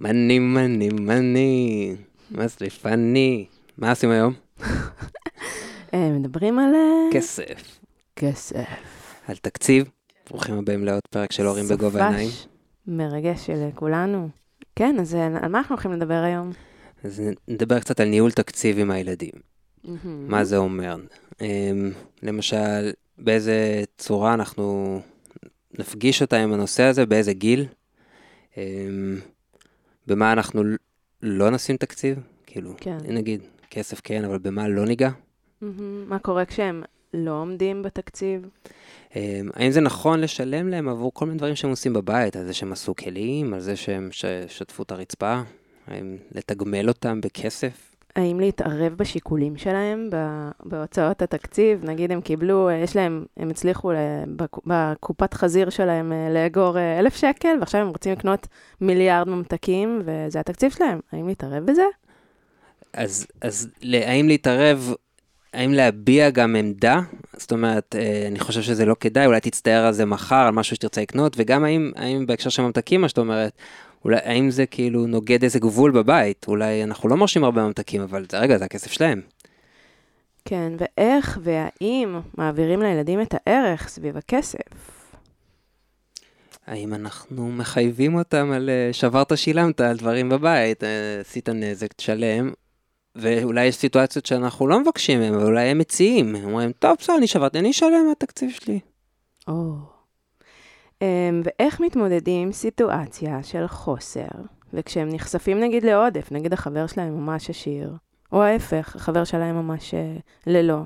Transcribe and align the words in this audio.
מני, 0.00 0.38
מני, 0.38 0.88
מני, 0.88 1.96
מסליף 2.30 2.86
אני. 2.86 3.46
מה 3.78 3.90
עושים 3.90 4.10
היום? 4.10 4.34
אה, 5.94 6.08
מדברים 6.10 6.58
על 6.58 6.74
אה, 6.74 7.12
כסף. 7.12 7.78
כסף. 8.16 8.64
על 9.28 9.36
תקציב. 9.36 9.90
ברוכים 10.30 10.58
הבאים 10.58 10.84
לעוד 10.84 11.00
פרק 11.10 11.32
של 11.32 11.46
הורים 11.46 11.68
בגובה 11.68 12.04
העיניים. 12.04 12.28
סופש 12.28 12.46
מרגש 12.86 13.46
של 13.46 13.68
כולנו. 13.74 14.28
כן, 14.76 14.96
אז 15.00 15.14
אה, 15.14 15.26
על 15.26 15.48
מה 15.48 15.58
אנחנו 15.58 15.74
הולכים 15.74 15.92
לדבר 15.92 16.14
היום? 16.14 16.52
אז 17.04 17.22
נדבר 17.48 17.80
קצת 17.80 18.00
על 18.00 18.08
ניהול 18.08 18.30
תקציב 18.30 18.78
עם 18.78 18.90
הילדים. 18.90 19.32
מה 20.04 20.44
זה 20.44 20.56
אומר? 20.56 20.96
אמ, 21.40 21.92
למשל, 22.22 22.90
באיזה 23.18 23.84
צורה 23.98 24.34
אנחנו 24.34 25.00
נפגיש 25.78 26.22
אותה 26.22 26.36
עם 26.36 26.52
הנושא 26.52 26.82
הזה, 26.82 27.06
באיזה 27.06 27.32
גיל? 27.32 27.66
במה 30.06 30.32
אנחנו 30.32 30.62
לא 31.22 31.50
נשים 31.50 31.76
תקציב? 31.76 32.18
כאילו, 32.46 32.74
כן. 32.76 32.98
נגיד, 33.08 33.40
כסף 33.70 34.00
כן, 34.04 34.24
אבל 34.24 34.38
במה 34.38 34.68
לא 34.68 34.84
ניגע? 34.84 35.10
מה 36.06 36.18
קורה 36.18 36.44
כשהם 36.44 36.82
לא 37.14 37.30
עומדים 37.30 37.82
בתקציב? 37.82 38.48
אמ, 39.16 39.48
האם 39.54 39.70
זה 39.70 39.80
נכון 39.80 40.20
לשלם 40.20 40.68
להם 40.68 40.88
עבור 40.88 41.14
כל 41.14 41.26
מיני 41.26 41.38
דברים 41.38 41.56
שהם 41.56 41.70
עושים 41.70 41.92
בבית, 41.92 42.36
על 42.36 42.46
זה 42.46 42.52
שהם 42.54 42.72
עשו 42.72 42.94
כלים, 42.94 43.54
על 43.54 43.60
זה 43.60 43.76
שהם 43.76 44.08
שטפו 44.48 44.82
את 44.82 44.90
הרצפה? 44.90 45.42
האם 45.86 46.16
לתגמל 46.32 46.88
אותם 46.88 47.20
בכסף? 47.20 47.95
האם 48.16 48.40
להתערב 48.40 48.92
בשיקולים 48.96 49.56
שלהם, 49.56 50.10
בהוצאות 50.64 51.22
התקציב? 51.22 51.84
נגיד 51.84 52.12
הם 52.12 52.20
קיבלו, 52.20 52.68
אה, 52.68 52.74
יש 52.74 52.96
להם, 52.96 53.24
הם 53.36 53.50
הצליחו 53.50 53.92
בקופת 54.66 55.34
חזיר 55.34 55.70
שלהם 55.70 56.12
אה, 56.12 56.28
לאגור 56.34 56.78
אה, 56.78 56.98
אלף 56.98 57.16
שקל, 57.16 57.56
ועכשיו 57.60 57.80
הם 57.80 57.88
רוצים 57.88 58.12
לקנות 58.12 58.46
מיליארד 58.80 59.28
ממתקים, 59.28 60.02
וזה 60.04 60.40
התקציב 60.40 60.72
שלהם. 60.72 61.00
האם 61.12 61.28
להתערב 61.28 61.66
בזה? 61.66 61.82
אז, 62.92 63.26
אז 63.40 63.68
האם 63.82 64.28
להתערב, 64.28 64.94
האם 65.52 65.72
להביע 65.72 66.30
גם 66.30 66.56
עמדה? 66.56 67.00
זאת 67.36 67.52
אומרת, 67.52 67.96
אני 68.26 68.40
חושב 68.40 68.62
שזה 68.62 68.86
לא 68.86 68.96
כדאי, 69.00 69.26
אולי 69.26 69.40
תצטער 69.40 69.86
על 69.86 69.92
זה 69.92 70.04
מחר, 70.04 70.46
על 70.46 70.52
משהו 70.52 70.76
שתרצה 70.76 71.02
לקנות, 71.02 71.34
וגם 71.36 71.64
האם, 71.64 71.92
האם 71.96 72.26
בהקשר 72.26 72.50
של 72.50 72.62
ממתקים, 72.62 73.00
מה 73.00 73.08
שאת 73.08 73.18
אומרת, 73.18 73.52
אולי, 74.06 74.18
האם 74.24 74.50
זה 74.50 74.66
כאילו 74.66 75.06
נוגד 75.06 75.42
איזה 75.42 75.58
גבול 75.58 75.90
בבית? 75.90 76.44
אולי 76.48 76.84
אנחנו 76.84 77.08
לא 77.08 77.16
מרשים 77.16 77.44
הרבה 77.44 77.62
ממתקים, 77.62 78.00
אבל 78.02 78.26
רגע, 78.32 78.58
זה 78.58 78.64
הכסף 78.64 78.92
שלהם. 78.92 79.20
כן, 80.44 80.72
ואיך 80.78 81.38
והאם 81.42 82.20
מעבירים 82.38 82.82
לילדים 82.82 83.20
את 83.20 83.34
הערך 83.34 83.88
סביב 83.88 84.16
הכסף? 84.16 84.58
האם 86.66 86.94
אנחנו 86.94 87.48
מחייבים 87.48 88.14
אותם 88.14 88.52
על 88.52 88.70
אה, 88.70 88.92
שברת 88.92 89.38
שילמת 89.38 89.80
על 89.80 89.96
דברים 89.96 90.28
בבית, 90.28 90.84
אה, 90.84 91.20
עשית 91.20 91.48
נזק, 91.48 91.92
תשלם, 91.92 92.52
ואולי 93.16 93.64
יש 93.64 93.76
סיטואציות 93.76 94.26
שאנחנו 94.26 94.66
לא 94.66 94.80
מבקשים 94.80 95.20
מהם, 95.20 95.34
אבל 95.34 95.44
אולי 95.44 95.68
הם 95.68 95.78
מציעים, 95.78 96.36
הם 96.36 96.44
אומרים, 96.44 96.72
טוב, 96.72 96.96
בסדר, 97.00 97.16
אני 97.16 97.26
שברתי, 97.26 97.58
אני 97.58 97.70
אשלם 97.70 98.06
מהתקציב 98.08 98.50
שלי. 98.50 98.80
או. 99.48 99.52
Um, 99.52 99.95
ואיך 101.44 101.80
מתמודדים 101.80 102.42
עם 102.42 102.52
סיטואציה 102.52 103.42
של 103.42 103.66
חוסר, 103.66 104.26
וכשהם 104.74 105.08
נחשפים 105.08 105.60
נגיד 105.60 105.84
לעודף, 105.84 106.28
נגיד 106.32 106.52
החבר 106.52 106.86
שלהם 106.86 107.16
ממש 107.16 107.50
עשיר, 107.50 107.92
או 108.32 108.42
ההפך, 108.42 108.96
החבר 108.96 109.24
שלהם 109.24 109.56
ממש 109.56 109.94
אה, 109.94 110.16
ללא. 110.46 110.78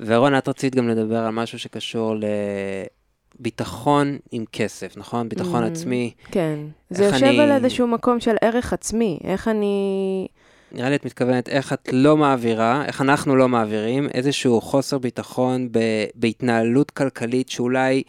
ורון, 0.00 0.38
את 0.38 0.48
רצית 0.48 0.74
גם 0.74 0.88
לדבר 0.88 1.16
על 1.18 1.30
משהו 1.30 1.58
שקשור 1.58 2.14
לביטחון 3.40 4.18
עם 4.32 4.44
כסף, 4.52 4.96
נכון? 4.96 5.28
ביטחון 5.28 5.64
Mm. 5.64 5.66
עצמי. 5.66 6.12
כן. 6.24 6.58
זה 6.90 7.04
יושב 7.04 7.24
אני- 7.24 7.40
על 7.40 7.52
איזשהו 7.52 7.86
מקום 7.86 8.20
של 8.20 8.36
ערך 8.42 8.72
עצמי, 8.72 9.18
איך 9.24 9.48
אני... 9.48 10.26
נראה 10.72 10.88
לי 10.90 10.96
את 10.96 11.06
מתכוונת 11.06 11.48
איך 11.48 11.72
את 11.72 11.88
לא 11.92 12.16
מעבירה, 12.16 12.84
איך 12.84 13.00
אנחנו 13.00 13.36
לא 13.36 13.48
מעבירים 13.48 14.08
איזשהו 14.14 14.60
חוסר 14.60 14.98
ביטחון 14.98 15.68
ב, 15.72 15.78
בהתנהלות 16.14 16.90
כלכלית 16.90 17.48
שאולי 17.48 18.02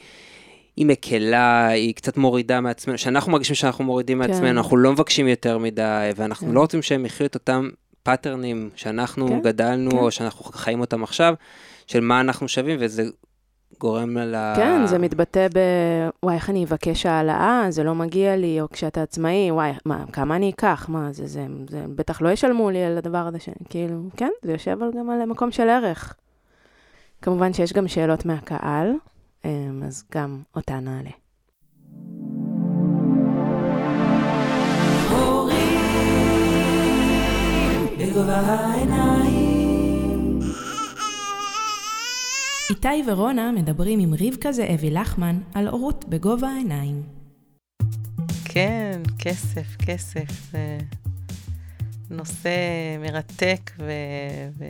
היא 0.79 0.85
מקלה, 0.85 1.67
היא 1.67 1.95
קצת 1.95 2.17
מורידה 2.17 2.61
מעצמנו, 2.61 2.97
שאנחנו 2.97 3.31
מרגישים 3.31 3.55
שאנחנו 3.55 3.83
מורידים 3.83 4.23
כן. 4.23 4.31
מעצמנו, 4.31 4.49
אנחנו 4.49 4.77
לא 4.77 4.91
מבקשים 4.91 5.27
יותר 5.27 5.57
מדי, 5.57 6.09
ואנחנו 6.15 6.47
כן. 6.47 6.53
לא 6.53 6.59
רוצים 6.59 6.81
שהם 6.81 7.05
יחיו 7.05 7.25
את 7.25 7.35
אותם 7.35 7.69
פאטרנים 8.03 8.69
שאנחנו 8.75 9.27
כן, 9.27 9.41
גדלנו, 9.41 9.91
כן. 9.91 9.97
או 9.97 10.11
שאנחנו 10.11 10.45
חיים 10.45 10.79
אותם 10.79 11.03
עכשיו, 11.03 11.33
של 11.87 11.99
מה 11.99 12.21
אנחנו 12.21 12.47
שווים, 12.47 12.77
וזה 12.79 13.03
גורם 13.79 14.17
ל... 14.17 14.53
כן, 14.55 14.85
זה 14.85 14.97
מתבטא 14.97 15.47
ב... 15.53 15.59
וואי, 16.23 16.35
איך 16.35 16.49
אני 16.49 16.63
אבקש 16.63 17.05
העלאה, 17.05 17.65
זה 17.69 17.83
לא 17.83 17.95
מגיע 17.95 18.35
לי, 18.35 18.61
או 18.61 18.69
כשאתה 18.69 19.01
עצמאי, 19.01 19.51
וואי, 19.51 19.71
מה, 19.85 20.03
כמה 20.13 20.35
אני 20.35 20.49
אקח? 20.49 20.85
מה, 20.89 21.11
זה, 21.11 21.27
זה, 21.27 21.45
זה 21.69 21.85
בטח 21.95 22.21
לא 22.21 22.29
ישלמו 22.29 22.69
לי 22.69 22.83
על 22.83 22.97
הדבר 22.97 23.27
הזה, 23.27 23.39
ש... 23.39 23.49
כאילו, 23.69 24.01
כן, 24.17 24.31
זה 24.41 24.51
יושב 24.51 24.77
גם 24.99 25.09
על 25.09 25.25
מקום 25.25 25.51
של 25.51 25.69
ערך. 25.69 26.15
כמובן 27.21 27.53
שיש 27.53 27.73
גם 27.73 27.87
שאלות 27.87 28.25
מהקהל, 28.25 28.91
אז 29.43 30.03
גם 30.11 30.43
אותה 30.55 30.79
נעלה. 30.79 31.09
איתי 42.69 43.03
ורונה 43.07 43.51
מדברים 43.51 43.99
עם 43.99 44.13
רבקה 44.13 44.51
זאבי 44.51 44.91
לחמן 44.91 45.39
על 45.53 45.67
הורות 45.67 46.05
בגובה 46.09 46.47
העיניים. 46.47 47.03
כן, 48.45 49.01
כסף, 49.19 49.75
כסף. 49.85 50.51
זה 50.51 50.77
נושא 52.09 52.49
מרתק 52.99 53.71
ו- 53.79 54.65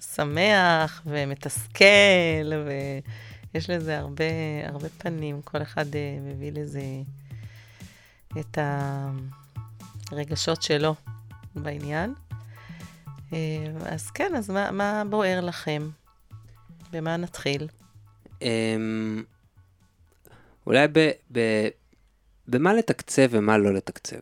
ושמח 0.00 1.02
ומתסכל, 1.06 2.52
ויש 3.54 3.70
לזה 3.70 3.98
הרבה, 3.98 4.24
הרבה 4.64 4.88
פנים. 4.88 5.42
כל 5.42 5.62
אחד 5.62 5.94
אה, 5.94 6.18
מביא 6.20 6.52
לזה 6.52 6.82
את 8.40 8.58
הרגשות 10.10 10.62
שלו 10.62 10.94
בעניין. 11.54 12.14
אה, 13.32 13.66
אז 13.86 14.10
כן, 14.10 14.34
אז 14.36 14.50
מה, 14.50 14.70
מה 14.70 15.02
בוער 15.10 15.40
לכם? 15.40 15.88
במה 16.92 17.16
נתחיל? 17.16 17.68
אמ, 18.42 19.22
אולי 20.66 20.88
ב, 20.92 21.10
ב, 21.32 21.68
במה 22.48 22.74
לתקצב 22.74 23.22
ומה 23.30 23.58
לא 23.58 23.74
לתקצב. 23.74 24.16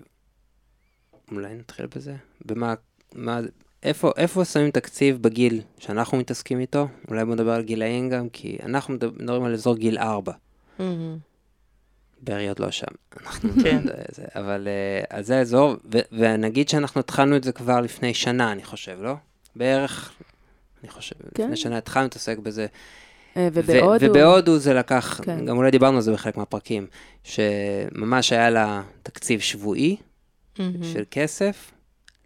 אולי 1.33 1.55
נתחיל 1.55 1.87
בזה? 1.87 2.17
במה, 2.47 2.75
מה, 3.15 3.41
איפה, 3.83 4.11
איפה 4.17 4.45
שמים 4.45 4.71
תקציב 4.71 5.23
בגיל 5.23 5.61
שאנחנו 5.79 6.19
מתעסקים 6.19 6.61
איתו? 6.61 6.89
אולי 7.09 7.25
בוא 7.25 7.35
נדבר 7.35 7.51
על 7.53 7.63
גילאים 7.63 8.09
גם, 8.11 8.29
כי 8.29 8.59
אנחנו 8.67 8.95
מדבר- 8.95 9.23
מדברים 9.23 9.45
על 9.45 9.53
אזור 9.53 9.77
גיל 9.77 9.99
4. 9.99 10.33
בארי 12.23 12.49
עוד 12.49 12.59
לא 12.59 12.71
שם. 12.71 12.87
אנחנו, 13.27 13.51
כן. 13.63 13.83
זה, 14.13 14.25
אבל 14.35 14.69
אה, 14.69 15.19
אז 15.19 15.27
זה 15.27 15.39
האזור, 15.39 15.77
ו, 15.93 15.99
ונגיד 16.13 16.69
שאנחנו 16.69 17.01
התחלנו 17.01 17.37
את 17.37 17.45
זה 17.45 17.53
כבר 17.53 17.81
לפני 17.81 18.15
שנה, 18.15 18.53
אני 18.53 18.65
חושב, 18.65 18.99
לא? 19.01 19.15
בערך, 19.57 20.13
אני 20.83 20.91
חושב, 20.91 21.15
כן. 21.35 21.43
לפני 21.45 21.57
שנה 21.57 21.79
התחלנו 21.79 22.05
להתעסק 22.05 22.39
בזה. 22.39 22.67
אה, 23.37 23.49
ו- 23.53 23.61
ובהודו, 23.65 24.07
ובהודו 24.11 24.59
זה 24.59 24.75
לקח, 24.75 25.21
כן. 25.25 25.45
גם 25.47 25.57
אולי 25.57 25.71
דיברנו 25.71 25.97
על 25.97 26.03
זה 26.03 26.13
בחלק 26.13 26.37
מהפרקים, 26.37 26.87
שממש 27.25 28.33
היה 28.33 28.51
לה 28.51 28.83
תקציב 29.03 29.41
שבועי 29.41 29.97
מהמם. 30.59 30.85
של 30.85 31.05
כסף, 31.11 31.71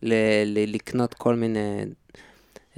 ל- 0.02 0.14
ל- 0.46 0.74
לקנות 0.74 1.14
כל 1.14 1.34
מיני, 1.34 1.84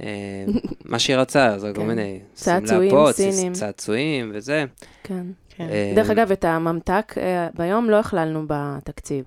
אה, 0.03 0.45
מה 0.85 0.99
שהיא 0.99 1.15
רצה, 1.17 1.59
זה 1.59 1.71
כל 1.75 1.81
כן. 1.81 1.87
מיני, 1.87 2.19
צעצועים 2.33 2.91
סינים. 3.11 3.53
צעצועים 3.53 4.31
וזה. 4.33 4.65
כן. 5.03 5.25
כן. 5.49 5.67
אה, 5.69 5.93
דרך 5.95 6.09
אגב, 6.09 6.31
את 6.31 6.45
הממתק 6.45 7.13
אה, 7.17 7.47
ביום 7.57 7.89
לא 7.89 7.99
הכללנו 7.99 8.43
בתקציב. 8.47 9.25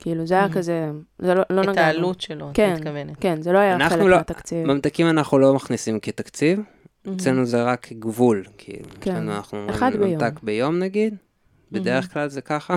כאילו, 0.00 0.26
זה 0.26 0.34
היה 0.34 0.46
Mhm. 0.46 0.52
כזה, 0.52 0.90
זה 1.18 1.34
לא 1.34 1.42
לא 1.50 1.60
נגענו. 1.62 1.72
את 1.72 1.78
העלות 1.78 2.20
שלו, 2.20 2.50
את 2.50 2.56
כן. 2.56 2.74
מתכוונת. 2.74 3.16
כן, 3.20 3.42
זה 3.42 3.52
לא 3.52 3.58
היה 3.58 3.88
חלק 3.88 3.98
לא- 4.02 4.16
מהתקציב. 4.16 4.66
ממתקים 4.66 5.06
אנחנו 5.08 5.38
לא 5.38 5.54
מכניסים 5.54 6.00
כתקציב, 6.00 6.60
מהמם. 7.04 7.16
אצלנו 7.16 7.44
זה 7.46 7.62
רק 7.62 7.88
גבול, 7.92 8.44
כאילו, 8.58 8.78
יש 8.88 8.94
כן. 9.00 9.14
לנו, 9.16 9.32
אנחנו 9.36 9.58
אומרים 9.58 9.74
אחד 9.74 9.90
ביום. 9.96 10.10
ממתק 10.22 10.40
ביום 10.42 10.78
נגיד, 10.78 11.14
בדרך 11.72 12.12
כלל 12.12 12.28
זה 12.28 12.40
ככה, 12.40 12.76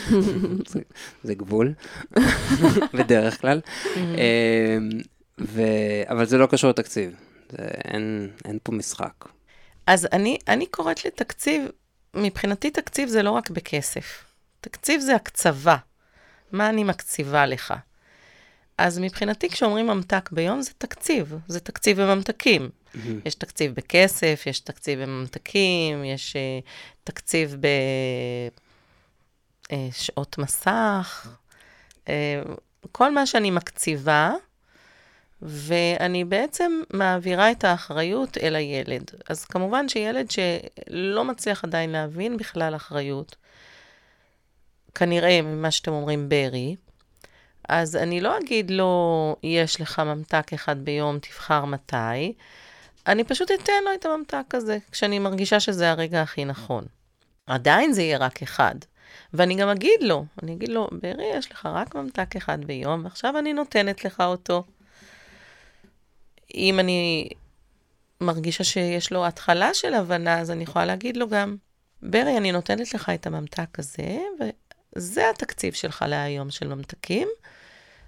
זה- 0.72 0.80
זה 1.22 1.34
גבול, 1.34 1.72
בדרך 2.98 3.40
כלל. 3.40 3.60
מהמם. 3.96 4.14
אמ, 4.14 4.88
ו... 5.40 5.62
אבל 6.08 6.26
זה 6.26 6.38
לא 6.38 6.46
קשור 6.46 6.70
לתקציב, 6.70 7.14
זה... 7.50 7.58
אין, 7.84 8.30
אין 8.44 8.58
פה 8.62 8.72
משחק. 8.72 9.24
אז 9.86 10.08
אני, 10.12 10.38
אני 10.48 10.66
קוראת 10.66 11.04
לתקציב, 11.04 11.64
מבחינתי 12.14 12.70
תקציב 12.70 13.08
זה 13.08 13.22
לא 13.22 13.30
רק 13.30 13.50
בכסף. 13.50 14.24
תקציב 14.60 15.00
זה 15.00 15.14
הקצבה. 15.16 15.76
מה 16.52 16.68
אני 16.68 16.84
מקציבה 16.84 17.46
לך? 17.46 17.74
אז 18.78 18.98
מבחינתי, 18.98 19.48
כשאומרים 19.50 19.86
ממתק 19.86 20.28
ביום, 20.32 20.62
זה 20.62 20.70
תקציב. 20.78 21.34
זה 21.48 21.60
תקציב 21.60 22.00
בממתקים. 22.02 22.68
יש 23.24 23.34
תקציב 23.34 23.74
בכסף, 23.74 24.42
יש 24.46 24.60
תקציב 24.60 25.02
בממתקים, 25.02 26.04
יש 26.04 26.36
uh, 26.36 26.66
תקציב 27.04 27.56
בשעות 29.72 30.38
מסך, 30.38 31.28
אה, 32.08 32.42
כל 32.92 33.14
מה 33.14 33.26
שאני 33.26 33.50
מקציבה, 33.50 34.32
ואני 35.42 36.24
בעצם 36.24 36.80
מעבירה 36.92 37.50
את 37.50 37.64
האחריות 37.64 38.38
אל 38.38 38.56
הילד. 38.56 39.10
אז 39.28 39.44
כמובן 39.44 39.88
שילד 39.88 40.26
שלא 40.30 41.24
מצליח 41.24 41.64
עדיין 41.64 41.90
להבין 41.90 42.36
בכלל 42.36 42.76
אחריות, 42.76 43.36
כנראה 44.94 45.42
ממה 45.42 45.70
שאתם 45.70 45.92
אומרים 45.92 46.28
ברי, 46.28 46.76
אז 47.68 47.96
אני 47.96 48.20
לא 48.20 48.38
אגיד 48.38 48.70
לו, 48.70 49.36
יש 49.42 49.80
לך 49.80 49.98
ממתק 49.98 50.52
אחד 50.54 50.84
ביום, 50.84 51.18
תבחר 51.18 51.64
מתי. 51.64 52.32
אני 53.06 53.24
פשוט 53.24 53.50
אתן 53.50 53.84
לו 53.84 53.94
את 53.94 54.06
הממתק 54.06 54.54
הזה, 54.54 54.78
כשאני 54.92 55.18
מרגישה 55.18 55.60
שזה 55.60 55.90
הרגע 55.90 56.22
הכי 56.22 56.44
נכון. 56.44 56.84
עדיין 57.46 57.92
זה 57.92 58.02
יהיה 58.02 58.18
רק 58.18 58.42
אחד. 58.42 58.74
ואני 59.34 59.54
גם 59.54 59.68
אגיד 59.68 60.00
לו, 60.02 60.24
אני 60.42 60.52
אגיד 60.52 60.68
לו, 60.68 60.88
ברי, 60.92 61.24
יש 61.34 61.52
לך 61.52 61.66
רק 61.66 61.94
ממתק 61.94 62.36
אחד 62.36 62.64
ביום, 62.64 63.04
ועכשיו 63.04 63.38
אני 63.38 63.52
נותנת 63.52 64.04
לך 64.04 64.20
אותו. 64.20 64.64
אם 66.54 66.80
אני 66.80 67.28
מרגישה 68.20 68.64
שיש 68.64 69.12
לו 69.12 69.26
התחלה 69.26 69.74
של 69.74 69.94
הבנה, 69.94 70.38
אז 70.38 70.50
אני 70.50 70.62
יכולה 70.62 70.84
להגיד 70.84 71.16
לו 71.16 71.28
גם, 71.28 71.56
ברי, 72.02 72.36
אני 72.36 72.52
נותנת 72.52 72.94
לך 72.94 73.08
את 73.14 73.26
הממתק 73.26 73.78
הזה, 73.78 74.18
וזה 74.96 75.30
התקציב 75.30 75.74
שלך 75.74 76.04
להיום 76.08 76.50
של 76.50 76.68
ממתקים. 76.68 77.28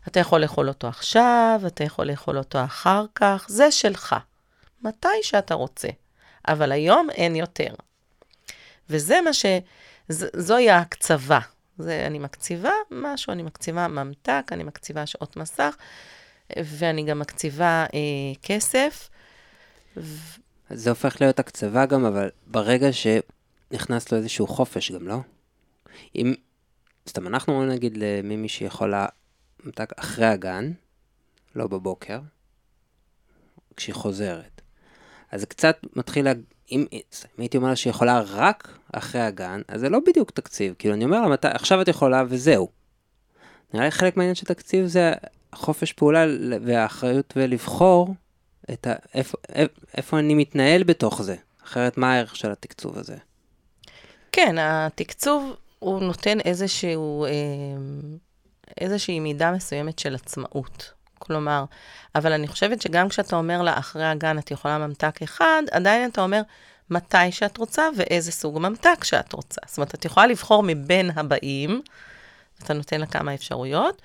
אתה 0.09 0.21
יכול 0.21 0.41
לאכול 0.41 0.69
אותו 0.69 0.89
עכשיו, 0.89 1.61
אתה 1.67 1.85
יכול 1.85 2.07
לאכול 2.07 2.39
אותו 2.39 2.65
אחר 2.65 3.05
כך, 3.15 3.47
זה 3.49 3.71
שלך. 3.71 4.17
מתי 4.83 5.09
שאתה 5.23 5.55
רוצה. 5.55 5.89
אבל 6.49 6.73
היום 6.73 7.11
אין 7.11 7.37
יותר. 7.37 7.75
וזה 8.91 9.21
מה 9.21 9.33
ש... 9.33 9.47
ז, 10.09 10.25
זוהי 10.37 10.71
ההקצבה. 10.71 11.41
זה, 11.79 12.07
אני 12.07 12.19
מקציבה 12.19 12.73
משהו, 12.91 13.33
אני 13.33 13.43
מקציבה 13.43 13.89
ממתק, 13.89 14.45
אני 14.53 14.65
מקציבה 14.65 15.07
שעות 15.07 15.37
מסך, 15.37 15.77
ואני 16.59 17.05
גם 17.05 17.19
מקציבה 17.19 17.87
אה, 17.95 17.99
כסף. 18.43 19.11
ו... 19.97 20.39
זה 20.71 20.91
הופך 20.91 21.21
להיות 21.21 21.39
הקצבה 21.39 21.87
גם, 21.87 22.05
אבל 22.05 22.31
ברגע 22.47 22.89
שנכנס 22.93 24.13
לו 24.13 24.19
איזשהו 24.19 24.47
חופש 24.47 24.93
גם, 24.93 25.09
לא? 25.09 25.19
אם, 26.15 26.35
סתם 27.09 27.27
אנחנו 27.27 27.53
אומרים 27.53 27.71
נגיד 27.71 27.97
למימי 27.97 28.49
שיכולה 28.49 29.07
ממתק 29.65 29.93
אחרי 29.97 30.27
הגן, 30.27 30.73
לא 31.55 31.67
בבוקר, 31.67 32.21
כשהיא 33.77 33.95
חוזרת. 33.95 34.58
אז 35.31 35.41
זה 35.41 35.47
קצת 35.47 35.77
מתחיל, 35.97 36.25
לה... 36.25 36.33
אם, 36.73 36.87
אם 36.93 37.01
הייתי 37.39 37.57
אומר 37.57 37.69
לה 37.69 37.77
שהיא 37.77 37.91
יכולה 37.91 38.21
רק 38.27 38.79
אחרי 38.93 39.21
הגן, 39.21 39.61
אז 39.69 39.81
זה 39.81 39.89
לא 39.89 39.99
בדיוק 40.07 40.31
תקציב. 40.31 40.75
כאילו, 40.79 40.95
אני 40.95 41.05
אומר 41.05 41.21
לה, 41.21 41.29
מת... 41.29 41.45
עכשיו 41.45 41.83
את 41.83 41.89
יכולה 41.89 42.23
וזהו. 42.29 42.69
נראה 43.75 43.85
לי 43.85 43.91
חלק 43.91 44.17
מהעניין 44.17 44.35
של 44.35 44.47
תקציב 44.47 44.87
זה 44.87 45.13
חופש 45.55 45.93
פעולה 45.93 46.27
והאחריות 46.65 47.33
ולבחור 47.37 48.15
את 48.73 48.87
ה... 48.87 48.95
איפה, 49.15 49.39
איפה 49.97 50.19
אני 50.19 50.35
מתנהל 50.35 50.83
בתוך 50.83 51.23
זה. 51.23 51.37
אחרת, 51.65 51.99
מה 51.99 52.13
הערך 52.13 52.37
של 52.37 52.51
התקצוב 52.51 52.99
הזה? 52.99 53.17
כן, 54.33 54.57
התקצוב 54.61 55.57
הוא 55.79 56.01
נותן 56.01 56.41
איזשהו, 56.41 57.25
אה, 57.25 57.31
איזושהי 58.81 59.21
מידה 59.21 59.53
מסוימת 59.53 59.99
של 59.99 60.15
עצמאות. 60.15 60.93
כלומר, 61.19 61.65
אבל 62.15 62.33
אני 62.33 62.49
חושבת 62.49 62.83
שגם 62.83 63.09
כשאתה 63.09 63.37
אומר 63.37 63.63
לה, 63.63 63.79
אחרי 63.79 64.05
הגן 64.05 64.39
את 64.39 64.51
יכולה 64.51 64.79
ממתק 64.79 65.23
אחד, 65.23 65.63
עדיין 65.71 66.11
אתה 66.11 66.21
אומר 66.21 66.43
מתי 66.91 67.33
שאת 67.33 67.57
רוצה 67.57 67.89
ואיזה 67.97 68.33
סוג 68.33 68.59
ממתק 68.59 69.05
שאת 69.05 69.33
רוצה. 69.33 69.61
זאת 69.67 69.77
אומרת, 69.77 69.95
את 69.95 70.05
יכולה 70.05 70.27
לבחור 70.27 70.63
מבין 70.63 71.11
הבאים, 71.17 71.83
אתה 72.63 72.75
נותן 72.75 73.01
לה 73.01 73.07
כמה 73.07 73.35
אפשרויות, 73.35 74.03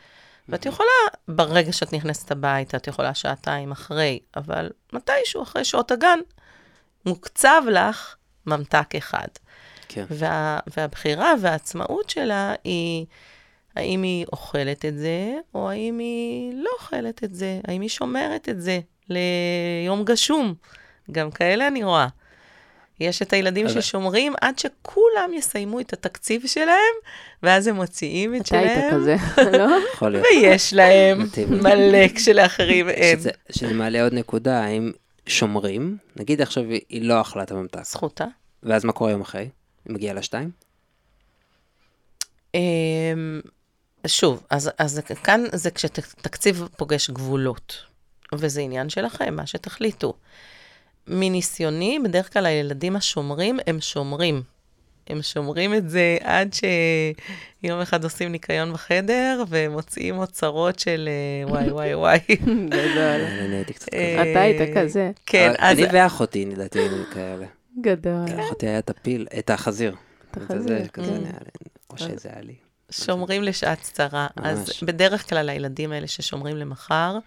ואת 0.49 0.65
יכולה, 0.65 0.89
ברגע 1.27 1.73
שאת 1.73 1.93
נכנסת 1.93 2.31
הביתה, 2.31 2.77
את 2.77 2.87
יכולה 2.87 3.13
שעתיים 3.13 3.71
אחרי, 3.71 4.19
אבל 4.35 4.69
מתישהו, 4.93 5.43
אחרי 5.43 5.65
שעות 5.65 5.91
הגן, 5.91 6.19
מוקצב 7.05 7.61
לך 7.71 8.15
ממתק 8.45 8.95
אחד. 8.97 9.27
כן. 9.87 10.05
וה, 10.09 10.59
והבחירה 10.77 11.33
והעצמאות 11.41 12.09
שלה 12.09 12.53
היא... 12.63 13.05
האם 13.75 14.03
היא 14.03 14.25
אוכלת 14.31 14.85
את 14.85 14.97
זה, 14.97 15.33
או 15.55 15.69
האם 15.69 15.99
היא 15.99 16.53
לא 16.55 16.69
אוכלת 16.79 17.23
את 17.23 17.35
זה, 17.35 17.59
האם 17.67 17.81
היא 17.81 17.89
שומרת 17.89 18.49
את 18.49 18.61
זה 18.61 18.79
ליום 19.09 20.05
גשום. 20.05 20.53
גם 21.11 21.31
כאלה 21.31 21.67
אני 21.67 21.83
רואה. 21.83 22.07
יש 22.99 23.21
את 23.21 23.33
הילדים. 23.33 23.69
ששומרים 23.69 24.33
עד 24.41 24.59
שכולם 24.59 25.31
יסיימו 25.33 25.79
את 25.79 25.93
התקציב 25.93 26.47
שלהם, 26.47 26.95
ואז 27.43 27.67
הם 27.67 27.75
מוציאים 27.75 28.35
את 28.35 28.45
שלהם. 28.45 28.63
אתה 28.65 28.79
היית 28.79 28.93
כזה, 28.93 29.15
לא? 29.57 29.69
יכול 29.93 30.09
להיות. 30.11 30.27
ויש 30.31 30.73
להם 30.73 31.27
מלא 31.49 32.07
כשלאחרים 32.15 32.89
אין. 32.89 33.19
שזה, 33.19 33.29
שזה 33.49 33.73
מעלה 33.73 34.03
עוד 34.03 34.13
נקודה, 34.13 34.63
האם 34.63 34.91
שומרים, 35.27 35.97
נגיד 36.15 36.41
עכשיו 36.41 36.63
היא 36.89 37.01
לא 37.01 37.21
אכלה 37.21 37.43
את 37.43 37.51
הממתק. 37.51 37.83
זכותה. 37.83 38.25
ואז 38.63 38.85
מה 38.85 38.91
קורה 38.91 39.11
יום 39.11 39.21
אחרי? 39.21 39.49
היא 39.85 39.93
מגיעה 39.93 40.13
לשתיים? 40.13 40.51
שוב, 44.07 44.43
אז, 44.49 44.71
אז 44.77 45.01
כאן 45.23 45.43
זה 45.53 45.71
כשתקציב 45.71 46.67
פוגש 46.77 47.09
גבולות, 47.09 47.75
וזה 48.33 48.61
עניין 48.61 48.89
שלכם, 48.89 49.35
מה 49.35 49.47
שתחליטו. 49.47 50.13
מניסיוני, 51.07 51.99
בדרך 52.03 52.33
כלל 52.33 52.45
הילדים 52.45 52.95
השומרים 52.95 53.59
הם 53.67 53.81
שומרים. 53.81 54.41
הם 55.07 55.21
שומרים 55.21 55.73
את 55.73 55.89
זה 55.89 56.17
עד 56.21 56.53
שיום 56.53 57.81
אחד 57.81 58.03
עושים 58.03 58.31
ניקיון 58.31 58.73
בחדר 58.73 59.43
ומוצאים 59.49 60.17
אוצרות 60.17 60.79
של 60.79 61.09
אה, 61.09 61.51
וואי 61.51 61.71
וואי 61.71 61.95
וואי. 61.95 62.19
גדול. 62.69 63.21
אני 63.39 63.55
הייתי 63.55 63.73
קצת 63.73 63.93
אה, 63.93 64.15
כזה. 64.19 64.31
אתה 64.31 64.41
היית 64.41 64.77
כזה. 64.77 65.11
כן, 65.25 65.51
אז... 65.57 65.79
אני 65.79 65.87
ואחותי, 65.91 66.45
לדעתי, 66.45 66.79
היינו 66.79 67.03
כאלה. 67.13 67.45
גדול. 67.81 68.25
לאחותי 68.37 68.67
היה 68.67 68.79
את 68.79 68.89
הפיל, 68.89 69.27
את 69.39 69.49
החזיר. 69.49 69.95
את 70.31 70.37
החזיר, 70.37 70.87
כזה 70.87 71.07
כן. 71.07 71.13
נהיה 71.13 71.21
לי, 71.23 71.69
או 71.89 71.97
שזה 71.97 72.29
היה 72.33 72.41
לי. 72.41 72.62
שומרים 72.93 73.43
לשעת 73.43 73.81
צרה. 73.81 74.27
אז 74.35 74.59
ממש. 74.59 74.83
בדרך 74.83 75.29
כלל 75.29 75.49
הילדים 75.49 75.91
האלה 75.91 76.07
ששומרים 76.07 76.57
למחר, 76.57 77.17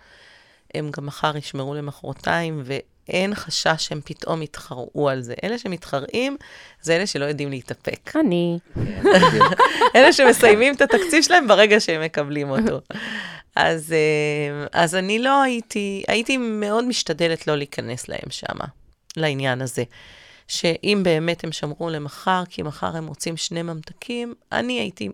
הם 0.74 0.90
גם 0.90 1.06
מחר 1.06 1.36
ישמרו 1.36 1.74
למחרתיים, 1.74 2.62
ואין 2.64 3.34
חשש 3.34 3.74
שהם 3.78 4.00
פתאום 4.04 4.42
יתחרעו 4.42 5.08
על 5.08 5.20
זה. 5.20 5.34
אלה 5.44 5.58
שמתחרעים, 5.58 6.36
זה 6.82 6.96
אלה 6.96 7.06
שלא 7.06 7.24
יודעים 7.24 7.50
להתאפק. 7.50 8.16
אני. 8.16 8.58
אלה 9.96 10.12
שמסיימים 10.12 10.74
את 10.74 10.80
התקציב 10.80 11.22
שלהם 11.22 11.48
ברגע 11.48 11.80
שהם 11.80 12.02
מקבלים 12.02 12.50
אותו. 12.50 12.80
אז, 13.56 13.92
אה, 13.92 14.66
אז 14.72 14.94
אני 14.94 15.18
לא 15.18 15.42
הייתי, 15.42 16.04
הייתי 16.08 16.36
מאוד 16.36 16.84
משתדלת 16.84 17.46
לא 17.46 17.56
להיכנס 17.56 18.08
להם 18.08 18.30
שמה, 18.30 18.64
לעניין 19.16 19.62
הזה. 19.62 19.84
שאם 20.48 21.00
באמת 21.04 21.44
הם 21.44 21.52
שמרו 21.52 21.90
למחר, 21.90 22.42
כי 22.48 22.62
מחר 22.62 22.96
הם 22.96 23.06
רוצים 23.06 23.36
שני 23.36 23.62
ממתקים, 23.62 24.34
אני 24.52 24.80
הייתי 24.80 25.08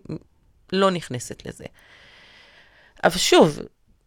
לא 0.73 0.91
נכנסת 0.91 1.45
לזה. 1.45 1.65
אבל 3.03 3.17
שוב, 3.17 3.59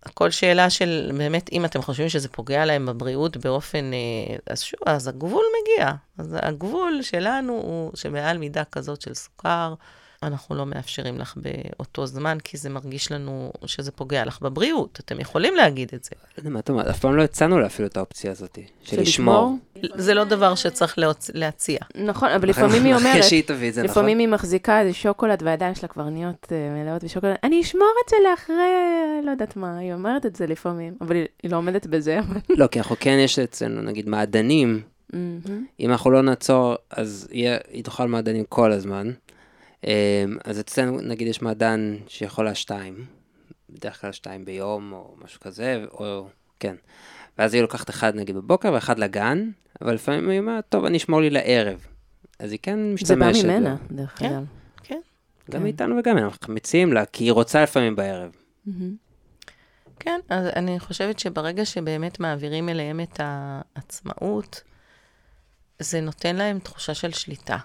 הכל 0.02 0.30
שאלה 0.30 0.70
של 0.70 1.11
באמת, 1.18 1.52
אם 1.52 1.64
אתם 1.64 1.82
חושבים 1.82 2.08
שזה 2.08 2.28
פוגע 2.28 2.64
להם 2.64 2.87
בבריאות 2.87 3.37
באופן... 3.37 3.92
אה, 3.92 4.37
אז 4.50 4.61
שוב, 4.62 4.80
אז 4.87 5.08
הגבול 5.08 5.44
מגיע. 5.62 5.92
אז 6.18 6.37
הגבול 6.42 7.02
שלנו 7.02 7.52
הוא 7.52 7.90
שמעל 7.94 8.38
מידה 8.38 8.64
כזאת 8.64 9.00
של 9.02 9.14
סוכר, 9.14 9.75
אנחנו 10.23 10.54
לא 10.54 10.66
מאפשרים 10.66 11.18
לך 11.18 11.35
באותו 11.37 12.06
זמן, 12.06 12.38
כי 12.44 12.56
זה 12.56 12.70
מרגיש 12.70 13.12
לנו 13.12 13.52
שזה 13.66 13.92
פוגע 13.92 14.25
לך 14.25 14.38
בבריאות. 14.42 15.00
אתם 15.04 15.20
יכולים 15.20 15.54
להגיד 15.54 15.90
את 15.94 16.04
זה. 16.04 16.11
לא 16.14 16.40
יודע 16.40 16.50
מה 16.50 16.58
את 16.61 16.70
אומרת, 16.70 16.87
אף 16.87 16.99
פעם 17.00 17.16
לא 17.16 17.23
הצענו 17.23 17.58
לה 17.58 17.66
אפילו 17.66 17.88
את 17.88 17.96
האופציה 17.96 18.30
הזאת, 18.30 18.58
של 18.82 19.00
לשמור. 19.00 19.56
זה 19.94 20.14
לא 20.14 20.25
דבר 20.25 20.54
שצריך. 20.54 20.94
להציע. 21.35 21.78
נכון, 21.94 22.28
אבל 22.28 22.49
לפעמים 22.49 22.85
היא 22.85 22.94
אומרת, 22.94 23.11
אחרי 23.11 23.23
שהיא 23.23 23.42
תביא 23.46 23.68
את 23.68 23.75
זה, 23.75 23.82
נכון? 23.82 23.90
לפעמים 23.92 24.18
היא 24.18 24.28
מחזיקה 24.28 24.80
איזה 24.80 24.92
שוקולד 24.92 25.42
והידיים 25.42 25.75
שלה 25.75 25.88
כבר 25.88 26.08
נהיות 26.08 26.52
אה, 26.52 26.82
מלאות 26.82 27.04
בשוקולד, 27.04 27.35
אני 27.44 27.61
אשמור 27.61 27.88
את 28.04 28.11
זה 28.11 28.16
לאחרי, 28.30 28.54
לא 29.25 29.30
יודעת 29.30 29.56
מה, 29.56 29.78
היא 29.78 29.92
אומרת 29.94 30.26
את 30.26 30.37
זה 30.37 30.46
לפעמים, 30.46 30.94
אבל 31.00 31.16
היא- 31.16 31.50
לא 31.50 31.56
עומדת 31.56 31.87
בזה. 31.87 32.18
לא, 32.49 32.66
כי 32.66 32.78
אנחנו 32.78 32.96
כן, 33.00 33.18
יש 33.25 33.38
אצלנו, 33.38 33.82
נגיד, 33.82 34.08
מעדנים. 34.08 34.80
אם 35.80 35.90
אנחנו 35.90 36.11
לא 36.11 36.23
נעצור, 36.23 36.75
אז 36.90 37.28
היא 37.30 37.85
תאכל 37.85 38.08
מעדנים 38.08 38.44
כל 38.49 38.73
הזמן. 38.73 39.11
אמ, 39.85 39.90
אז 40.45 40.61
אצלנו, 40.61 41.00
נגיד, 41.00 41.28
יש 41.28 41.42
מעדן 41.42 41.97
שיכול 42.09 42.45
לה 42.45 42.54
שתיים, 42.54 43.06
בדרך 43.71 44.00
כלל 44.00 44.12
שתיים 44.12 44.45
ביום, 44.45 44.92
או 44.92 45.14
משהו 45.25 45.40
כזה, 45.40 45.85
או, 45.90 46.28
כן. 46.61 46.76
ואז 47.38 47.54
היא 47.54 47.62
לוקחת 47.62 47.90
אחד, 47.90 48.14
נגיד, 48.14 48.37
בבוקר, 48.37 48.73
ואחד 48.73 48.99
לגן, 48.99 49.50
אבל 49.83 49.95
לפעמים 49.95 50.28
היא 50.28 50.40
אומרת, 50.40 50.64
טוב, 50.68 50.85
אני 50.85 50.97
אשמור 50.97 51.21
לי 51.21 51.30
לערב. 51.30 51.87
אז 52.38 52.52
היא 52.52 52.59
כן 52.62 52.78
זה 53.04 53.16
בא 53.16 53.30
משתמשת. 53.30 53.45
ממנה, 53.45 53.76
דרך 53.90 54.18
כן. 54.18 54.26
אגב. 54.26 54.45
גם 55.50 55.59
כן. 55.59 55.62
מאיתנו 55.62 55.97
וגם 55.99 56.18
אנחנו 56.18 56.54
מציעים 56.54 56.92
לה, 56.92 57.06
כי 57.06 57.25
היא 57.25 57.33
רוצה 57.33 57.62
לפעמים 57.62 57.97
בערב. 57.97 58.30
כן, 59.99 60.21
אז 60.28 60.47
אני 60.56 60.80
חושבת 60.80 61.18
שברגע 61.18 61.64
שבאמת 61.64 62.21
מעבירים 62.21 62.68
אליהם 62.68 63.00
את 63.00 63.21
העצמאות, 63.21 64.62
זה 65.78 66.00
נותן 66.00 66.37
להם 66.37 66.59
תחושה 66.59 66.95
של 66.95 67.12
שליטה. 67.12 67.56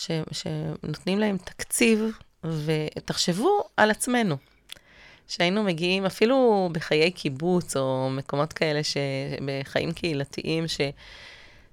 ש, 0.00 0.10
שנותנים 0.32 1.18
להם 1.18 1.36
תקציב, 1.38 2.10
ותחשבו 2.44 3.64
על 3.76 3.90
עצמנו. 3.90 4.36
שהיינו 5.28 5.62
מגיעים, 5.62 6.06
אפילו 6.06 6.68
בחיי 6.72 7.10
קיבוץ, 7.10 7.76
או 7.76 8.08
מקומות 8.10 8.52
כאלה, 8.52 8.84
ש... 8.84 8.96
בחיים 9.44 9.92
קהילתיים, 9.92 10.68
ש... 10.68 10.80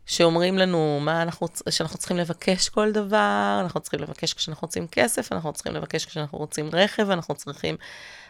שאומרים 0.06 0.58
לנו 0.58 1.00
מה 1.02 1.22
אנחנו, 1.22 1.48
שאנחנו 1.70 1.98
צריכים 1.98 2.18
לבקש 2.18 2.70
כל 2.70 2.92
דבר, 2.92 3.60
אנחנו 3.62 3.80
צריכים 3.80 4.00
לבקש 4.00 4.34
כשאנחנו 4.34 4.66
רוצים 4.66 4.88
כסף, 4.88 5.32
אנחנו 5.32 5.54
צריכים 5.54 5.74
לבקש 5.74 6.06
כשאנחנו 6.06 6.38
רוצים 6.38 6.70
רכב, 6.74 7.10
אנחנו 7.10 7.36
צריכים... 7.36 7.76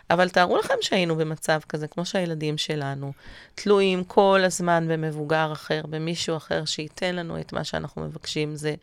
אבל 0.10 0.30
תארו 0.30 0.58
לכם 0.58 0.74
שהיינו 0.82 1.16
במצב 1.16 1.60
כזה, 1.70 1.88
כמו 1.88 2.06
שהילדים 2.06 2.58
שלנו, 2.58 3.14
תלויים 3.56 4.04
כל 4.04 4.42
הזמן 4.46 4.88
במבוגר 4.88 5.54
אחר, 5.54 5.82
במישהו 5.90 6.38
אחר 6.38 6.66
שייתן 6.66 7.16
לנו 7.16 7.40
את 7.40 7.54
מה 7.54 7.64
שאנחנו 7.64 8.02
מבקשים. 8.02 8.56
זה, 8.56 8.76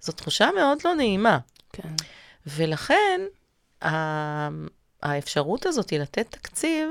זו 0.00 0.12
תחושה 0.12 0.48
מאוד 0.56 0.78
לא 0.84 0.94
נעימה. 0.94 1.38
כן. 1.72 1.88
ולכן, 2.46 3.20
האפשרות 5.02 5.66
הזאת 5.66 5.90
היא 5.90 6.00
לתת 6.00 6.26
תקציב, 6.30 6.90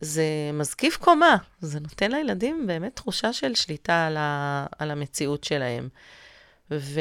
זה 0.00 0.24
מזקיף 0.52 0.96
קומה, 0.96 1.36
זה 1.60 1.80
נותן 1.80 2.12
לילדים 2.12 2.66
באמת 2.66 2.96
תחושה 2.96 3.32
של 3.32 3.54
שליטה 3.54 4.06
על, 4.06 4.16
ה, 4.16 4.66
על 4.78 4.90
המציאות 4.90 5.44
שלהם. 5.44 5.88
ו, 6.70 7.00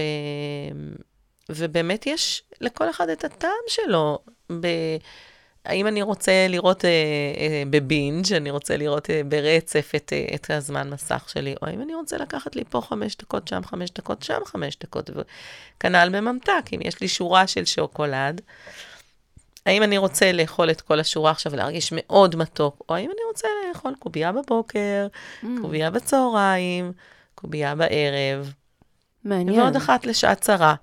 ובאמת 1.49 2.07
יש 2.07 2.43
לכל 2.61 2.89
אחד 2.89 3.09
את 3.09 3.23
הטעם 3.23 3.51
שלו. 3.67 4.19
ב, 4.51 4.67
האם 5.65 5.87
אני 5.87 6.01
רוצה 6.01 6.47
לראות 6.49 6.85
אה, 6.85 6.89
אה, 7.37 7.63
בבינג', 7.69 8.33
אני 8.33 8.51
רוצה 8.51 8.77
לראות 8.77 9.09
אה, 9.09 9.21
ברצף 9.25 9.91
את, 9.95 10.13
אה, 10.13 10.35
את 10.35 10.51
הזמן 10.51 10.89
מסך 10.89 11.29
שלי, 11.29 11.55
או 11.61 11.67
האם 11.67 11.81
אני 11.81 11.95
רוצה 11.95 12.17
לקחת 12.17 12.55
לי 12.55 12.63
פה 12.69 12.81
חמש 12.81 13.15
דקות, 13.15 13.47
שם 13.47 13.61
חמש 13.63 13.91
דקות, 13.91 14.23
שם 14.23 14.39
חמש 14.45 14.77
דקות, 14.83 15.09
וכנ"ל 15.09 16.09
בממתק, 16.11 16.63
אם 16.73 16.79
יש 16.83 17.01
לי 17.01 17.07
שורה 17.07 17.47
של 17.47 17.65
שוקולד, 17.65 18.41
האם 19.65 19.83
אני 19.83 19.97
רוצה 19.97 20.31
לאכול 20.31 20.71
את 20.71 20.81
כל 20.81 20.99
השורה 20.99 21.31
עכשיו 21.31 21.51
ולהרגיש 21.51 21.89
מאוד 21.95 22.35
מתוק, 22.35 22.81
או 22.89 22.95
האם 22.95 23.09
אני 23.09 23.21
רוצה 23.27 23.47
לאכול 23.69 23.93
קובייה 23.99 24.31
בבוקר, 24.31 25.07
mm. 25.43 25.47
קובייה 25.61 25.91
בצהריים, 25.91 26.91
קובייה 27.35 27.75
בערב. 27.75 28.53
מעניין. 29.23 29.59
ועוד 29.59 29.75
אחת 29.75 30.05
לשעת 30.05 30.41
צרה. 30.41 30.75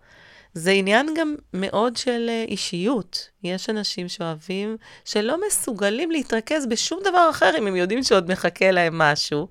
זה 0.54 0.70
עניין 0.70 1.14
גם 1.16 1.34
מאוד 1.54 1.96
של 1.96 2.26
אה, 2.28 2.44
אישיות. 2.48 3.28
יש 3.42 3.70
אנשים 3.70 4.08
שאוהבים, 4.08 4.76
שלא 5.04 5.36
מסוגלים 5.46 6.10
להתרכז 6.10 6.66
בשום 6.66 7.00
דבר 7.04 7.30
אחר 7.30 7.58
אם 7.58 7.66
הם 7.66 7.76
יודעים 7.76 8.02
שעוד 8.02 8.32
מחכה 8.32 8.70
להם 8.70 8.98
משהו 8.98 9.48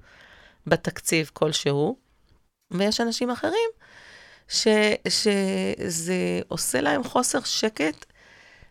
בתקציב 0.68 1.30
כלשהו, 1.34 1.98
ויש 2.72 3.02
אנשים 3.02 3.30
אחרים 3.30 3.70
ש, 4.48 4.68
שזה 5.10 6.42
עושה 6.48 6.82
להם 6.82 7.04
חוסר 7.04 7.40
שקט 7.44 8.06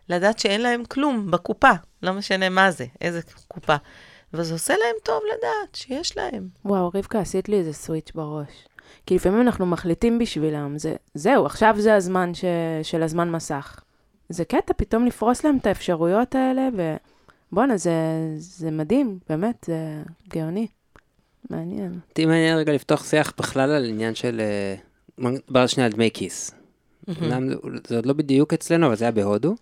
לדעת 0.09 0.39
שאין 0.39 0.61
להם 0.61 0.85
כלום 0.85 1.31
בקופה, 1.31 1.71
לא 2.03 2.13
משנה 2.13 2.49
מה 2.49 2.71
זה, 2.71 2.85
איזה 3.01 3.21
קופה. 3.47 3.75
וזה 4.33 4.53
עושה 4.53 4.73
להם 4.73 4.95
טוב 5.03 5.21
לדעת 5.33 5.75
שיש 5.75 6.17
להם. 6.17 6.47
וואו, 6.65 6.91
רבקה, 6.93 7.19
עשית 7.19 7.49
לי 7.49 7.57
איזה 7.59 7.73
סוויץ' 7.73 8.11
בראש. 8.15 8.67
כי 9.09 9.15
לפעמים 9.15 9.41
אנחנו 9.41 9.65
מחליטים 9.65 10.19
בשבילם, 10.19 10.77
זה, 10.77 10.95
זהו, 11.13 11.45
עכשיו 11.45 11.75
זה 11.77 11.95
הזמן 11.95 12.33
ש, 12.33 12.45
של 12.83 13.03
הזמן 13.03 13.31
מסך. 13.31 13.79
זה 14.29 14.45
קטע, 14.45 14.73
פתאום 14.77 15.05
לפרוס 15.05 15.43
להם 15.43 15.57
את 15.57 15.67
האפשרויות 15.67 16.35
האלה, 16.35 16.69
ובואנה, 17.51 17.77
זה, 17.77 17.91
זה 18.37 18.71
מדהים, 18.71 19.19
באמת, 19.29 19.63
זה 19.67 20.03
גאוני. 20.29 20.67
מעניין. 21.49 21.99
אותי 22.09 22.25
מעניין 22.25 22.57
רגע 22.57 22.73
לפתוח 22.73 23.09
שיח 23.09 23.33
בכלל 23.37 23.71
על 23.71 23.85
עניין 23.85 24.15
של... 24.15 24.41
נדבר 25.17 25.67
שנייה 25.67 25.85
על 25.85 25.91
דמי 25.91 26.09
כיס. 26.13 26.51
אמנם 27.09 27.49
זה 27.87 27.95
עוד 27.95 28.05
לא 28.05 28.13
בדיוק 28.13 28.53
אצלנו, 28.53 28.87
אבל 28.87 28.95
זה 28.95 29.05
היה 29.05 29.11
בהודו. 29.11 29.55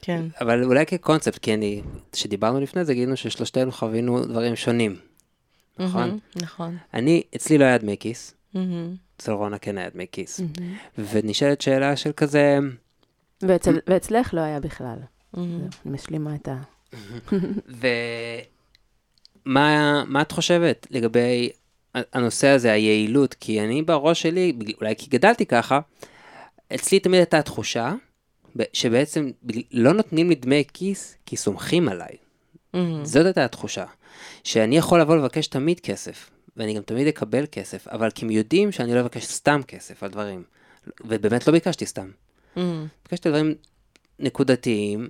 כן. 0.00 0.24
אבל 0.40 0.64
אולי 0.64 0.86
כקונספט, 0.86 1.38
כי 1.38 1.54
אני, 1.54 1.82
כשדיברנו 2.12 2.60
לפני 2.60 2.84
זה, 2.84 2.94
גילינו 2.94 3.16
ששלושתנו 3.16 3.72
חווינו 3.72 4.24
דברים 4.24 4.56
שונים. 4.56 4.96
נכון? 5.78 6.18
נכון. 6.36 6.76
אני, 6.94 7.22
אצלי 7.36 7.58
לא 7.58 7.64
היה 7.64 7.78
דמי 7.78 7.96
כיס. 8.00 8.34
אצל 9.16 9.32
רונה 9.32 9.58
כן 9.58 9.78
היה 9.78 9.90
דמי 9.90 10.06
כיס. 10.12 10.40
ונשאלת 10.98 11.60
שאלה 11.60 11.96
של 11.96 12.12
כזה... 12.12 12.58
ואצל, 13.42 13.78
ואצלך 13.86 14.34
לא 14.34 14.40
היה 14.40 14.60
בכלל. 14.60 14.98
אני 15.36 15.68
משלימה 15.84 16.34
את 16.34 16.48
ה... 16.48 16.56
ומה 19.46 20.22
את 20.22 20.32
חושבת 20.32 20.86
לגבי 20.90 21.50
הנושא 21.94 22.48
הזה, 22.48 22.72
היעילות? 22.72 23.34
כי 23.34 23.60
אני 23.60 23.82
בראש 23.82 24.22
שלי, 24.22 24.52
אולי 24.80 24.96
כי 24.96 25.10
גדלתי 25.10 25.46
ככה, 25.46 25.80
אצלי 26.74 27.00
תמיד 27.00 27.18
הייתה 27.18 27.42
תחושה 27.42 27.94
שבעצם 28.72 29.30
לא 29.72 29.92
נותנים 29.92 30.28
לי 30.28 30.34
דמי 30.34 30.64
כיס 30.72 31.16
כי 31.26 31.36
סומכים 31.36 31.88
עליי. 31.88 32.16
Mm-hmm. 32.16 32.78
זאת 33.02 33.26
הייתה 33.26 33.44
התחושה. 33.44 33.84
שאני 34.44 34.76
יכול 34.76 35.00
לבוא 35.00 35.16
לבקש 35.16 35.46
תמיד 35.46 35.80
כסף, 35.80 36.30
ואני 36.56 36.74
גם 36.74 36.82
תמיד 36.82 37.06
אקבל 37.06 37.44
כסף, 37.52 37.88
אבל 37.88 38.10
כי 38.10 38.24
הם 38.24 38.30
יודעים 38.30 38.72
שאני 38.72 38.94
לא 38.94 39.00
אבקש 39.00 39.24
סתם 39.24 39.60
כסף 39.68 40.02
על 40.02 40.10
דברים. 40.10 40.42
ובאמת 41.00 41.46
לא 41.46 41.52
ביקשתי 41.52 41.86
סתם. 41.86 42.10
Mm-hmm. 42.56 42.60
ביקשתי 43.04 43.28
דברים 43.28 43.54
נקודתיים. 44.18 45.08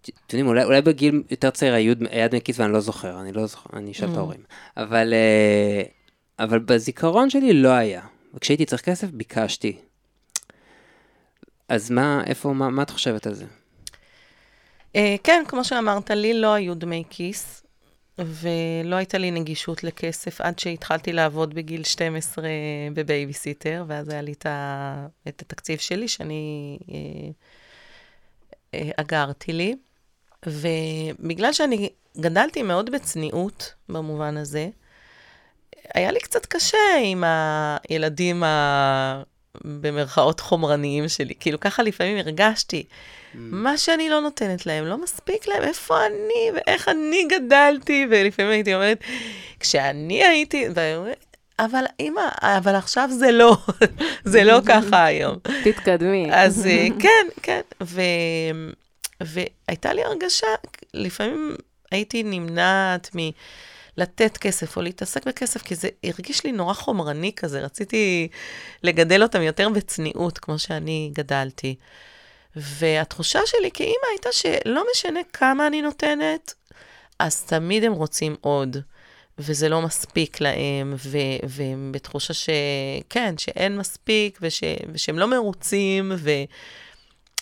אתם 0.00 0.12
יודעים, 0.30 0.46
אולי, 0.46 0.64
אולי 0.64 0.82
בגיל 0.82 1.22
יותר 1.30 1.50
צעיר 1.50 1.74
היו, 1.74 1.94
היה 2.10 2.28
דמי 2.28 2.40
כיס 2.40 2.60
ואני 2.60 2.72
לא 2.72 2.80
זוכר, 2.80 3.20
אני 3.20 3.32
לא 3.32 3.46
זוכר, 3.46 3.78
אני 3.78 3.92
אשאל 3.92 4.08
את 4.08 4.14
mm-hmm. 4.14 4.16
ההורים. 4.16 4.40
אבל, 4.76 5.14
אה, 5.14 5.82
אבל 6.44 6.58
בזיכרון 6.58 7.30
שלי 7.30 7.52
לא 7.52 7.68
היה. 7.68 8.02
וכשהייתי 8.34 8.64
צריך 8.64 8.82
כסף, 8.82 9.08
ביקשתי. 9.10 9.76
אז 11.68 11.90
מה, 11.90 12.22
איפה, 12.26 12.52
מה, 12.52 12.70
מה 12.70 12.82
את 12.82 12.90
חושבת 12.90 13.26
על 13.26 13.34
זה? 13.34 13.44
Uh, 14.92 14.98
כן, 15.24 15.44
כמו 15.48 15.64
שאמרת, 15.64 16.10
לי 16.10 16.34
לא 16.34 16.54
היו 16.54 16.74
דמי 16.74 17.04
כיס, 17.10 17.61
ולא 18.18 18.96
הייתה 18.96 19.18
לי 19.18 19.30
נגישות 19.30 19.84
לכסף 19.84 20.40
עד 20.40 20.58
שהתחלתי 20.58 21.12
לעבוד 21.12 21.54
בגיל 21.54 21.84
12 21.84 22.48
בבייביסיטר, 22.94 23.84
ואז 23.86 24.08
היה 24.08 24.22
לי 24.22 24.32
את, 24.32 24.46
התקציב 25.26 25.78
שלי 25.78 26.08
שאני 26.08 26.78
uh, 26.80 26.90
uh, 28.74 28.78
אגרתי 28.96 29.52
לי. 29.52 29.76
ובגלל 30.46 31.52
שאני 31.52 31.88
גדלתי 32.20 32.62
מאוד 32.62 32.90
בצניעות 32.90 33.74
במובן 33.88 34.36
הזה, 34.36 34.68
היה 35.94 36.12
לי 36.12 36.20
קצת 36.20 36.46
קשה 36.46 36.78
עם 37.02 37.24
הילדים 37.26 38.42
ה... 38.42 39.22
במרכאות 39.64 40.40
חומרניים 40.40 41.08
שלי. 41.08 41.34
כאילו, 41.40 41.60
ככה 41.60 41.82
לפעמים 41.82 42.18
הרגשתי, 42.18 42.82
mm. 42.82 43.36
מה 43.36 43.78
שאני 43.78 44.08
לא 44.08 44.20
נותנת 44.20 44.66
להם, 44.66 44.84
לא 44.84 44.98
מספיק 44.98 45.48
להם, 45.48 45.62
איפה 45.62 46.06
אני 46.06 46.50
ואיך 46.54 46.88
אני 46.88 47.28
גדלתי, 47.30 48.06
ולפעמים 48.10 48.50
הייתי 48.50 48.74
אומרת, 48.74 48.98
כשאני 49.60 50.24
הייתי, 50.24 50.66
אבל 51.58 51.84
אימא, 52.00 52.28
אבל 52.42 52.74
עכשיו 52.74 53.08
זה 53.12 53.32
לא, 53.32 53.56
זה 54.24 54.44
לא 54.44 54.58
ככה 54.66 55.04
היום. 55.04 55.36
תתקדמי. 55.64 56.28
אז 56.32 56.66
אה, 56.66 56.86
כן, 57.02 57.26
כן, 57.42 57.60
ו, 57.82 58.00
והייתה 59.20 59.92
לי 59.92 60.04
הרגשה, 60.04 60.46
לפעמים 60.94 61.56
הייתי 61.90 62.22
נמנעת 62.22 63.10
מ... 63.16 63.18
לתת 63.96 64.36
כסף 64.36 64.76
או 64.76 64.82
להתעסק 64.82 65.26
בכסף, 65.26 65.62
כי 65.62 65.74
זה 65.74 65.88
הרגיש 66.04 66.44
לי 66.44 66.52
נורא 66.52 66.74
חומרני 66.74 67.32
כזה, 67.36 67.60
רציתי 67.60 68.28
לגדל 68.82 69.22
אותם 69.22 69.42
יותר 69.42 69.68
בצניעות, 69.68 70.38
כמו 70.38 70.58
שאני 70.58 71.10
גדלתי. 71.14 71.74
והתחושה 72.56 73.40
שלי 73.46 73.70
כאימא 73.74 74.06
הייתה 74.10 74.32
שלא 74.32 74.84
משנה 74.92 75.20
כמה 75.32 75.66
אני 75.66 75.82
נותנת, 75.82 76.54
אז 77.18 77.42
תמיד 77.42 77.84
הם 77.84 77.92
רוצים 77.92 78.36
עוד, 78.40 78.76
וזה 79.38 79.68
לא 79.68 79.82
מספיק 79.82 80.40
להם, 80.40 80.94
ו- 80.98 81.46
והם 81.48 81.92
בתחושה 81.92 82.34
שכן, 82.34 83.38
שאין 83.38 83.78
מספיק, 83.78 84.38
וש- 84.42 84.62
ושהם 84.92 85.18
לא 85.18 85.26
מרוצים, 85.26 86.12
ו... 86.16 86.30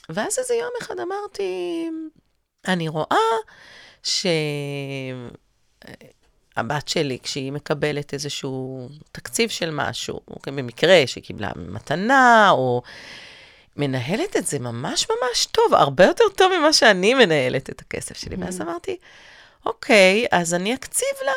ואז 0.08 0.38
איזה 0.38 0.54
יום 0.54 0.70
אחד 0.82 0.94
אמרתי, 1.00 1.88
אני 2.68 2.88
רואה 2.88 3.16
ש... 4.02 4.26
הבת 6.56 6.88
שלי, 6.88 7.18
כשהיא 7.22 7.52
מקבלת 7.52 8.14
איזשהו 8.14 8.88
תקציב 9.12 9.50
של 9.50 9.70
משהו, 9.72 10.20
אוקיי, 10.28 10.52
במקרה 10.52 11.02
שקיבלה 11.06 11.50
מתנה, 11.56 12.50
או 12.50 12.82
מנהלת 13.76 14.36
את 14.36 14.46
זה 14.46 14.58
ממש 14.58 15.06
ממש 15.10 15.46
טוב, 15.46 15.74
הרבה 15.74 16.04
יותר 16.04 16.24
טוב 16.36 16.52
ממה 16.58 16.72
שאני 16.72 17.14
מנהלת 17.14 17.70
את 17.70 17.80
הכסף 17.80 18.16
שלי. 18.16 18.36
Mm-hmm. 18.36 18.44
ואז 18.44 18.60
אמרתי, 18.60 18.96
אוקיי, 19.66 20.26
אז 20.30 20.54
אני 20.54 20.74
אקציב 20.74 21.08
לה. 21.26 21.32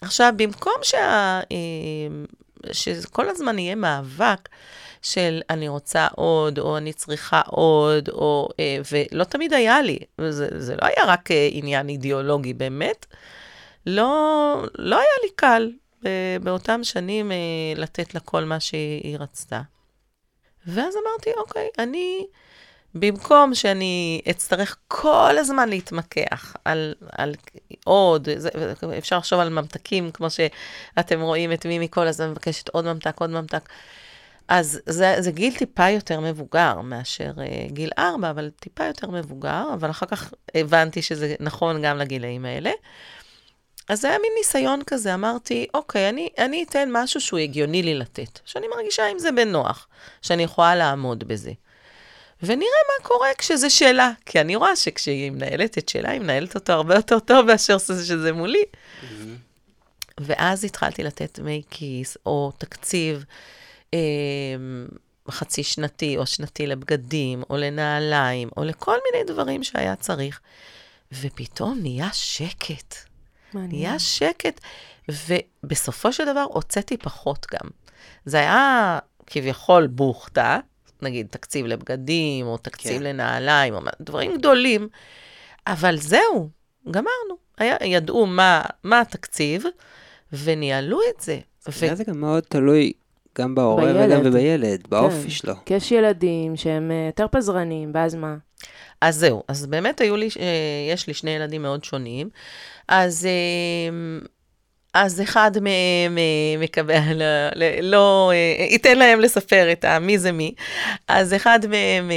עכשיו, 0.00 0.32
במקום 0.36 0.74
שה... 0.82 1.40
אה, 1.52 2.24
שכל 2.72 3.28
הזמן 3.28 3.58
יהיה 3.58 3.74
מאבק 3.74 4.48
של 5.02 5.40
אני 5.50 5.68
רוצה 5.68 6.06
עוד, 6.14 6.58
או 6.58 6.76
אני 6.76 6.92
צריכה 6.92 7.42
עוד, 7.46 8.08
או... 8.08 8.48
אה, 8.60 8.78
ולא 8.92 9.24
תמיד 9.24 9.52
היה 9.52 9.82
לי, 9.82 9.98
זה, 10.28 10.48
זה 10.58 10.76
לא 10.82 10.86
היה 10.86 11.04
רק 11.06 11.30
אה, 11.30 11.48
עניין 11.52 11.88
אידיאולוגי, 11.88 12.54
באמת. 12.54 13.06
לא, 13.86 14.66
לא 14.78 14.96
היה 14.96 15.14
לי 15.22 15.30
קל 15.36 15.72
באותם 16.42 16.84
שנים 16.84 17.32
אה, 17.32 17.36
לתת 17.76 18.14
לה 18.14 18.20
כל 18.20 18.44
מה 18.44 18.60
שהיא 18.60 19.18
רצתה. 19.18 19.60
ואז 20.66 20.94
אמרתי, 20.96 21.30
אוקיי, 21.36 21.68
אני 21.78 22.26
במקום 22.94 23.54
שאני 23.54 24.20
אצטרך 24.30 24.76
כל 24.88 25.38
הזמן 25.38 25.68
להתמקח 25.68 26.56
על, 26.64 26.94
על 27.12 27.34
עוד, 27.84 28.28
זה, 28.36 28.48
אפשר 28.98 29.18
לחשוב 29.18 29.40
על 29.40 29.48
ממתקים, 29.48 30.10
כמו 30.10 30.26
שאתם 30.30 31.20
רואים 31.20 31.52
את 31.52 31.66
מימי 31.66 31.88
כל 31.90 32.06
הזמן 32.06 32.30
מבקשת 32.30 32.68
עוד 32.68 32.84
ממתק, 32.84 33.20
עוד 33.20 33.30
ממתק. 33.30 33.68
אז 34.48 34.80
זה, 34.86 35.16
זה 35.18 35.30
גיל 35.30 35.54
טיפה 35.56 35.88
יותר 35.88 36.20
מבוגר 36.20 36.80
מאשר 36.80 37.32
uh, 37.36 37.72
גיל 37.72 37.90
ארבע, 37.98 38.30
אבל 38.30 38.50
טיפה 38.60 38.84
יותר 38.84 39.10
מבוגר, 39.10 39.64
אבל 39.74 39.90
אחר 39.90 40.06
כך 40.06 40.32
הבנתי 40.54 41.02
שזה 41.02 41.34
נכון 41.40 41.82
גם 41.82 41.98
לגילאים 41.98 42.44
האלה. 42.44 42.70
אז 43.88 44.00
זה 44.00 44.08
היה 44.08 44.18
מין 44.18 44.32
ניסיון 44.38 44.82
כזה, 44.86 45.14
אמרתי, 45.14 45.66
אוקיי, 45.74 46.08
אני, 46.08 46.28
אני 46.38 46.64
אתן 46.68 46.88
משהו 46.92 47.20
שהוא 47.20 47.38
הגיוני 47.38 47.82
לי 47.82 47.94
לתת, 47.94 48.40
שאני 48.44 48.68
מרגישה 48.68 49.06
עם 49.06 49.18
זה 49.18 49.32
בנוח, 49.32 49.88
שאני 50.22 50.42
יכולה 50.42 50.76
לעמוד 50.76 51.24
בזה. 51.24 51.52
ונראה 52.42 52.80
מה 52.88 53.08
קורה 53.08 53.28
כשזה 53.38 53.70
שאלה, 53.70 54.12
כי 54.26 54.40
אני 54.40 54.56
רואה 54.56 54.76
שכשהיא 54.76 55.30
מנהלת 55.30 55.78
את 55.78 55.88
שאלה, 55.88 56.10
היא 56.10 56.20
מנהלת 56.20 56.54
אותו 56.54 56.72
הרבה 56.72 56.94
יותר 56.94 57.18
טוב 57.18 57.46
מאשר 57.46 57.78
שזה 57.78 58.32
מולי. 58.32 58.62
Mm-hmm. 58.62 59.04
ואז 60.18 60.64
התחלתי 60.64 61.02
לתת 61.02 61.38
דמי 61.38 61.62
כיס, 61.70 62.16
או 62.26 62.52
תקציב 62.58 63.24
אה, 63.94 63.98
חצי 65.30 65.62
שנתי 65.62 66.16
או 66.16 66.26
שנתי 66.26 66.66
לבגדים, 66.66 67.42
או 67.50 67.56
לנעליים, 67.56 68.48
או 68.56 68.64
לכל 68.64 68.96
מיני 69.12 69.24
דברים 69.32 69.62
שהיה 69.62 69.96
צריך. 69.96 70.40
ופתאום 71.12 71.78
נהיה 71.82 72.08
שקט. 72.12 73.13
מעניין. 73.54 73.82
נהיה 73.82 73.98
שקט, 73.98 74.60
ובסופו 75.08 76.12
של 76.12 76.24
דבר 76.24 76.46
הוצאתי 76.48 76.96
פחות 76.96 77.46
גם. 77.52 77.70
זה 78.24 78.36
היה 78.36 78.98
כביכול 79.26 79.86
בוכתה, 79.86 80.58
נגיד 81.02 81.26
תקציב 81.30 81.66
לבגדים, 81.66 82.46
או 82.46 82.56
תקציב 82.56 82.98
כן. 82.98 83.02
לנעליים, 83.02 83.74
או 83.74 83.80
דברים 84.00 84.34
גדולים, 84.38 84.88
אבל 85.66 85.96
זהו, 85.96 86.48
גמרנו. 86.90 87.44
היה, 87.58 87.76
ידעו 87.84 88.26
מה, 88.26 88.62
מה 88.84 89.00
התקציב, 89.00 89.64
וניהלו 90.32 91.00
את 91.10 91.20
זה. 91.20 91.38
ו... 91.68 91.96
זה 91.96 92.04
גם 92.04 92.20
מאוד 92.20 92.42
תלוי 92.42 92.92
גם 93.38 93.54
בהורה. 93.54 93.92
וגם 93.96 94.30
בילד, 94.30 94.86
באופי 94.88 95.22
כן. 95.22 95.30
שלו. 95.30 95.54
כי 95.64 95.74
יש 95.74 95.92
ילדים 95.92 96.56
שהם 96.56 96.90
אה, 96.90 97.06
יותר 97.06 97.26
פזרנים, 97.30 97.90
ואז 97.94 98.14
מה? 98.14 98.36
אז 99.04 99.16
זהו, 99.16 99.42
אז 99.48 99.66
באמת 99.66 100.00
היו 100.00 100.16
לי, 100.16 100.28
אה, 100.40 100.92
יש 100.92 101.06
לי 101.06 101.14
שני 101.14 101.30
ילדים 101.30 101.62
מאוד 101.62 101.84
שונים, 101.84 102.30
אז, 102.88 103.26
אה, 103.26 104.26
אז 104.94 105.20
אחד 105.20 105.50
מהם 105.60 106.18
מקבל, 106.58 107.22
לא, 107.56 107.66
לא, 107.82 108.32
ייתן 108.70 108.98
להם 108.98 109.20
לספר 109.20 109.72
את 109.72 109.84
מי 109.84 110.18
זה 110.18 110.32
מי, 110.32 110.54
אז 111.08 111.34
אחד 111.34 111.58
מהם 111.68 112.10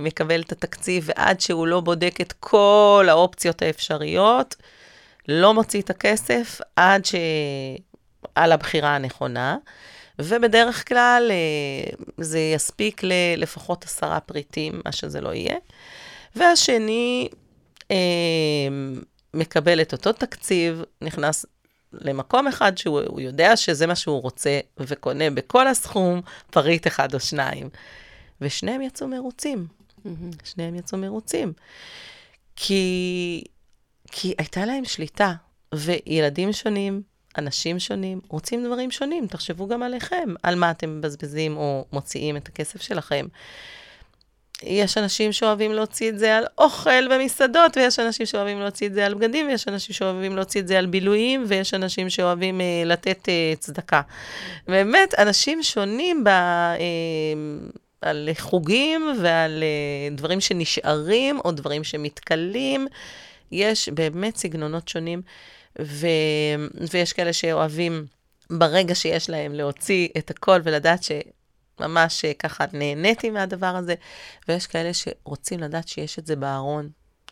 מקבל 0.00 0.40
את 0.40 0.52
התקציב, 0.52 1.08
ועד 1.08 1.40
שהוא 1.40 1.66
לא 1.66 1.80
בודק 1.80 2.20
את 2.20 2.32
כל 2.40 3.06
האופציות 3.08 3.62
האפשריות, 3.62 4.56
לא 5.28 5.54
מוציא 5.54 5.80
את 5.80 5.90
הכסף 5.90 6.60
עד 6.76 7.04
ש... 7.04 7.14
על 8.34 8.52
הבחירה 8.52 8.94
הנכונה. 8.94 9.56
ובדרך 10.18 10.88
כלל 10.88 11.30
אה, 11.30 11.92
זה 12.18 12.38
יספיק 12.38 13.00
ללפחות 13.04 13.84
עשרה 13.84 14.20
פריטים, 14.20 14.80
מה 14.84 14.92
שזה 14.92 15.20
לא 15.20 15.34
יהיה. 15.34 15.56
והשני 16.36 17.28
אה, 17.90 17.96
מקבל 19.34 19.80
את 19.80 19.92
אותו 19.92 20.12
תקציב, 20.12 20.82
נכנס 21.02 21.46
למקום 21.92 22.48
אחד 22.48 22.78
שהוא 22.78 23.20
יודע 23.20 23.56
שזה 23.56 23.86
מה 23.86 23.96
שהוא 23.96 24.22
רוצה, 24.22 24.60
וקונה 24.80 25.30
בכל 25.30 25.68
הסכום 25.68 26.20
פריט 26.50 26.86
אחד 26.86 27.14
או 27.14 27.20
שניים. 27.20 27.68
ושניהם 28.40 28.82
יצאו 28.82 29.08
מרוצים. 29.08 29.66
Mm-hmm. 29.66 30.44
שניהם 30.44 30.74
יצאו 30.74 30.98
מרוצים. 30.98 31.52
כי, 32.56 33.44
כי 34.12 34.34
הייתה 34.38 34.64
להם 34.64 34.84
שליטה, 34.84 35.32
וילדים 35.74 36.52
שונים, 36.52 37.02
אנשים 37.38 37.78
שונים 37.78 38.20
רוצים 38.28 38.64
דברים 38.66 38.90
שונים. 38.90 39.26
תחשבו 39.26 39.68
גם 39.68 39.82
עליכם, 39.82 40.34
על 40.42 40.54
מה 40.54 40.70
אתם 40.70 40.98
מבזבזים 40.98 41.56
או 41.56 41.84
מוציאים 41.92 42.36
את 42.36 42.48
הכסף 42.48 42.82
שלכם. 42.82 43.26
יש 44.62 44.98
אנשים 44.98 45.32
שאוהבים 45.32 45.72
להוציא 45.72 46.08
את 46.08 46.18
זה 46.18 46.36
על 46.36 46.44
אוכל 46.58 47.12
ומסעדות, 47.12 47.76
ויש 47.76 47.98
אנשים 47.98 48.26
שאוהבים 48.26 48.60
להוציא 48.60 48.86
את 48.86 48.94
זה 48.94 49.06
על 49.06 49.14
בגדים, 49.14 49.46
ויש 49.46 49.68
אנשים 49.68 49.94
שאוהבים 49.94 50.36
להוציא 50.36 50.60
את 50.60 50.68
זה 50.68 50.78
על 50.78 50.86
בילויים, 50.86 51.44
ויש 51.48 51.74
אנשים 51.74 52.10
שאוהבים 52.10 52.60
אה, 52.60 52.82
לתת 52.84 53.28
אה, 53.28 53.52
צדקה. 53.58 54.00
באמת, 54.68 55.14
אנשים 55.18 55.62
שונים 55.62 56.24
ב... 56.24 56.28
אה, 56.28 56.84
על 58.00 58.28
חוגים 58.38 59.16
ועל 59.22 59.62
אה, 59.62 60.16
דברים 60.16 60.40
שנשארים, 60.40 61.38
או 61.44 61.52
דברים 61.52 61.84
שמתכלים. 61.84 62.86
יש 63.52 63.88
באמת 63.88 64.36
סגנונות 64.36 64.88
שונים. 64.88 65.22
ו... 65.80 66.06
ויש 66.92 67.12
כאלה 67.12 67.32
שאוהבים 67.32 68.06
ברגע 68.50 68.94
שיש 68.94 69.30
להם 69.30 69.54
להוציא 69.54 70.08
את 70.18 70.30
הכל 70.30 70.60
ולדעת 70.64 71.02
שממש 71.78 72.24
ככה 72.24 72.64
נהניתי 72.72 73.30
מהדבר 73.30 73.76
הזה, 73.76 73.94
ויש 74.48 74.66
כאלה 74.66 74.90
שרוצים 74.94 75.60
לדעת 75.60 75.88
שיש 75.88 76.18
את 76.18 76.26
זה 76.26 76.36
בארון, 76.36 76.88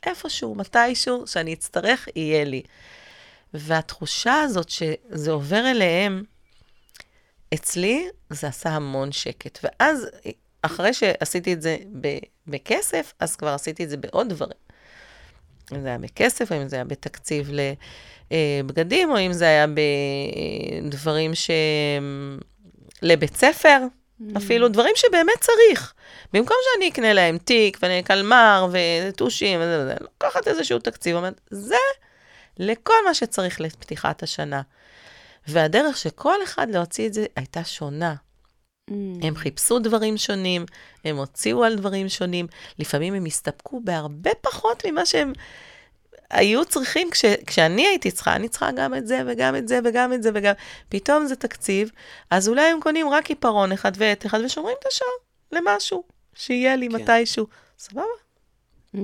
איפשהו, 0.07 0.55
מתישהו, 0.55 1.27
שאני 1.27 1.53
אצטרך, 1.55 2.09
יהיה 2.17 2.45
לי. 2.45 2.63
והתחושה 3.55 4.41
הזאת 4.41 4.69
שזה 4.69 5.31
עובר 5.31 5.71
אליהם, 5.71 6.23
אצלי 7.55 8.09
זה 8.31 8.47
עשה 8.47 8.71
המון 8.71 9.13
שקט. 9.13 9.59
ואז, 9.63 10.07
אחרי 10.63 10.95
שעשיתי 10.95 11.53
את 11.53 11.63
זה 11.63 11.77
בכסף, 12.47 13.13
אז 13.19 13.37
כבר 13.37 13.49
עשיתי 13.49 13.85
את 13.85 13.91
זה 13.91 13.97
בעוד 13.97 14.29
דברים. 14.29 14.59
אם 15.73 15.81
זה 15.81 15.89
היה 15.89 15.99
בכסף, 15.99 16.53
או 16.53 16.63
אם 16.63 16.69
זה 16.69 16.77
היה 16.77 16.85
בתקציב 16.85 17.51
ל... 17.53 17.61
אה, 18.33 18.61
או 19.09 19.19
אם 19.19 19.33
זה 19.33 19.45
היה 19.45 19.67
בדברים 20.87 21.35
ש... 21.35 21.51
לבית 23.03 23.37
ספר. 23.37 23.79
אפילו 24.37 24.69
דברים 24.69 24.93
שבאמת 24.97 25.41
צריך. 25.41 25.95
במקום 26.33 26.57
שאני 26.65 26.89
אקנה 26.89 27.13
להם 27.13 27.39
תיק 27.39 27.79
וקלמר 27.83 28.69
וטושים 28.73 29.61
וזה 29.61 29.83
וזה, 29.83 29.95
לוקחת 30.01 30.49
איזשהו 30.49 30.79
תקציב, 30.79 31.17
אומרת, 31.17 31.41
זה 31.51 31.77
לכל 32.59 32.95
מה 33.07 33.15
שצריך 33.15 33.61
לפתיחת 33.61 34.23
השנה. 34.23 34.63
והדרך 35.49 35.97
שכל 35.97 36.43
אחד 36.45 36.71
להוציא 36.71 37.07
את 37.07 37.15
זה 37.15 37.27
הייתה 37.37 37.65
שונה. 37.65 38.15
Mm. 38.91 38.93
הם 39.23 39.37
חיפשו 39.37 39.79
דברים 39.79 40.17
שונים, 40.17 40.67
הם 41.05 41.17
הוציאו 41.17 41.65
על 41.65 41.75
דברים 41.75 42.09
שונים, 42.09 42.47
לפעמים 42.79 43.15
הם 43.15 43.25
הסתפקו 43.25 43.81
בהרבה 43.85 44.31
פחות 44.41 44.83
ממה 44.87 45.07
שהם 45.07 45.33
היו 46.31 46.65
צריכים, 46.65 47.11
כש, 47.11 47.25
כשאני 47.47 47.87
הייתי 47.87 48.11
צריכה, 48.11 48.37
אני 48.37 48.49
צריכה 48.49 48.71
גם 48.77 48.95
את 48.95 49.07
זה 49.07 49.23
וגם 49.27 49.57
את 49.57 49.69
זה 49.69 49.81
וגם 49.85 50.13
את 50.13 50.23
זה 50.23 50.31
וגם, 50.35 50.55
פתאום 50.89 51.27
זה 51.27 51.37
תקציב, 51.37 51.91
אז 52.31 52.49
אולי 52.49 52.63
הם 52.63 52.81
קונים 52.81 53.09
רק 53.09 53.29
עיפרון 53.29 53.73
אחד 53.73 53.93
ועט 53.97 54.27
אחד 54.27 54.41
ושומרים 54.45 54.77
את 54.81 54.85
השאר 54.87 55.07
למשהו, 55.53 56.05
שיהיה 56.35 56.77
לי 56.77 56.89
כן. 56.89 56.95
מתישהו. 56.95 57.47
סבבה. 57.79 58.05
Mm, 58.95 58.99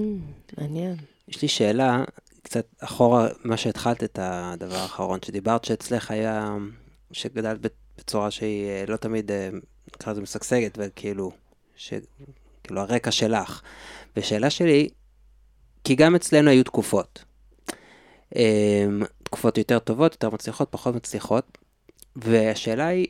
מעניין. 0.59 0.96
יש 1.28 1.42
לי 1.42 1.48
שאלה, 1.48 2.04
קצת 2.42 2.66
אחורה, 2.80 3.28
מה 3.44 3.56
שהתחלת 3.56 4.04
את 4.04 4.18
הדבר 4.22 4.76
האחרון, 4.76 5.18
שדיברת 5.24 5.64
שאצלך 5.64 6.11
היה, 6.11 6.56
שגדלת 7.12 7.59
בצורה 7.98 8.30
שהיא 8.30 8.68
אה, 8.68 8.85
לא 8.88 8.96
תמיד, 8.96 9.30
אה, 9.30 9.48
נקרא 9.94 10.12
לזה 10.12 10.20
משגשגת, 10.20 10.78
וכאילו, 10.78 11.33
ש... 11.76 11.92
כאילו 12.64 12.80
הרקע 12.80 13.11
שלך. 13.11 13.62
ושאלה 14.16 14.50
שלי, 14.50 14.88
כי 15.85 15.95
גם 15.95 16.14
אצלנו 16.14 16.51
היו 16.51 16.64
תקופות. 16.64 17.25
אמ, 18.37 19.03
תקופות 19.23 19.59
יותר 19.59 19.79
טובות, 19.79 20.12
יותר 20.12 20.31
מצליחות, 20.31 20.69
פחות 20.71 20.95
מצליחות. 20.95 21.59
והשאלה 22.16 22.87
היא, 22.87 23.07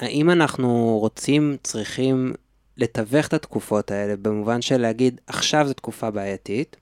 האם 0.00 0.30
אנחנו 0.30 0.98
רוצים, 1.00 1.56
צריכים 1.62 2.32
לתווך 2.76 3.26
את 3.26 3.34
התקופות 3.34 3.90
האלה, 3.90 4.16
במובן 4.16 4.62
של 4.62 4.76
להגיד, 4.76 5.20
עכשיו 5.26 5.66
זו 5.66 5.74
תקופה 5.74 6.10
בעייתית, 6.10 6.76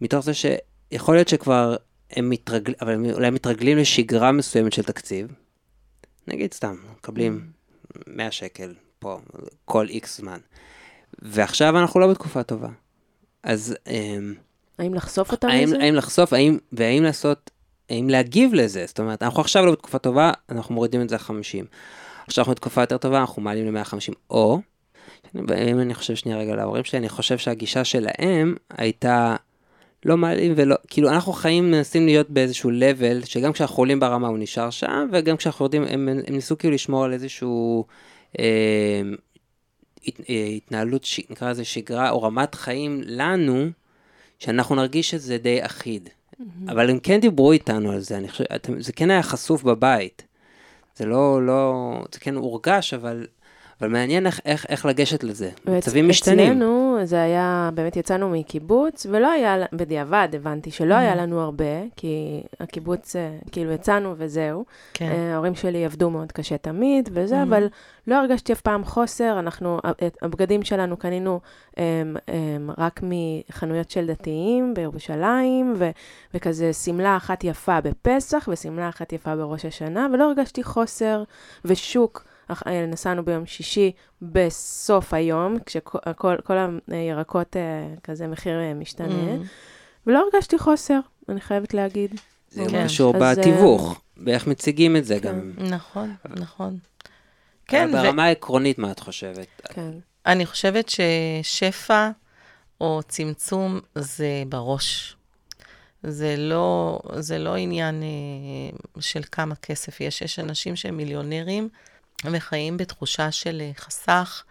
מתוך 0.00 0.24
זה 0.24 0.32
שיכול 0.34 1.14
להיות 1.14 1.28
שכבר 1.28 1.76
הם 2.10 2.30
מתרגלים, 2.30 2.76
אבל 2.80 2.92
הם 2.92 3.04
אולי 3.10 3.30
מתרגלים 3.30 3.78
לשגרה 3.78 4.32
מסוימת 4.32 4.72
של 4.72 4.82
תקציב. 4.82 5.26
נגיד 6.28 6.54
סתם, 6.54 6.76
מקבלים 6.96 7.46
100 8.06 8.30
שקל 8.30 8.74
פה, 8.98 9.18
כל 9.64 9.88
איקס 9.88 10.18
זמן. 10.18 10.38
ועכשיו 11.22 11.78
אנחנו 11.78 12.00
לא 12.00 12.10
בתקופה 12.10 12.42
טובה. 12.42 12.68
אז... 13.44 13.76
אמ, 13.86 14.34
האם 14.78 14.94
לחשוף 14.94 15.32
אותם 15.32 15.48
האם, 15.48 15.64
לזה? 15.64 15.78
האם 15.80 15.94
לחשוף, 15.94 16.32
האם, 16.32 16.58
והאם 16.72 17.02
לעשות, 17.02 17.50
האם 17.90 18.10
להגיב 18.10 18.54
לזה. 18.54 18.84
זאת 18.86 19.00
אומרת, 19.00 19.22
אנחנו 19.22 19.40
עכשיו 19.40 19.66
לא 19.66 19.72
בתקופה 19.72 19.98
טובה, 19.98 20.32
אנחנו 20.50 20.74
מורידים 20.74 21.02
את 21.02 21.08
זה 21.08 21.16
ל-50. 21.16 21.66
עכשיו 22.26 22.42
אנחנו 22.42 22.52
בתקופה 22.52 22.80
יותר 22.80 22.96
טובה, 22.96 23.20
אנחנו 23.20 23.42
מעלים 23.42 23.74
ל-150. 23.74 24.14
או, 24.30 24.60
אם 25.36 25.80
אני 25.80 25.94
חושב 25.94 26.14
שנייה 26.14 26.38
רגע 26.38 26.56
להורים 26.56 26.84
שלי, 26.84 26.98
אני 26.98 27.08
חושב 27.08 27.38
שהגישה 27.38 27.84
שלהם 27.84 28.54
הייתה 28.70 29.36
לא 30.04 30.16
מעלים 30.16 30.52
ולא, 30.56 30.76
כאילו 30.88 31.08
אנחנו 31.10 31.32
חיים 31.32 31.70
מנסים 31.70 32.06
להיות 32.06 32.30
באיזשהו 32.30 32.70
level, 32.70 33.26
שגם 33.26 33.52
כשאנחנו 33.52 33.76
עולים 33.76 34.00
ברמה 34.00 34.28
הוא 34.28 34.38
נשאר 34.38 34.70
שם, 34.70 35.08
וגם 35.12 35.36
כשאנחנו 35.36 35.64
יורדים, 35.64 35.82
הם, 35.82 36.08
הם 36.08 36.34
ניסו 36.34 36.58
כאילו 36.58 36.74
לשמור 36.74 37.04
על 37.04 37.12
איזשהו... 37.12 37.84
אה, 38.38 38.44
אה, 38.44 39.14
התנהלות, 40.28 41.04
ש, 41.04 41.20
נקרא 41.30 41.50
לזה 41.50 41.64
שגרה, 41.64 42.10
או 42.10 42.22
רמת 42.22 42.54
חיים 42.54 43.00
לנו, 43.06 43.68
שאנחנו 44.38 44.74
נרגיש 44.74 45.10
שזה 45.10 45.38
די 45.38 45.64
אחיד. 45.66 46.08
אבל 46.68 46.90
הם 46.90 46.98
כן 46.98 47.20
דיברו 47.20 47.52
איתנו 47.52 47.92
על 47.92 48.00
זה, 48.00 48.18
אני 48.18 48.28
חושב, 48.28 48.44
אתם, 48.54 48.82
זה 48.82 48.92
כן 48.92 49.10
היה 49.10 49.22
חשוף 49.22 49.62
בבית. 49.62 50.22
זה 50.96 51.06
לא, 51.06 51.46
לא, 51.46 51.82
זה 52.12 52.20
כן 52.20 52.34
הורגש, 52.34 52.94
אבל, 52.94 53.26
אבל 53.84 53.92
מעניין 53.92 54.26
איך, 54.26 54.40
איך, 54.44 54.66
איך 54.68 54.86
לגשת 54.86 55.24
לזה. 55.24 55.50
מצבים 55.66 56.08
משתנים. 56.08 56.52
אצלנו 56.52 56.98
זה 57.04 57.22
היה, 57.22 57.70
באמת 57.74 57.96
יצאנו 57.96 58.30
מקיבוץ, 58.30 59.06
ולא 59.10 59.30
היה, 59.30 59.56
בדיעבד 59.72 60.28
הבנתי 60.32 60.70
שלא 60.70 60.94
היה 60.94 61.14
לנו 61.14 61.40
הרבה, 61.40 61.64
כי 61.96 62.42
הקיבוץ, 62.60 63.16
אה, 63.16 63.36
כאילו 63.52 63.72
יצאנו 63.72 64.14
וזהו. 64.18 64.64
כן. 64.94 65.10
אה, 65.10 65.34
ההורים 65.34 65.54
שלי 65.54 65.84
עבדו 65.84 66.10
מאוד 66.10 66.32
קשה 66.32 66.58
תמיד 66.58 67.08
וזה, 67.12 67.42
אבל 67.42 67.66
לא 68.06 68.14
הרגשתי 68.14 68.52
אף 68.52 68.60
פעם 68.60 68.84
חוסר. 68.84 69.38
אנחנו, 69.38 69.78
את 70.06 70.16
הבגדים 70.22 70.62
שלנו 70.62 70.96
קנינו 70.96 71.40
um, 71.70 71.76
um, 71.76 72.30
רק 72.78 73.00
מחנויות 73.02 73.90
של 73.90 74.06
דתיים 74.06 74.74
בירושלים, 74.74 75.74
ו, 75.78 75.90
וכזה 76.34 76.72
שמלה 76.72 77.16
אחת 77.16 77.44
יפה 77.44 77.80
בפסח 77.80 78.48
ושמלה 78.52 78.88
אחת 78.88 79.12
יפה 79.12 79.36
בראש 79.36 79.64
השנה, 79.64 80.06
ולא 80.12 80.24
הרגשתי 80.24 80.62
חוסר 80.62 81.22
ושוק. 81.64 82.33
אה, 82.50 82.86
נסענו 82.86 83.24
ביום 83.24 83.46
שישי 83.46 83.92
בסוף 84.22 85.14
היום, 85.14 85.56
כשכל 85.66 86.36
כל 86.44 86.56
הירקות, 86.88 87.56
אה, 87.56 87.62
כזה 88.02 88.26
מחיר 88.26 88.60
אה, 88.60 88.74
משתנה, 88.74 89.36
ולא 90.06 90.28
הרגשתי 90.32 90.58
חוסר, 90.58 91.00
אני 91.28 91.40
חייבת 91.40 91.74
להגיד. 91.74 92.20
זה 92.50 92.64
כן. 92.70 92.84
קשור 92.84 93.16
אז, 93.16 93.38
בתיווך, 93.38 94.00
באיך 94.16 94.46
מציגים 94.46 94.96
את 94.96 95.04
זה 95.04 95.20
כן. 95.20 95.28
גם. 95.28 95.52
נכון, 95.58 96.14
נכון. 96.26 96.78
כן, 97.66 97.92
ברמה 97.92 98.24
העקרונית, 98.24 98.78
מה 98.78 98.90
את 98.90 99.00
חושבת? 99.00 99.46
כן. 99.64 99.90
ואני 100.26 100.46
חושבת 100.46 100.88
ששפע 100.88 102.10
או 102.80 103.00
צמצום 103.08 103.80
זה 103.94 104.42
בראש. 104.48 105.16
זה 106.06 106.36
לא, 106.38 107.00
זה 107.18 107.38
לא 107.38 107.56
עניין 107.56 108.02
אה, 108.02 108.78
של 109.00 109.22
כמה 109.32 109.54
כסף 109.54 110.00
יש. 110.00 110.22
יש 110.22 110.38
אנשים 110.38 110.76
שהם 110.76 110.96
מיליונרים 110.96 111.68
וחיים 112.32 112.76
בתחושה 112.76 113.30
של 113.32 113.60
אה, 113.60 113.70
חסך 113.76 114.42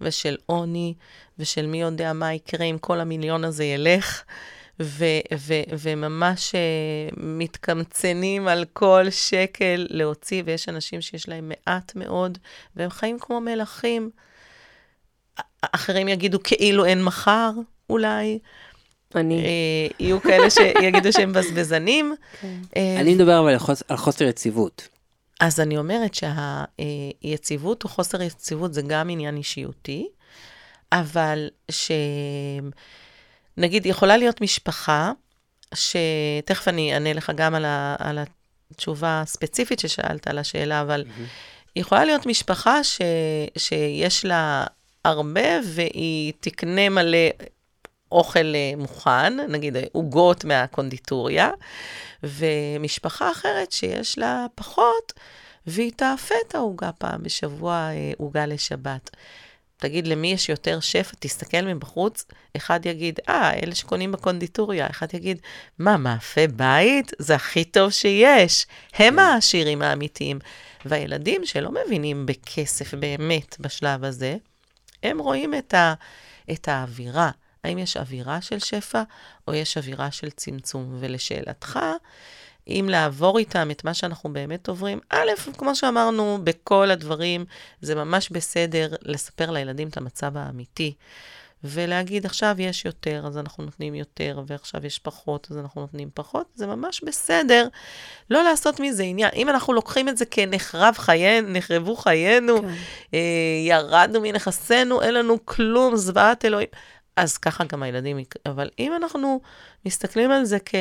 ושל 0.00 0.36
עוני 0.46 0.94
ושל 1.38 1.66
מי 1.66 1.80
יודע 1.80 2.12
מה 2.12 2.34
יקרה 2.34 2.64
אם 2.66 2.78
כל 2.80 3.00
המיליון 3.00 3.44
הזה 3.44 3.64
ילך. 3.64 4.22
ו- 4.80 5.04
ו- 5.38 5.62
וממש 5.78 6.54
אה, 6.54 6.60
מתקמצנים 7.16 8.48
על 8.48 8.64
כל 8.72 9.04
שקל 9.10 9.86
להוציא, 9.90 10.42
ויש 10.46 10.68
אנשים 10.68 11.00
שיש 11.00 11.28
להם 11.28 11.48
מעט 11.66 11.92
מאוד, 11.94 12.38
והם 12.76 12.90
חיים 12.90 13.18
כמו 13.20 13.40
מלכים. 13.40 14.10
אחרים 15.62 16.08
יגידו 16.08 16.42
כאילו 16.42 16.84
אין 16.84 17.04
מחר, 17.04 17.50
אולי. 17.90 18.38
אני, 19.14 19.38
אה, 19.44 19.48
יהיו 20.00 20.20
כאלה 20.22 20.50
שיגידו 20.50 21.12
שהם 21.12 21.32
בזבזנים. 21.32 22.14
כן. 22.40 22.54
אה, 22.76 23.00
אני 23.00 23.14
מדבר 23.14 23.40
אבל 23.40 23.48
על 23.52 23.58
חוס- 23.58 23.82
על 23.88 23.96
חוסר 23.96 24.24
יציבות. 24.24 24.88
אז 25.40 25.60
אני 25.60 25.78
אומרת 25.78 26.12
שהיציבות 26.14 27.84
או 27.84 27.88
חוסר 27.88 28.22
יציבות 28.22 28.74
זה 28.74 28.82
גם 28.82 29.10
עניין 29.10 29.36
אישיותי, 29.36 30.08
אבל 30.92 31.48
ש... 31.70 31.90
נגיד, 33.56 33.86
יכולה 33.86 34.16
להיות 34.16 34.40
משפחה, 34.40 35.12
שתכף 35.74 36.68
אני 36.68 36.94
אענה 36.94 37.12
לך 37.12 37.32
גם 37.34 37.54
על, 37.54 37.64
ה... 37.64 37.96
על 37.98 38.18
התשובה 38.70 39.20
הספציפית 39.20 39.78
ששאלת 39.78 40.28
על 40.28 40.38
השאלה, 40.38 40.80
אבל 40.80 41.04
יכולה 41.76 42.04
להיות 42.04 42.26
משפחה 42.26 42.84
ש... 42.84 43.00
שיש 43.58 44.24
לה 44.24 44.64
הרבה 45.04 45.60
והיא 45.64 46.32
תקנה 46.40 46.88
מלא 46.88 47.18
אוכל 48.12 48.54
אה, 48.54 48.72
מוכן, 48.76 49.50
נגיד 49.50 49.76
עוגות 49.92 50.44
מהקונדיטוריה, 50.44 51.50
ומשפחה 52.22 53.30
אחרת 53.30 53.72
שיש 53.72 54.18
לה 54.18 54.46
פחות, 54.54 55.12
והיא 55.66 55.92
תאפה 55.96 56.34
את 56.46 56.54
העוגה 56.54 56.92
פעם 56.92 57.22
בשבוע, 57.22 57.72
אה, 57.72 58.12
עוגה 58.18 58.46
לשבת. 58.46 59.10
תגיד, 59.76 60.06
למי 60.06 60.32
יש 60.32 60.48
יותר 60.48 60.80
שפע? 60.80 61.16
תסתכל 61.18 61.62
מבחוץ, 61.62 62.24
אחד 62.56 62.86
יגיד, 62.86 63.20
אה, 63.28 63.52
אלה 63.62 63.74
שקונים 63.74 64.12
בקונדיטוריה, 64.12 64.86
אחד 64.90 65.14
יגיד, 65.14 65.40
מה, 65.78 65.96
מאפה 65.96 66.46
בית? 66.46 67.12
זה 67.18 67.34
הכי 67.34 67.64
טוב 67.64 67.90
שיש. 67.90 68.66
הם 68.94 69.18
העשירים 69.18 69.82
האמיתיים. 69.82 70.38
והילדים 70.84 71.46
שלא 71.46 71.70
מבינים 71.70 72.26
בכסף 72.26 72.94
באמת 72.94 73.56
בשלב 73.60 74.04
הזה, 74.04 74.36
הם 75.02 75.18
רואים 75.18 75.54
את, 75.54 75.74
ה, 75.74 75.94
את 76.52 76.68
האווירה. 76.68 77.30
האם 77.66 77.78
יש 77.78 77.96
אווירה 77.96 78.40
של 78.40 78.58
שפע 78.58 79.02
או 79.48 79.54
יש 79.54 79.76
אווירה 79.76 80.10
של 80.10 80.30
צמצום? 80.30 80.96
ולשאלתך, 81.00 81.78
אם 82.68 82.86
לעבור 82.90 83.38
איתם 83.38 83.70
את 83.70 83.84
מה 83.84 83.94
שאנחנו 83.94 84.32
באמת 84.32 84.68
עוברים, 84.68 85.00
א', 85.10 85.30
כמו 85.58 85.74
שאמרנו, 85.74 86.38
בכל 86.44 86.90
הדברים, 86.90 87.44
זה 87.80 87.94
ממש 87.94 88.30
בסדר 88.30 88.94
לספר 89.02 89.50
לילדים 89.50 89.88
את 89.88 89.96
המצב 89.96 90.36
האמיתי. 90.36 90.94
ולהגיד, 91.64 92.26
עכשיו 92.26 92.56
יש 92.58 92.84
יותר, 92.84 93.24
אז 93.26 93.38
אנחנו 93.38 93.64
נותנים 93.64 93.94
יותר, 93.94 94.40
ועכשיו 94.46 94.86
יש 94.86 94.98
פחות, 94.98 95.48
אז 95.50 95.58
אנחנו 95.58 95.80
נותנים 95.80 96.08
פחות, 96.14 96.46
זה 96.54 96.66
ממש 96.66 97.00
בסדר. 97.06 97.68
לא 98.30 98.42
לעשות 98.42 98.80
מזה 98.80 99.02
עניין. 99.02 99.30
אם 99.34 99.48
אנחנו 99.48 99.72
לוקחים 99.72 100.08
את 100.08 100.16
זה 100.16 100.24
כנחרב 100.24 100.94
חיינו, 100.98 101.48
נחרבו 101.48 101.96
חיינו, 101.96 102.62
כן. 102.62 102.68
אה, 103.14 103.18
ירדנו 103.68 104.20
מנכסינו, 104.20 105.02
אין 105.02 105.14
לנו 105.14 105.38
כלום, 105.44 105.96
זוועת 105.96 106.44
אלוהים. 106.44 106.68
אז 107.16 107.38
ככה 107.38 107.64
גם 107.64 107.82
הילדים, 107.82 108.18
אבל 108.46 108.68
אם 108.78 108.92
אנחנו 108.96 109.40
מסתכלים 109.86 110.30
על 110.30 110.44
זה 110.44 110.58
כ... 110.64 110.74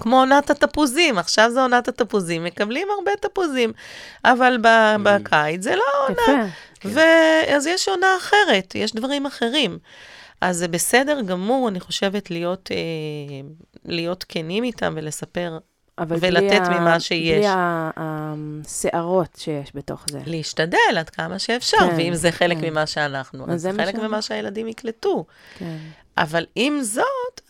כמו 0.00 0.18
עונת 0.18 0.50
התפוזים, 0.50 1.18
עכשיו 1.18 1.50
זו 1.50 1.60
עונת 1.60 1.88
התפוזים, 1.88 2.44
מקבלים 2.44 2.88
הרבה 2.98 3.10
תפוזים, 3.20 3.72
אבל 4.24 4.58
ב- 4.62 4.96
בקיץ 5.02 5.62
זה 5.62 5.76
לא 5.76 5.84
עונה. 6.06 6.48
יפה. 6.84 6.88
ואז 6.88 7.66
יש 7.66 7.88
עונה 7.88 8.16
אחרת, 8.18 8.74
יש 8.74 8.92
דברים 8.94 9.26
אחרים. 9.26 9.78
אז 10.40 10.56
זה 10.56 10.68
בסדר 10.68 11.20
גמור, 11.20 11.68
אני 11.68 11.80
חושבת, 11.80 12.30
להיות, 12.30 12.70
אה, 12.72 13.48
להיות 13.84 14.24
כנים 14.28 14.64
איתם 14.64 14.94
ולספר, 14.96 15.58
אבל 15.98 16.16
ולתת 16.20 16.60
בלי 16.68 16.78
ממה 16.78 17.00
שיש. 17.00 17.36
בלי 17.36 17.46
הסערות 17.96 19.36
שיש 19.38 19.72
בתוך 19.74 20.04
זה. 20.10 20.20
להשתדל 20.26 20.98
עד 20.98 21.10
כמה 21.10 21.38
שאפשר, 21.38 21.78
כן, 21.78 21.94
ואם 21.96 22.14
זה 22.14 22.32
חלק 22.32 22.58
כן. 22.60 22.70
ממה 22.70 22.86
שאנחנו, 22.86 23.52
אז 23.52 23.60
זה 23.62 23.70
חלק 23.72 23.86
שאנחנו. 23.86 24.08
ממה 24.08 24.22
שהילדים 24.22 24.68
יקלטו. 24.68 25.24
כן. 25.58 25.76
אבל 26.18 26.46
עם 26.54 26.82
זאת, 26.82 27.04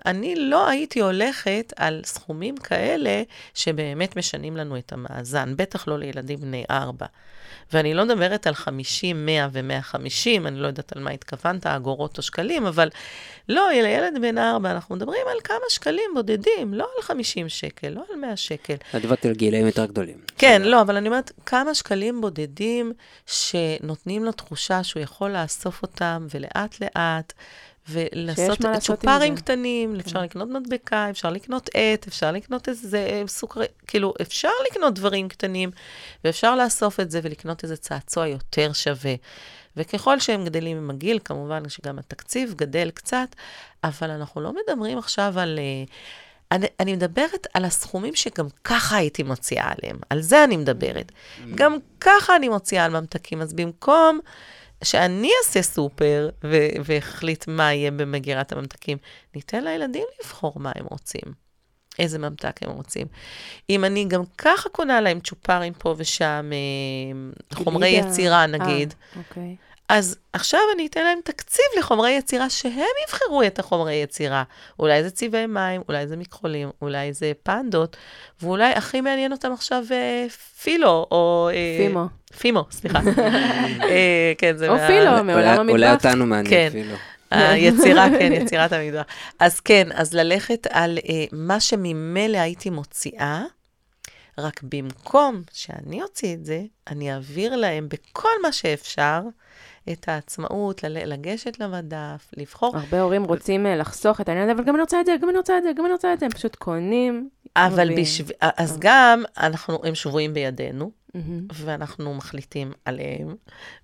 אני 0.07 0.35
לא 0.37 0.69
הייתי 0.69 1.01
הולכת 1.01 1.73
על 1.77 2.01
סכומים 2.05 2.57
כאלה 2.57 3.23
שבאמת 3.55 4.17
משנים 4.17 4.57
לנו 4.57 4.79
את 4.79 4.93
המאזן, 4.93 5.57
בטח 5.57 5.89
לא 5.89 5.99
לילדים 5.99 6.41
בני 6.41 6.65
ארבע. 6.71 7.07
ואני 7.73 7.95
לא 7.95 8.05
מדברת 8.05 8.47
על 8.47 8.55
50, 8.55 9.27
100 9.27 9.49
ו-150, 9.53 10.47
אני 10.47 10.61
לא 10.61 10.67
יודעת 10.67 10.97
על 10.97 11.03
מה 11.03 11.11
התכוונת, 11.11 11.67
אגורות 11.67 12.19
או 12.19 12.23
שקלים, 12.23 12.67
אבל 12.67 12.89
לא, 13.49 13.69
לילד 13.73 14.19
בן 14.21 14.39
ארבע, 14.39 14.71
אנחנו 14.71 14.97
מדברים 14.97 15.23
על 15.31 15.41
כמה 15.45 15.65
שקלים 15.69 16.11
בודדים, 16.15 16.75
לא 16.75 16.87
על 16.97 17.03
50 17.03 17.49
שקל, 17.49 17.89
לא 17.89 18.05
על 18.11 18.17
100 18.17 18.37
שקל. 18.37 18.75
את 18.75 19.01
דיברת 19.01 19.27
על 19.27 19.33
גילאים 19.33 19.67
יותר 19.67 19.85
גדולים. 19.85 20.17
כן, 20.39 20.63
לא, 20.63 20.81
אבל 20.81 20.97
אני 20.97 21.09
אומרת, 21.09 21.33
כמה 21.47 21.75
שקלים 21.75 22.21
בודדים 22.21 22.93
שנותנים 23.27 24.25
לו 24.25 24.33
תחושה 24.33 24.85
שהוא 24.85 25.03
יכול 25.03 25.31
לאסוף 25.31 25.83
אותם, 25.83 26.27
ולאט-לאט, 26.35 27.33
ולעשות 27.91 28.59
צ'ופרים. 28.81 29.37
קטנים, 29.37 29.97
אפשר 30.01 30.23
לקנות 30.23 30.49
מדבקה, 30.49 31.11
אפשר 31.11 31.31
לקנות 31.31 31.71
עט, 31.75 32.07
אפשר 32.07 32.33
לקנות 32.33 32.69
איזה 32.69 32.99
אה, 32.99 33.23
סוכר, 33.27 33.61
כאילו, 33.87 34.15
אפשר 34.23 34.51
לקנות 34.71 34.95
דברים 34.95 35.29
קטנים, 35.29 35.71
ואפשר 36.25 36.57
לאסוף 36.57 37.01
את 37.01 37.11
זה 37.11 37.21
ולקנות 37.23 37.65
איזה 37.65 37.77
צעצוע 37.77 38.27
יותר 38.27 38.73
שווה. 38.73 39.15
וככל 39.77 40.21
שהם 40.21 40.45
גדלים 40.45 40.77
עם 40.77 40.91
הגיל, 40.91 41.19
כמובן 41.25 41.69
שגם 41.69 41.99
התקציב 41.99 42.55
גדל 42.57 42.91
קצת, 42.91 43.29
אבל 43.85 44.11
אנחנו 44.11 44.41
לא 44.41 44.53
מדברים 44.53 44.99
עכשיו 44.99 45.39
על... 45.39 45.59
אה, 45.59 45.85
אני, 46.53 46.67
אני 46.81 46.93
מדברת 46.93 47.47
על 47.55 47.65
הסכומים 47.65 48.15
שגם 48.15 48.47
ככה 48.65 48.97
הייתי 48.97 49.23
מוציאה 49.23 49.73
עליהם, 49.79 49.99
על 50.11 50.21
זה 50.21 50.45
אני 50.45 50.57
מדברת. 50.57 51.13
גם 51.55 51.77
ככה 52.01 52.37
אני 52.37 52.49
מוציאה 52.49 52.85
על 52.85 53.01
ממתקים, 53.01 53.43
אז 53.43 53.53
במקום 53.53 54.21
שאני 54.85 55.31
אעשה 55.39 55.63
סופר 55.63 56.29
ו- 56.45 56.69
ואחליט 56.85 57.45
מה 57.49 57.73
יהיה 57.75 57.91
במגירת 57.91 58.53
הממתקים, 58.53 58.99
ניתן 59.35 59.65
לילדים 59.65 60.05
לבחור 60.21 60.53
מה 60.57 60.73
הם 60.75 60.87
רוצים, 60.87 61.49
איזה 61.99 62.19
ממתק 62.19 62.63
הם 62.63 62.71
רוצים. 62.71 63.07
אם 63.71 63.85
אני 63.85 64.05
גם 64.05 64.23
ככה 64.39 64.69
קונה 64.69 65.01
להם 65.01 65.21
צ'ופרים 65.21 65.73
פה 65.73 65.95
ושם, 65.99 66.51
אה, 66.53 67.57
חומרי 67.65 67.93
גלידה. 67.93 68.09
יצירה 68.09 68.41
אה, 68.41 68.47
נגיד, 68.47 68.95
אוקיי. 69.17 69.57
אז 69.89 70.17
עכשיו 70.33 70.61
אני 70.75 70.87
אתן 70.87 71.05
להם 71.05 71.19
תקציב 71.25 71.65
לחומרי 71.79 72.11
יצירה 72.11 72.51
שהם 72.51 72.73
יבחרו 73.09 73.43
את 73.43 73.59
החומרי 73.59 73.95
יצירה. 73.95 74.43
אולי 74.79 75.03
זה 75.03 75.11
צבעי 75.11 75.47
מים, 75.47 75.83
אולי 75.89 76.07
זה 76.07 76.17
מכחולים, 76.17 76.71
אולי 76.83 77.13
זה 77.13 77.33
פנדות, 77.43 77.97
ואולי 78.43 78.73
הכי 78.73 79.01
מעניין 79.01 79.33
אותם 79.33 79.53
עכשיו 79.53 79.85
אה, 79.91 80.27
פילו, 80.63 81.07
או... 81.11 81.49
אה, 81.53 81.77
פימו. 81.87 82.05
פימו, 82.39 82.65
סליחה. 82.71 82.99
אה, 83.89 84.33
כן, 84.39 84.57
זה... 84.57 84.69
או 84.69 84.75
מה- 84.75 84.87
פילו, 84.87 85.11
אולי- 85.11 85.23
מעולם 85.23 85.69
אולי 85.69 85.87
המטבח. 85.87 86.07
אותנו 86.07 86.27
מעניין 86.27 86.51
כן. 86.51 86.67
אפילו. 86.69 86.95
היצירה, 87.31 88.07
כן, 88.19 88.33
יצירת 88.33 88.73
המטבח. 88.73 89.03
אז 89.39 89.61
כן, 89.61 89.89
אז 89.95 90.15
ללכת 90.15 90.67
על 90.71 90.99
אה, 91.09 91.25
מה 91.33 91.61
שממילא 91.61 92.39
הייתי 92.39 92.71
מוציאה, 92.71 93.43
רק 94.39 94.61
במקום 94.63 95.43
שאני 95.53 96.03
אוציא 96.03 96.35
את 96.35 96.45
זה, 96.45 96.61
אני 96.89 97.13
אעביר 97.15 97.57
להם 97.57 97.89
בכל 97.89 98.29
מה 98.43 98.53
שאפשר 98.53 99.21
את 99.93 100.09
העצמאות, 100.09 100.85
לגשת 100.85 101.61
למדף, 101.61 102.31
לבחור. 102.37 102.77
הרבה 102.77 103.01
הורים 103.01 103.25
רוצים 103.25 103.67
אה, 103.67 103.77
לחסוך 103.77 104.21
את 104.21 104.29
העניין 104.29 104.49
הזה, 104.49 104.59
אבל 104.59 104.65
גם 104.65 104.75
אני 104.75 104.81
רוצה 104.81 105.01
את 105.01 105.07
זה, 105.07 105.17
גם 105.23 105.29
אני 105.29 105.39
רוצה 105.39 105.59
את 105.59 105.63
זה, 105.63 105.73
גם 105.77 105.85
אני 105.85 105.93
רוצה 105.93 106.13
את 106.13 106.21
זה, 106.21 106.27
הם 106.27 106.33
פשוט 106.33 106.57
קונים. 106.57 107.29
אבל 107.57 107.85
מביאים. 107.85 108.03
בשב... 108.03 108.25
אז 108.41 108.77
גם 108.81 109.23
אנחנו, 109.39 109.79
הם 109.85 109.95
שבויים 109.95 110.35
בידינו, 110.35 110.91
מהמם. 111.27 111.47
ואנחנו 111.55 112.15
מחליטים 112.15 112.73
עליהם, 112.85 113.37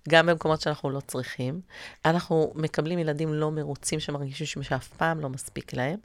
גם 0.09 0.27
במקומות 0.27 0.61
שאנחנו 0.61 0.91
לא 0.91 1.01
צריכים. 1.01 1.61
אנחנו 2.05 2.53
מקבלים 2.55 2.99
ילדים 2.99 3.35
לא 3.35 3.51
מרוצים 3.51 4.01
שמרגישים 4.01 4.63
שאף 4.63 4.89
פעם 4.89 5.21
לא 5.21 5.29
מספיק 5.29 5.73
להם. 5.73 5.97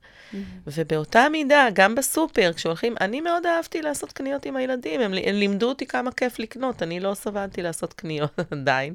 ובאותה 0.67 1.27
מידה, 1.31 1.67
גם 1.73 1.95
בסופר, 1.95 2.53
כשהולכים, 2.53 2.95
אני 3.01 3.21
מאוד 3.21 3.45
אהבתי 3.45 3.81
לעשות 3.81 4.11
קניות 4.11 4.45
עם 4.45 4.55
הילדים, 4.55 5.01
הם, 5.01 5.13
הם 5.25 5.35
לימדו 5.35 5.69
אותי 5.69 5.85
כמה 5.85 6.11
כיף 6.11 6.39
לקנות, 6.39 6.83
אני 6.83 6.99
לא 6.99 7.13
סבלתי 7.13 7.61
לעשות 7.61 7.93
קניות 7.93 8.39
עדיין. 8.51 8.93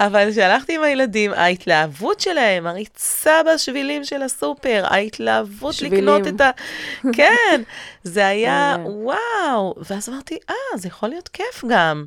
אבל 0.00 0.28
כשהלכתי 0.32 0.76
עם 0.76 0.82
הילדים, 0.82 1.32
ההתלהבות 1.32 2.20
שלהם, 2.20 2.66
הריצה 2.66 3.40
בשבילים 3.54 4.04
של 4.04 4.22
הסופר, 4.22 4.84
ההתלהבות 4.86 5.74
שבילים. 5.74 5.98
לקנות 5.98 6.26
את 6.26 6.40
ה... 6.40 6.50
כן, 7.16 7.62
זה 8.04 8.26
היה. 8.26 8.76
וואו. 8.84 9.74
ואז 9.90 10.08
אמרתי, 10.08 10.38
אה, 10.50 10.78
זה 10.78 10.88
יכול 10.88 11.08
להיות 11.08 11.28
כיף 11.28 11.59
גם. 11.68 12.04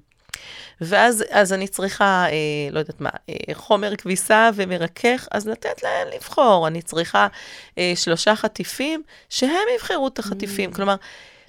ואז 0.81 1.23
אז 1.29 1.53
אני 1.53 1.67
צריכה, 1.67 2.25
אה, 2.29 2.71
לא 2.71 2.79
יודעת 2.79 3.01
מה, 3.01 3.09
אה, 3.29 3.35
חומר 3.53 3.95
כביסה 3.95 4.49
ומרכך, 4.55 5.27
אז 5.31 5.47
לתת 5.47 5.83
להם 5.83 6.07
לבחור. 6.15 6.67
אני 6.67 6.81
צריכה 6.81 7.27
אה, 7.77 7.93
שלושה 7.95 8.35
חטיפים, 8.35 9.03
שהם 9.29 9.67
יבחרו 9.75 10.07
את 10.07 10.19
החטיפים. 10.19 10.69
Mm. 10.69 10.75
כלומר, 10.75 10.95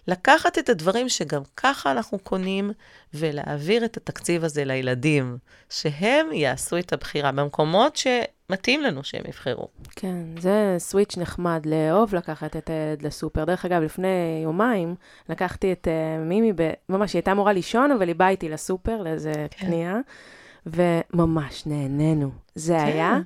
לקחת 0.08 0.58
את 0.58 0.68
הדברים 0.68 1.08
שגם 1.08 1.42
ככה 1.56 1.90
אנחנו 1.90 2.18
קונים, 2.18 2.70
ולהעביר 3.14 3.84
את 3.84 3.96
התקציב 3.96 4.44
הזה 4.44 4.64
לילדים, 4.64 5.38
שהם 5.70 6.32
יעשו 6.32 6.78
את 6.78 6.92
הבחירה 6.92 7.32
במקומות 7.32 7.96
שמתאים 7.96 8.82
לנו 8.82 9.04
שהם 9.04 9.22
יבחרו. 9.28 9.68
כן, 9.96 10.16
זה 10.38 10.76
סוויץ' 10.78 11.16
נחמד, 11.16 11.66
לאהוב 11.66 12.14
לקחת 12.14 12.56
את 12.56 12.70
הילד 12.70 13.02
לסופר. 13.02 13.44
דרך 13.44 13.64
אגב, 13.64 13.82
לפני 13.82 14.40
יומיים 14.42 14.94
לקחתי 15.28 15.72
את 15.72 15.88
uh, 15.88 16.24
מימי, 16.24 16.52
ב... 16.56 16.70
ממש, 16.88 17.12
היא 17.12 17.18
הייתה 17.18 17.32
אמורה 17.32 17.52
לישון, 17.52 17.92
אבל 17.92 18.08
היא 18.08 18.16
באה 18.16 18.28
איתי 18.28 18.48
לסופר 18.48 19.02
לאיזה 19.02 19.32
כן. 19.50 19.66
קנייה, 19.66 19.96
וממש 20.66 21.66
נהנינו. 21.66 22.30
זה 22.54 22.76
כן. 22.78 22.84
היה, 22.84 23.18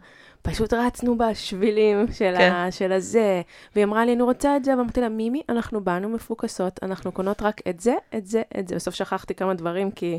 פשוט 0.53 0.73
רצנו 0.73 1.19
בשבילים 1.19 2.07
של, 2.13 2.35
כן. 2.39 2.53
ה... 2.53 2.71
של 2.71 2.93
הזה, 2.93 3.43
והיא 3.75 3.85
אמרה 3.85 4.05
לי, 4.05 4.13
אני 4.13 4.23
רוצה 4.23 4.57
את 4.57 4.65
זה, 4.65 4.79
ואמרתי 4.79 5.01
לה, 5.01 5.09
מימי, 5.09 5.43
אנחנו 5.49 5.81
באנו 5.81 6.09
מפוקסות, 6.09 6.81
אנחנו 6.83 7.13
קונות 7.13 7.43
רק 7.43 7.61
את 7.69 7.81
זה, 7.81 7.95
את 8.17 8.27
זה, 8.27 8.43
את 8.59 8.69
זה. 8.69 8.75
בסוף 8.75 8.95
שכחתי 8.95 9.35
כמה 9.35 9.55
דברים, 9.55 9.91
כי, 9.91 10.19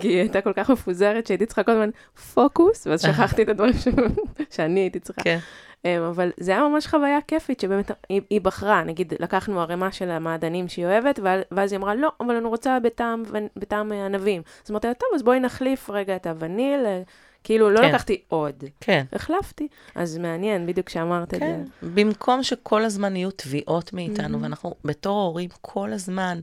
כי 0.00 0.08
היא 0.08 0.18
הייתה 0.18 0.40
כל 0.40 0.52
כך 0.52 0.70
מפוזרת, 0.70 1.26
שהייתי 1.26 1.46
צריכה 1.46 1.62
כל 1.62 1.70
הזמן 1.72 1.90
פוקוס, 2.34 2.86
ואז 2.86 3.02
שכחתי 3.02 3.42
את 3.42 3.48
הדברים 3.48 3.72
ש... 3.74 3.88
שאני 4.56 4.80
הייתי 4.80 5.00
צריכה. 5.00 5.22
כן. 5.22 5.38
אמ, 5.84 6.02
אבל 6.02 6.30
זה 6.40 6.52
היה 6.52 6.68
ממש 6.68 6.86
חוויה 6.86 7.18
כיפית, 7.28 7.60
שבאמת 7.60 7.90
היא, 8.08 8.20
היא 8.30 8.40
בחרה, 8.40 8.84
נגיד, 8.84 9.12
לקחנו 9.20 9.60
ערימה 9.60 9.92
של 9.92 10.10
המעדנים 10.10 10.68
שהיא 10.68 10.86
אוהבת, 10.86 11.18
ואז- 11.50 11.72
היא 11.72 11.78
אמרה, 11.78 11.94
לא, 11.94 12.12
אבל 12.20 12.36
אני 12.36 12.46
רוצה 12.46 12.78
בטעם, 12.80 13.22
בטעם 13.56 13.92
אה, 13.92 14.06
ענבים. 14.06 14.42
אז 14.64 14.70
אמרתי 14.70 14.86
לה, 14.86 14.94
טוב, 14.94 15.08
אז 15.14 15.22
בואי 15.22 15.40
נחליף 15.40 15.90
רגע 15.90 16.16
את 16.16 16.26
הווניל, 16.26 16.86
אה, 16.86 17.02
כאילו, 17.44 17.70
לא 17.70 17.80
כן. 17.80 17.88
לקחתי 17.88 18.20
עוד, 18.28 18.64
כן. 18.80 19.04
החלפתי. 19.12 19.68
אז 19.94 20.18
מעניין, 20.18 20.66
בדיוק 20.66 20.86
כשאמרת 20.86 21.34
את 21.34 21.40
זה. 21.40 21.46
כן, 21.46 21.60
במקום 21.94 22.42
שכל 22.42 22.84
הזמן 22.84 23.16
יהיו 23.16 23.30
תביעות 23.30 23.92
מאיתנו, 23.92 24.38
Mhm. 24.38 24.42
ואנחנו 24.42 24.74
בתור 24.84 25.22
הורים 25.22 25.48
כל 25.60 25.92
הזמן, 25.92 26.40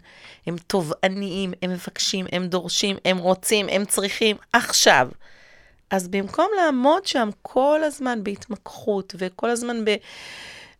הם 0.47 0.55
תובעניים, 0.67 1.53
הם 1.61 1.69
מבקשים, 1.71 2.25
הם 2.31 2.47
דורשים, 2.47 2.95
הם 3.05 3.17
רוצים, 3.17 3.65
הם 3.69 3.85
צריכים, 3.85 4.35
עכשיו. 4.53 5.09
אז 5.91 6.07
במקום 6.07 6.47
לעמוד 6.57 7.05
שם 7.05 7.29
כל 7.41 7.79
הזמן 7.83 8.23
בהתמקחות, 8.23 9.15
וכל 9.17 9.49
הזמן 9.49 9.85
ב... 9.85 9.95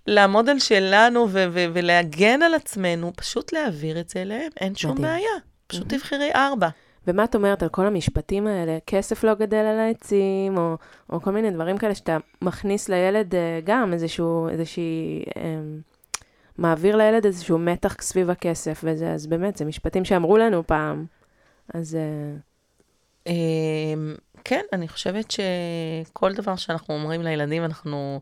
לעמוד 0.08 0.50
על 0.50 0.60
שלנו 0.60 1.28
ו- 1.30 1.46
ו- 1.52 1.66
ולהגן 1.74 2.42
על 2.42 2.54
עצמנו, 2.54 3.12
פשוט 3.16 3.54
להעביר 3.54 4.00
את 4.00 4.10
זה 4.10 4.22
אליהם, 4.22 4.50
אין 4.60 4.76
שום 4.76 4.92
מדהים. 4.92 5.08
בעיה. 5.08 5.30
פשוט 5.68 5.94
תבחרי 5.94 6.30
ארבע. 6.36 6.70
ומה 7.08 7.24
את 7.24 7.36
אומרת 7.36 7.64
על 7.64 7.70
כל 7.70 7.86
המשפטים 7.86 8.48
האלה? 8.48 8.78
כסף 8.88 9.24
לא 9.24 9.34
גדל 9.34 9.58
על 9.58 9.80
העצים, 9.80 10.58
או, 10.58 10.78
או 11.10 11.22
כל 11.22 11.32
מיני 11.32 11.52
דברים 11.52 11.78
כאלה 11.78 11.96
שאתה 11.96 12.18
מכניס 12.42 12.90
לילד 12.90 13.36
אה, 13.36 13.60
גם 13.64 13.94
איזשהו, 13.94 14.50
איזושהי, 14.50 15.24
אה, 15.38 15.60
מעביר 16.58 16.96
לילד 16.96 17.26
איזשהו 17.26 17.58
מתח 17.58 17.96
סביב 18.02 18.30
הכסף 18.30 18.82
וזה, 18.84 19.14
אז 19.14 19.28
באמת, 19.28 19.58
זה 19.58 19.66
משפטים 19.66 20.06
שאמרו 20.06 20.38
לנו 20.38 20.68
פעם. 20.68 21.06
אז 21.74 21.96
אה, 21.96 22.36
אמ, 23.28 24.16
כן, 24.44 24.62
אני 24.74 24.88
חושבת 24.88 25.32
שכל 25.32 26.34
דבר 26.34 26.56
שאנחנו 26.56 26.94
אומרים 26.94 27.22
לילדים, 27.22 27.64
אנחנו 27.66 28.22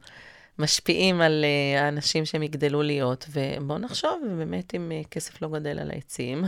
משפיעים 0.60 1.22
על 1.22 1.46
אה, 1.46 1.86
האנשים 1.86 2.26
שהם 2.26 2.44
יגדלו 2.44 2.82
להיות, 2.82 3.26
ובואו 3.30 3.80
נחשוב 3.80 4.22
באמת 4.38 4.76
אם 4.76 4.92
אה, 4.92 5.02
כסף 5.12 5.42
לא 5.42 5.50
גדל 5.50 5.80
על 5.80 5.92
העצים. 5.92 6.44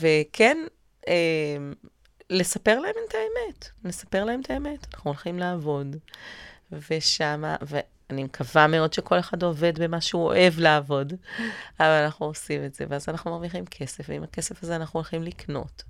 וכן, 0.00 0.58
אמ, 1.08 1.74
לספר 2.30 2.80
להם 2.80 2.94
את 3.08 3.14
האמת, 3.14 3.68
לספר 3.84 4.24
להם 4.24 4.40
את 4.40 4.50
האמת. 4.50 4.86
אנחנו 4.94 5.10
הולכים 5.10 5.38
לעבוד, 5.38 5.96
ושמה, 6.90 7.56
ואני 7.62 8.24
מקווה 8.24 8.66
מאוד 8.66 8.92
שכל 8.92 9.18
אחד 9.18 9.42
עובד 9.42 9.78
במה 9.78 10.00
שהוא 10.00 10.22
אוהב 10.22 10.58
לעבוד, 10.58 11.12
אבל 11.80 12.02
אנחנו 12.04 12.26
עושים 12.26 12.64
את 12.64 12.74
זה, 12.74 12.84
ואז 12.88 13.08
אנחנו 13.08 13.30
מרוויחים 13.30 13.66
כסף, 13.66 14.04
ועם 14.08 14.22
הכסף 14.22 14.62
הזה 14.62 14.76
אנחנו 14.76 14.98
הולכים 14.98 15.22
לקנות. 15.22 15.82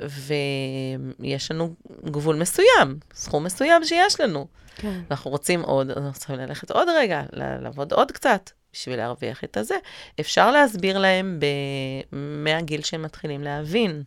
ויש 0.00 1.50
לנו 1.50 1.74
גבול 2.04 2.36
מסוים, 2.36 2.98
סכום 3.14 3.44
מסוים 3.44 3.84
שיש 3.84 4.20
לנו. 4.20 4.46
כן. 4.76 5.00
אנחנו 5.10 5.30
רוצים 5.30 5.60
עוד, 5.62 5.90
אנחנו 5.90 6.12
צריכים 6.12 6.36
ללכת 6.36 6.70
עוד 6.70 6.88
רגע, 6.96 7.22
לעבוד 7.32 7.92
עוד 7.92 8.12
קצת 8.12 8.50
בשביל 8.72 8.96
להרוויח 8.96 9.44
את 9.44 9.56
הזה. 9.56 9.74
אפשר 10.20 10.50
להסביר 10.50 10.98
להם 10.98 11.40
ב- 11.40 12.16
מהגיל 12.16 12.82
שהם 12.82 13.02
מתחילים 13.02 13.42
להבין. 13.42 14.02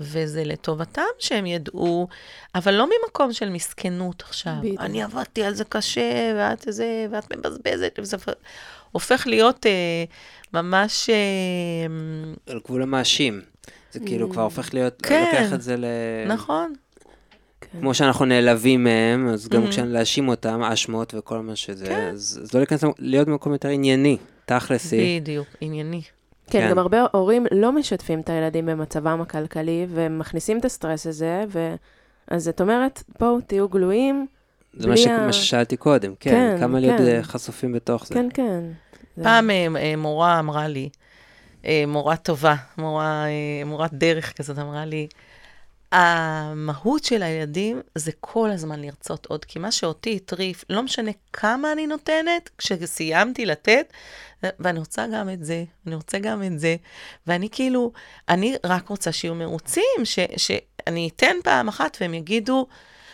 וזה 0.00 0.44
לטובתם 0.44 1.02
שהם 1.18 1.46
ידעו, 1.46 2.08
אבל 2.54 2.74
לא 2.74 2.86
ממקום 2.86 3.32
של 3.32 3.48
מסכנות 3.48 4.22
עכשיו. 4.22 4.54
בדיוק. 4.60 4.80
אני 4.80 5.02
עבדתי 5.02 5.44
על 5.44 5.54
זה 5.54 5.64
קשה, 5.64 6.32
ואת 6.36 6.64
זה, 6.68 7.06
ואת 7.10 7.36
מבזבזת, 7.36 7.98
וזה 7.98 8.16
הופך 8.92 9.26
להיות 9.26 9.66
אה, 9.66 10.04
ממש... 10.52 11.10
אה, 11.10 11.86
על 12.52 12.60
גבול 12.64 12.82
המאשים. 12.82 13.42
זה 14.00 14.06
כאילו 14.06 14.30
כבר 14.30 14.42
הופך 14.42 14.74
להיות, 14.74 15.02
כן. 15.02 15.24
לוקח 15.32 15.52
את 15.54 15.62
זה 15.62 15.76
ל... 15.76 15.84
נכון, 16.28 16.72
כן. 17.60 17.78
כמו 17.80 17.94
שאנחנו 17.94 18.24
נעלבים 18.24 18.84
מהם, 18.84 19.28
אז 19.28 19.48
גם 19.48 19.64
Mhm. 19.66 19.70
כשאני 19.70 19.92
להאשים 19.92 20.28
אותם, 20.28 20.62
אשמות 20.62 21.14
וכל 21.18 21.38
מה 21.40 21.56
שזה, 21.56 21.86
כן. 21.86 22.10
אז 22.12 22.50
לא 22.54 22.60
להיכנס, 22.60 22.84
להיות 22.98 23.28
במקום 23.28 23.52
יותר 23.52 23.68
ענייני, 23.68 24.16
תכלסי. 24.44 25.20
בדיוק, 25.20 25.46
ענייני. 25.60 26.02
כן, 26.50 26.60
כן. 26.60 26.70
גם 26.70 26.78
הרבה 26.78 27.04
הורים 27.12 27.46
לא 27.52 27.72
משתפים 27.72 28.20
את 28.20 28.28
הילדים 28.30 28.66
במצבם 28.66 29.20
הכלכלי, 29.20 29.86
ומכניסים 29.90 30.58
את 30.58 30.64
הסטרס 30.64 31.06
הזה, 31.06 31.44
ו... 31.48 31.74
אז 32.28 32.48
את 32.48 32.60
אומרת, 32.60 33.02
בואו, 33.20 33.40
תהיו 33.40 33.68
גלויים. 33.68 34.26
זה 34.74 34.86
מה 34.88 34.94
בלי 34.94 35.02
ש- 35.02 35.06
ה- 35.06 35.26
מה 35.26 35.32
ששאלתי 35.32 35.76
קודם, 35.76 36.12
כן, 36.20 36.30
כן, 36.30 36.56
כמה 36.60 36.80
להיות 36.80 36.98
כן. 36.98 37.06
אה, 37.06 37.22
חשופים 37.22 37.72
בתוך 37.72 38.06
זה. 38.06 38.14
כן, 38.14 38.28
כן. 38.34 38.60
פעם 39.22 39.50
אה, 39.50 39.66
אה, 39.76 39.96
מורה 39.96 40.38
אמרה 40.38 40.68
לי, 40.68 40.88
מורה 41.86 42.16
טובה, 42.16 42.54
מורה, 42.78 43.24
אה, 43.26 43.64
מורת 43.64 43.94
דרך 43.94 44.32
כזאת, 44.36 44.58
אמרה 44.58 44.84
לי, 44.84 45.06
המהות 45.92 47.04
של 47.04 47.22
הילדים 47.22 47.80
זה 47.94 48.12
כל 48.20 48.50
הזמן 48.50 48.80
לרצות 48.80 49.26
עוד, 49.26 49.44
כי 49.44 49.58
מה 49.58 49.72
שאותי 49.72 50.16
הטריף, 50.16 50.64
לא 50.70 50.82
משנה 50.82 51.10
כמה 51.32 51.72
אני 51.72 51.86
נותנת, 51.86 52.50
כשסיימתי 52.58 53.46
לתת, 53.46 53.92
ואני 54.42 54.78
רוצה 54.78 55.06
גם 55.12 55.30
את 55.30 55.44
זה, 55.44 55.64
אני 55.86 55.94
רוצה 55.94 56.18
גם 56.18 56.42
את 56.42 56.60
זה, 56.60 56.76
ואני 57.26 57.48
כאילו, 57.52 57.92
אני 58.28 58.56
רק 58.64 58.88
רוצה 58.88 59.12
שיהיו 59.12 59.34
מרוצים, 59.34 60.04
ש, 60.04 60.18
שאני 60.36 61.10
אתן 61.16 61.36
פעם 61.44 61.68
אחת 61.68 61.96
והם 62.00 62.14
יגידו, 62.14 62.66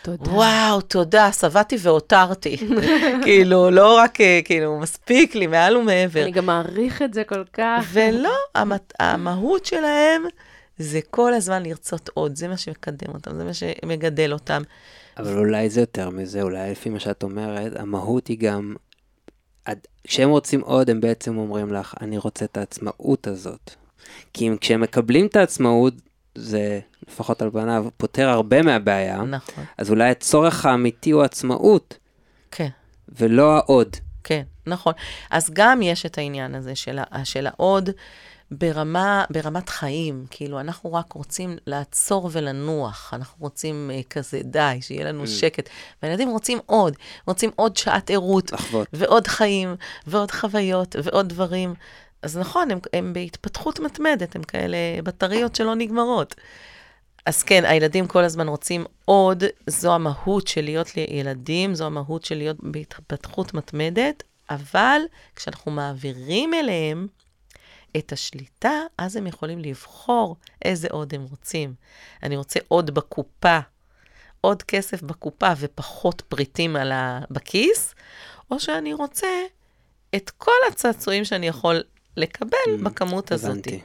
תודה. 0.03 0.31
וואו, 0.31 0.81
תודה, 0.81 1.31
שבעתי 1.31 1.75
והותרתי. 1.79 2.57
כאילו, 3.23 3.71
לא 3.71 3.97
רק, 3.97 4.21
אה, 4.21 4.39
כאילו, 4.45 4.79
מספיק 4.79 5.35
לי, 5.35 5.47
מעל 5.47 5.77
ומעבר. 5.77 6.23
אני 6.23 6.31
גם 6.31 6.45
מעריך 6.45 7.01
את 7.01 7.13
זה 7.13 7.23
כל 7.23 7.43
כך. 7.53 7.85
ולא, 7.93 8.33
המת- 8.55 8.93
המהות 8.99 9.65
שלהם 9.65 10.23
זה 10.77 10.99
כל 11.09 11.33
הזמן 11.33 11.63
לרצות 11.63 12.09
עוד, 12.13 12.35
זה 12.35 12.47
מה 12.47 12.57
שמקדם 12.57 13.13
אותם, 13.13 13.37
זה 13.37 13.43
מה 13.43 13.53
שמגדל 13.53 14.33
אותם. 14.33 14.61
אבל 15.17 15.37
אולי 15.37 15.69
זה 15.69 15.79
יותר 15.79 16.09
מזה, 16.09 16.41
אולי 16.41 16.71
לפי 16.71 16.89
מה 16.89 16.99
שאת 16.99 17.23
אומרת, 17.23 17.71
המהות 17.79 18.27
היא 18.27 18.37
גם, 18.39 18.75
כשהם 20.07 20.29
רוצים 20.29 20.61
עוד, 20.61 20.89
הם 20.89 21.01
בעצם 21.01 21.37
אומרים 21.37 21.73
לך, 21.73 21.95
אני 22.01 22.17
רוצה 22.17 22.45
את 22.45 22.57
העצמאות 22.57 23.27
הזאת. 23.27 23.71
כי 24.33 24.47
אם 24.47 24.57
כשהם 24.61 24.81
מקבלים 24.81 25.25
את 25.25 25.35
העצמאות, 25.35 25.93
זה, 26.35 26.79
לפחות 27.07 27.41
על 27.41 27.51
פניו, 27.51 27.85
פותר 27.97 28.29
הרבה 28.29 28.61
מהבעיה, 28.61 29.21
נכון, 29.21 29.63
אז 29.77 29.89
אולי 29.89 30.09
הצורך 30.09 30.65
האמיתי 30.65 31.11
הוא 31.11 31.23
עצמאות, 31.23 31.97
כן. 32.51 32.69
ולא 33.19 33.55
העוד. 33.57 33.95
כן, 34.23 34.43
נכון. 34.67 34.93
אז 35.31 35.49
גם 35.53 35.81
יש 35.81 36.05
את 36.05 36.17
העניין 36.17 36.55
הזה 36.55 36.75
של, 36.75 36.99
של 37.23 37.47
העוד 37.47 37.89
ברמה, 38.51 39.25
ברמת 39.29 39.69
חיים. 39.69 40.25
כאילו, 40.29 40.59
אנחנו 40.59 40.93
רק 40.93 41.13
רוצים 41.13 41.57
לעצור 41.67 42.29
ולנוח. 42.31 43.13
אנחנו 43.13 43.35
רוצים 43.39 43.91
uh, 43.93 44.07
כזה, 44.09 44.39
די, 44.43 44.77
שיהיה 44.81 45.05
לנו 45.05 45.23
Mm. 45.23 45.27
שקט. 45.27 45.69
והילדים 46.03 46.29
רוצים 46.29 46.59
עוד, 46.65 46.95
רוצים 47.27 47.49
עוד 47.55 47.77
שעת 47.77 48.09
ערות, 48.09 48.51
לחוות. 48.51 48.87
ועוד 48.93 49.27
חיים, 49.27 49.75
ועוד 50.07 50.31
חוויות, 50.31 50.95
ועוד 51.03 51.29
דברים. 51.29 51.73
אז 52.23 52.37
נכון, 52.37 52.71
הם, 52.71 52.79
הם 52.93 53.13
בהתפתחות 53.13 53.79
מתמדת, 53.79 54.35
הם 54.35 54.43
כאלה 54.43 54.77
בטריות 55.03 55.55
שלא 55.55 55.75
נגמרות. 55.75 56.35
אז 57.25 57.43
כן, 57.43 57.65
הילדים 57.65 58.07
כל 58.07 58.23
הזמן 58.23 58.47
רוצים 58.47 58.85
עוד, 59.05 59.43
זו 59.67 59.95
המהות 59.95 60.47
של 60.47 60.61
להיות 60.61 60.87
ילדים, 60.97 61.75
זו 61.75 61.85
המהות 61.85 62.25
של 62.25 62.35
להיות 62.35 62.57
בהתפתחות 62.59 63.53
מתמדת, 63.53 64.23
אבל 64.49 65.01
כשאנחנו 65.35 65.71
מעבירים 65.71 66.53
אליהם 66.53 67.07
את 67.97 68.11
השליטה, 68.11 68.81
אז 68.97 69.15
הם 69.15 69.27
יכולים 69.27 69.59
לבחור 69.59 70.35
איזה 70.65 70.87
עוד 70.91 71.13
הם 71.13 71.25
רוצים. 71.29 71.73
אני 72.23 72.37
רוצה 72.37 72.59
עוד 72.67 72.91
בקופה, 72.91 73.59
עוד 74.41 74.63
כסף 74.63 75.01
בקופה 75.01 75.51
ופחות 75.57 76.21
פריטים 76.21 76.75
ה... 76.75 77.19
בכיס, 77.31 77.95
או 78.51 78.59
שאני 78.59 78.93
רוצה 78.93 79.27
את 80.15 80.29
כל 80.29 80.51
הצעצועים 80.71 81.25
שאני 81.25 81.47
יכול 81.47 81.83
לקבל 82.17 82.57
Mm, 82.79 82.83
בכמות 82.83 83.31
הזאת. 83.31 83.49
הבנתי, 83.51 83.79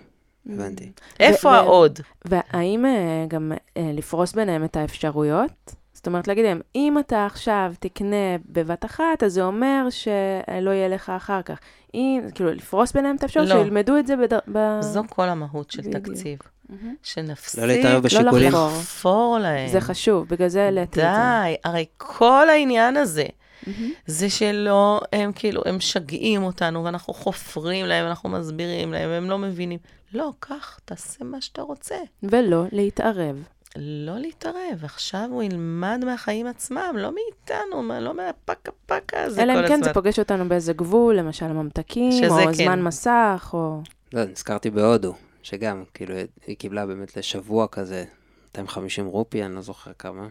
הבנתי. 0.48 0.90
איפה 1.20 1.48
ו- 1.48 1.52
העוד? 1.52 2.00
והאם 2.24 2.86
אה, 2.86 2.90
גם 3.28 3.52
אה, 3.76 3.90
לפרוס 3.94 4.32
ביניהם 4.32 4.64
את 4.64 4.76
האפשרויות? 4.76 5.50
זאת 5.92 6.06
אומרת, 6.06 6.28
להגיד 6.28 6.44
להם, 6.44 6.60
אם 6.74 6.98
אתה 6.98 7.26
עכשיו 7.26 7.72
תקנה 7.80 8.16
בבת 8.46 8.84
אחת, 8.84 9.22
אז 9.24 9.32
זה 9.32 9.44
אומר 9.44 9.86
שלא 9.90 10.70
יהיה 10.70 10.88
לך 10.88 11.10
אחר 11.16 11.42
כך. 11.42 11.58
אם, 11.94 12.20
כאילו, 12.34 12.50
לפרוס 12.52 12.92
ביניהם 12.92 13.16
את 13.16 13.22
האפשרות, 13.22 13.48
לא. 13.48 13.64
שילמדו 13.64 13.98
את 13.98 14.06
זה 14.06 14.16
בדר... 14.16 14.38
ב... 14.52 14.58
זו 14.80 15.02
כל 15.10 15.28
המהות 15.28 15.70
של 15.70 15.82
בדיוק. 15.82 15.96
תקציב. 16.08 16.38
מהמם. 16.68 16.94
שנפסיק 17.02 17.60
לא 17.60 17.66
להתערב 17.66 18.02
בשיקולים. 18.02 18.48
לחפור. 18.52 18.68
לחפור 18.78 19.38
להם. 19.38 19.68
זה 19.68 19.80
חשוב, 19.80 20.28
בגלל 20.28 20.48
זה 20.48 20.64
העליתי 20.64 20.90
את 20.90 20.94
זה. 20.94 21.02
די, 21.02 21.54
הרי 21.64 21.84
כל 21.96 22.48
העניין 22.50 22.96
הזה, 22.96 23.26
מהמם. 23.66 23.90
זה 24.06 24.30
שלא, 24.30 25.00
הם 25.12 25.32
כאילו, 25.32 25.62
הם 25.66 25.76
משגעים 25.76 26.42
אותנו, 26.42 26.84
ואנחנו 26.84 27.14
חופרים 27.14 27.86
להם, 27.86 28.06
אנחנו 28.06 28.28
מסבירים 28.28 28.92
להם, 28.92 29.10
הם 29.10 29.30
לא 29.30 29.38
מבינים. 29.38 29.78
לא, 30.14 30.32
קח, 30.40 30.78
תעשה 30.84 31.24
מה 31.24 31.40
שאתה 31.40 31.62
רוצה. 31.62 31.96
ולא 32.22 32.64
להתערב. 32.72 33.42
לא 33.76 34.18
להתערב, 34.18 34.84
עכשיו 34.84 35.28
הוא 35.30 35.42
ילמד 35.42 36.00
מהחיים 36.04 36.46
עצמם, 36.46 36.94
לא 36.98 37.10
מאיתנו, 37.14 37.82
מה- 37.82 38.00
לא 38.00 38.14
מהפקה 38.14 38.72
פקה 38.86 39.22
הזה 39.22 39.36
כל 39.36 39.42
אלא 39.42 39.52
הזמן. 39.52 39.64
אם 39.64 39.68
כן 39.68 39.82
זה 39.82 39.94
פוגש 39.94 40.18
אותנו 40.18 40.48
באיזה 40.48 40.72
גבול, 40.72 41.16
למשל 41.18 41.46
ממתקים, 41.52 42.24
או 42.30 42.36
כן. 42.46 42.52
זמן 42.52 42.82
מסך, 42.82 43.50
או... 43.52 43.80
לא, 44.12 44.24
נזכרתי 44.24 44.70
בהודו, 44.70 45.14
שגם, 45.42 45.84
כאילו, 45.94 46.14
היא 46.46 46.56
קיבלה 46.56 46.86
באמת 46.86 47.16
לשבוע 47.16 47.66
כזה 47.66 48.04
250 48.44 49.06
רופי, 49.06 49.44
אני 49.44 49.54
לא 49.54 49.60
זוכר 49.60 49.90
כמה, 49.98 50.26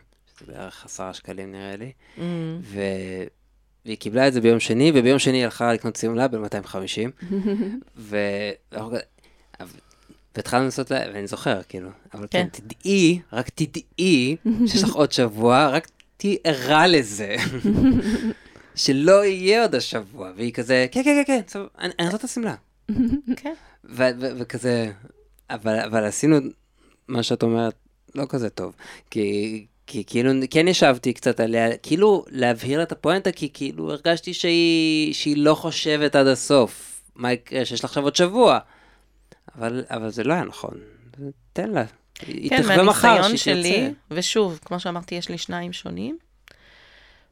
בערך 0.47 0.85
עשרה 0.85 1.13
שקלים 1.13 1.51
נראה 1.51 1.75
לי, 1.75 1.91
Mm, 2.17 2.21
ו... 2.61 2.79
והיא 3.85 3.97
קיבלה 3.97 4.27
את 4.27 4.33
זה 4.33 4.41
ביום 4.41 4.59
שני, 4.59 4.91
וביום 4.95 5.19
שני 5.19 5.37
היא 5.37 5.43
הלכה 5.43 5.73
לקנות 5.73 5.95
שמלה 5.95 6.27
ב-250, 6.27 7.25
ו... 7.97 8.17
והתחלנו 10.35 10.65
לעשות 10.65 10.91
לה, 10.91 10.99
ואני 11.13 11.27
זוכר, 11.27 11.61
כאילו, 11.69 11.89
אבל 12.13 12.27
כן, 12.31 12.47
כן. 12.53 12.61
תדעי, 12.61 13.19
רק 13.33 13.49
תדעי, 13.49 14.35
שיש 14.67 14.83
לך 14.83 14.93
עוד 14.93 15.11
שבוע, 15.11 15.67
רק 15.67 15.87
תהיי 16.17 16.37
ערה 16.43 16.87
לזה, 16.87 17.35
שלא 18.75 19.25
יהיה 19.25 19.61
עוד 19.61 19.75
השבוע, 19.75 20.31
והיא 20.35 20.53
כזה, 20.53 20.87
כן, 20.91 21.03
כן, 21.03 21.23
כן, 21.25 21.41
כן, 21.47 21.59
טוב, 21.59 21.67
אני 21.79 21.93
אני 21.99 22.05
רוצה 22.07 22.17
את 22.17 22.23
השמלה. 22.23 22.55
כן. 23.41 23.53
וכזה, 24.39 24.91
אבל, 25.49 25.79
אבל 25.79 26.03
עשינו 26.03 26.37
מה 27.07 27.23
שאת 27.23 27.43
אומרת 27.43 27.75
לא 28.15 28.25
כזה 28.29 28.49
טוב, 28.49 28.73
כי, 29.09 29.65
כי 29.87 30.03
כאילו 30.07 30.31
כן 30.51 30.67
ישבתי 30.67 31.13
קצת 31.13 31.39
עליה, 31.39 31.77
כאילו 31.77 32.25
להבהיר 32.29 32.77
לה 32.77 32.83
את 32.83 32.91
הפואנטה, 32.91 33.31
כי 33.31 33.49
כאילו 33.53 33.91
הרגשתי 33.91 34.33
שהיא, 34.33 35.13
שהיא 35.13 35.37
לא 35.37 35.55
חושבת 35.55 36.15
עד 36.15 36.27
הסוף, 36.27 37.01
מה 37.15 37.31
יקרה, 37.31 37.65
שיש 37.65 37.83
לה 37.83 37.87
עכשיו 37.87 38.03
עוד 38.03 38.15
שבוע, 38.15 38.59
אבל, 39.55 39.85
אבל 39.89 40.09
זה 40.09 40.23
לא 40.23 40.33
היה 40.33 40.43
נכון, 40.43 40.73
תן 41.53 41.69
לה, 41.69 41.83
היא 42.21 42.49
כן, 42.49 42.61
תחווה 42.61 42.83
מחר 42.83 43.07
מהניסיון 43.07 43.37
שהיא 43.37 43.53
שלי, 43.55 43.79
תרצה. 43.87 43.91
ושוב, 44.11 44.59
כמו 44.65 44.79
שאמרתי, 44.79 45.15
יש 45.15 45.29
לי 45.29 45.37
שניים 45.37 45.73
שונים, 45.73 46.17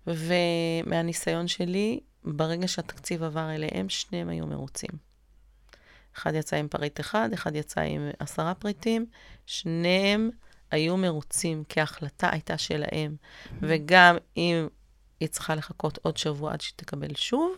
ומהניסיון 0.08 1.48
שלי, 1.48 2.00
ברגע 2.24 2.68
שהתקציב 2.68 3.24
עבר 3.24 3.52
אליהם, 3.56 3.89
שניהם 3.89 4.30
היו 4.30 4.48
מרוצים. 4.48 4.89
אחד 6.18 6.34
יצא 6.36 6.56
עם 6.56 6.68
פריט 6.68 7.00
אחד, 7.00 7.30
אחד 7.34 7.56
יצא 7.56 7.82
עם 7.82 8.10
עשרה 8.20 8.54
פריטים, 8.54 9.06
שניהם 9.46 10.30
היו 10.71 10.97
מרוצים, 10.97 11.63
כי 11.69 11.80
ההחלטה 11.80 12.30
הייתה 12.32 12.58
שלהם. 12.58 13.15
וגם 13.62 14.17
אם 14.38 14.67
היא 15.19 15.30
צריכה 15.30 15.56
לחכות 15.56 15.99
עוד 16.01 16.17
שבוע 16.17 16.54
עד 16.54 16.62
שהיא 16.62 16.73
תקבל 16.75 17.15
שוב, 17.15 17.56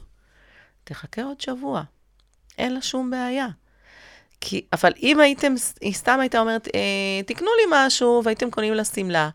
תחכה 0.83 1.23
עוד 1.23 1.41
שבוע. 1.41 1.83
אין 2.57 2.73
לה 2.73 2.81
שום 2.81 3.09
בעיה. 3.11 3.47
כי, 4.41 4.65
אבל 4.73 4.91
אם 5.03 5.19
הייתם, 5.19 5.53
היא 5.81 5.93
סתם 5.93 6.19
הייתה 6.19 6.39
אומרת, 6.39 6.67
אה, 6.75 7.23
תקנו 7.25 7.47
לי 7.57 7.63
משהו, 7.71 8.21
והייתם 8.23 8.51
קונים 8.51 8.73
לה 8.73 8.85
שמלה. 8.85 9.29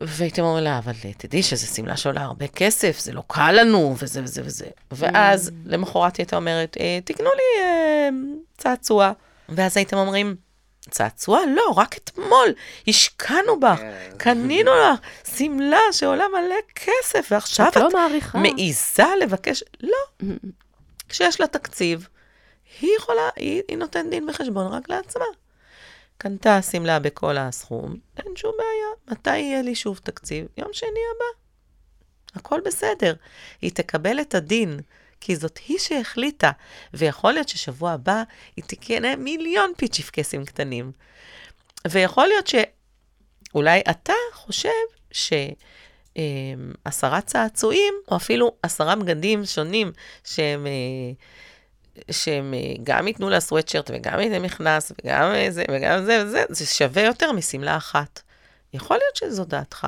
והייתם 0.00 0.42
אומרים 0.42 0.64
לה, 0.64 0.78
אבל 0.78 0.92
תדעי 1.18 1.42
שזו 1.42 1.66
שמלה 1.66 1.96
שעולה 1.96 2.22
הרבה 2.22 2.48
כסף, 2.48 2.98
זה 2.98 3.12
לא 3.12 3.22
קל 3.26 3.52
לנו, 3.52 3.94
וזה 3.98 4.22
וזה 4.22 4.42
וזה. 4.44 4.66
ואז 4.90 5.50
למחרת 5.64 6.16
היא 6.16 6.24
הייתה 6.24 6.36
אומרת, 6.36 6.76
אה, 6.80 6.98
תקנו 7.04 7.30
לי 7.30 7.62
אה, 7.64 8.08
צעצוע. 8.58 9.12
ואז 9.48 9.76
הייתם 9.76 9.96
אומרים, 9.96 10.36
צעצוע? 10.90 11.40
לא, 11.56 11.72
רק 11.76 11.96
אתמול 11.96 12.48
השקענו 12.88 13.60
בך, 13.60 13.78
כן. 13.78 14.08
קנינו 14.16 14.70
לך 14.74 15.00
שמלה 15.36 15.80
שעולה 15.92 16.24
מלא 16.28 16.56
כסף, 16.74 17.28
ועכשיו 17.30 17.68
את 17.68 17.76
את 17.76 17.82
לא 17.82 17.88
מעריכה. 17.92 18.38
מעיזה 18.38 19.04
לבקש, 19.20 19.64
לא. 19.80 20.26
כשיש 21.08 21.40
לה 21.40 21.46
תקציב, 21.46 22.08
היא 22.80 22.90
יכולה, 22.96 23.28
היא, 23.36 23.62
היא 23.68 23.76
נותנת 23.76 24.10
דין 24.10 24.28
וחשבון 24.30 24.66
רק 24.66 24.88
לעצמה. 24.88 25.24
קנתה 26.18 26.62
שמלה 26.62 26.98
בכל 26.98 27.36
הסכום, 27.38 27.96
אין 28.16 28.36
שום 28.36 28.52
בעיה. 28.58 29.16
מתי 29.18 29.38
יהיה 29.38 29.62
לי 29.62 29.74
שוב 29.74 30.00
תקציב? 30.02 30.46
יום 30.56 30.68
שני 30.72 30.88
הבא. 30.88 31.40
הכל 32.40 32.60
בסדר. 32.64 33.14
היא 33.62 33.70
תקבל 33.74 34.20
את 34.20 34.34
הדין, 34.34 34.80
כי 35.20 35.36
זאת 35.36 35.58
היא 35.68 35.78
שהחליטה, 35.78 36.50
ויכול 36.94 37.32
להיות 37.32 37.48
ששבוע 37.48 37.92
הבא 37.92 38.22
היא 38.56 38.64
תקנה 38.66 39.16
מיליון 39.16 39.72
פיצ'יפקסים 39.76 40.44
קטנים. 40.44 40.92
ויכול 41.88 42.26
להיות 42.26 42.46
שאולי 42.46 43.80
אתה 43.90 44.12
חושב 44.32 44.68
ש... 45.10 45.32
אה, 46.16 46.22
עשרה 46.84 47.20
צעצועים, 47.20 47.94
או 48.10 48.16
אפילו 48.16 48.52
עשרה 48.62 48.96
בגדים 48.96 49.44
שונים 49.44 49.92
שהם, 50.24 50.66
אה, 50.66 51.12
שהם 52.10 52.54
אה, 52.54 52.74
גם 52.82 53.08
ייתנו 53.08 53.30
לה 53.30 53.40
סוואטשרט 53.40 53.90
וגם 53.94 54.20
איזה 54.20 54.38
מכנס 54.38 54.92
וגם 54.92 55.32
אה, 55.34 55.46
זה 55.50 55.64
וגם 55.70 56.04
זה 56.04 56.24
וזה, 56.26 56.44
זה 56.48 56.66
שווה 56.66 57.02
יותר 57.02 57.32
משמלה 57.32 57.76
אחת. 57.76 58.22
יכול 58.74 58.96
להיות 58.96 59.16
שזו 59.16 59.44
דעתך, 59.44 59.86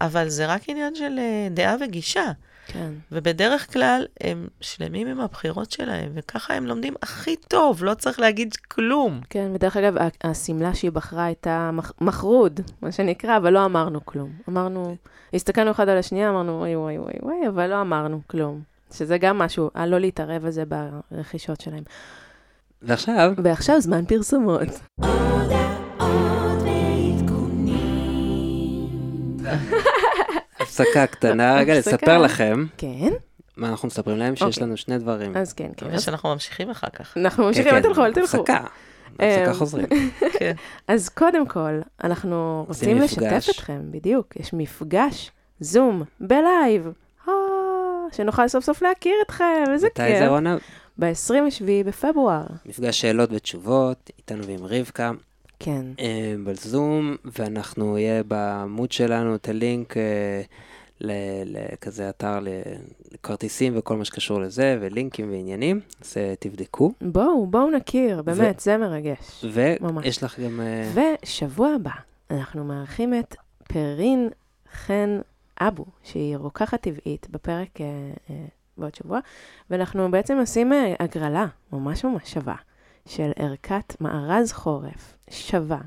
אבל 0.00 0.28
זה 0.28 0.46
רק 0.46 0.62
עניין 0.68 0.94
של 0.94 1.18
דעה 1.50 1.76
וגישה. 1.80 2.24
כן. 2.66 2.90
ובדרך 3.12 3.72
כלל 3.72 4.06
הם 4.20 4.48
שלמים 4.60 5.06
עם 5.06 5.20
הבחירות 5.20 5.70
שלהם, 5.70 6.10
וככה 6.14 6.54
הם 6.54 6.66
לומדים 6.66 6.94
הכי 7.02 7.36
טוב, 7.36 7.84
לא 7.84 7.94
צריך 7.94 8.20
להגיד 8.20 8.54
כלום. 8.68 9.20
כן, 9.30 9.50
ודרך 9.54 9.76
אגב, 9.76 9.94
השמלה 10.24 10.74
שהיא 10.74 10.90
בחרה 10.92 11.24
הייתה 11.24 11.70
מח- 11.72 11.92
מחרוד, 12.00 12.60
מה 12.82 12.92
שנקרא, 12.92 13.36
אבל 13.36 13.52
לא 13.52 13.64
אמרנו 13.64 14.04
כלום. 14.04 14.30
אמרנו, 14.48 14.96
הסתכלנו 15.34 15.70
אחד 15.70 15.88
על 15.88 15.98
השנייה, 15.98 16.30
אמרנו, 16.30 16.52
וואי, 16.58 16.76
וואי, 16.76 16.98
וואי, 16.98 17.14
וואי, 17.22 17.48
אבל 17.48 17.66
לא 17.66 17.80
אמרנו 17.80 18.20
כלום. 18.26 18.60
שזה 18.92 19.18
גם 19.18 19.38
משהו, 19.38 19.70
הלא 19.74 19.98
להתערב 19.98 20.46
בזה 20.46 20.64
ברכישות 21.10 21.60
שלהם. 21.60 21.82
ועכשיו, 22.82 23.32
ועכשיו 23.44 23.80
זמן 23.80 24.04
פרסומות. 24.04 24.68
הפסקה 30.66 31.06
קטנה, 31.06 31.56
רגע, 31.56 31.72
הפסקה. 31.74 31.96
לספר 31.96 32.18
לכם, 32.18 32.64
כן, 32.78 33.12
מה 33.56 33.68
אנחנו 33.68 33.88
מספרים 33.88 34.18
להם? 34.18 34.36
שיש 34.36 34.42
אוקיי. 34.42 34.62
לנו 34.62 34.76
שני 34.76 34.98
דברים. 34.98 35.36
אז 35.36 35.52
כן, 35.52 35.70
כן. 35.76 35.90
אז 35.90 36.02
שאנחנו 36.02 36.28
ממשיכים 36.28 36.70
אחר 36.70 36.88
כך. 36.92 37.16
אנחנו 37.16 37.42
כן, 37.42 37.48
ממשיכים, 37.48 37.74
אל 37.74 37.82
כן, 37.82 37.88
תלכו, 37.88 38.04
אל 38.04 38.12
תלכו. 38.12 38.36
הפסקה. 38.36 38.64
הפסקה 39.18 39.48
אמ, 39.48 39.54
חוזרים. 39.54 39.86
כן. 40.38 40.52
אז 40.88 41.08
קודם 41.08 41.46
כל, 41.46 41.80
אנחנו 42.04 42.64
רוצים 42.68 42.98
לשתף. 42.98 43.46
אתכם, 43.50 43.80
בדיוק, 43.90 44.36
יש 44.36 44.52
מפגש 44.52 45.30
זום 45.60 46.02
בלייב, 46.20 46.88
אה, 47.28 47.32
שנוכל 48.12 48.48
סוף 48.48 48.64
סוף 48.64 48.82
להכיר 48.82 49.14
אתכם, 49.26 49.64
איזה 49.72 49.86
מתי 49.86 50.02
כיף. 50.06 50.18
זה 50.18 50.28
רונה? 50.28 50.56
ב-27 50.98 51.86
בפברואר, 51.86 52.44
מפגש 52.66 53.00
שאלות 53.00 53.30
ותשובות, 53.32 54.10
איתנו 54.18 54.46
ועם 54.46 54.64
רבקה, 54.64 55.10
כן. 55.58 55.86
אה, 56.00 56.34
בזום, 56.44 57.16
ואנחנו 57.24 57.92
נהיה 57.94 58.22
בעמוד 58.22 58.92
שלנו 58.92 59.34
את 59.34 59.48
הלינק 59.48 59.96
אה, 59.96 60.42
ל- 61.00 61.12
לכזה 61.44 62.08
אתר 62.08 62.38
לכרטיסים 63.12 63.72
וכל 63.78 63.96
מה 63.96 64.04
שקשור 64.04 64.40
לזה, 64.40 64.78
ולינקים 64.80 65.30
ועניינים, 65.30 65.80
אז 66.02 66.14
אה, 66.16 66.34
תבדקו. 66.38 66.92
בואו, 67.00 67.46
בואו 67.46 67.70
נכיר, 67.70 68.22
באמת, 68.22 68.60
זה 68.60 68.76
מרגש. 68.78 69.44
ויש 69.52 70.22
לך 70.22 70.40
גם... 70.40 70.60
אה, 70.60 70.92
ושבוע 71.22 71.68
הבא, 71.74 71.90
אנחנו 72.30 72.64
מארחים 72.64 73.14
את 73.14 73.36
פרין 73.68 74.28
חן 74.72 75.18
אבו, 75.60 75.84
שהיא 76.04 76.36
רוקחת 76.36 76.80
טבעית, 76.80 77.26
בפרק 77.30 77.80
אה, 77.80 77.86
אה, 78.30 78.34
בעוד 78.78 78.94
שבוע, 78.94 79.18
ואנחנו 79.70 80.10
בעצם 80.10 80.38
עושים 80.38 80.72
אה, 80.72 80.94
הגרלה 81.00 81.46
ממש 81.72 82.04
ממש 82.04 82.32
שווה, 82.34 82.54
של 83.06 83.30
ערכת 83.36 84.00
מארז 84.00 84.52
חורף, 84.52 85.16
שווה. 85.30 85.80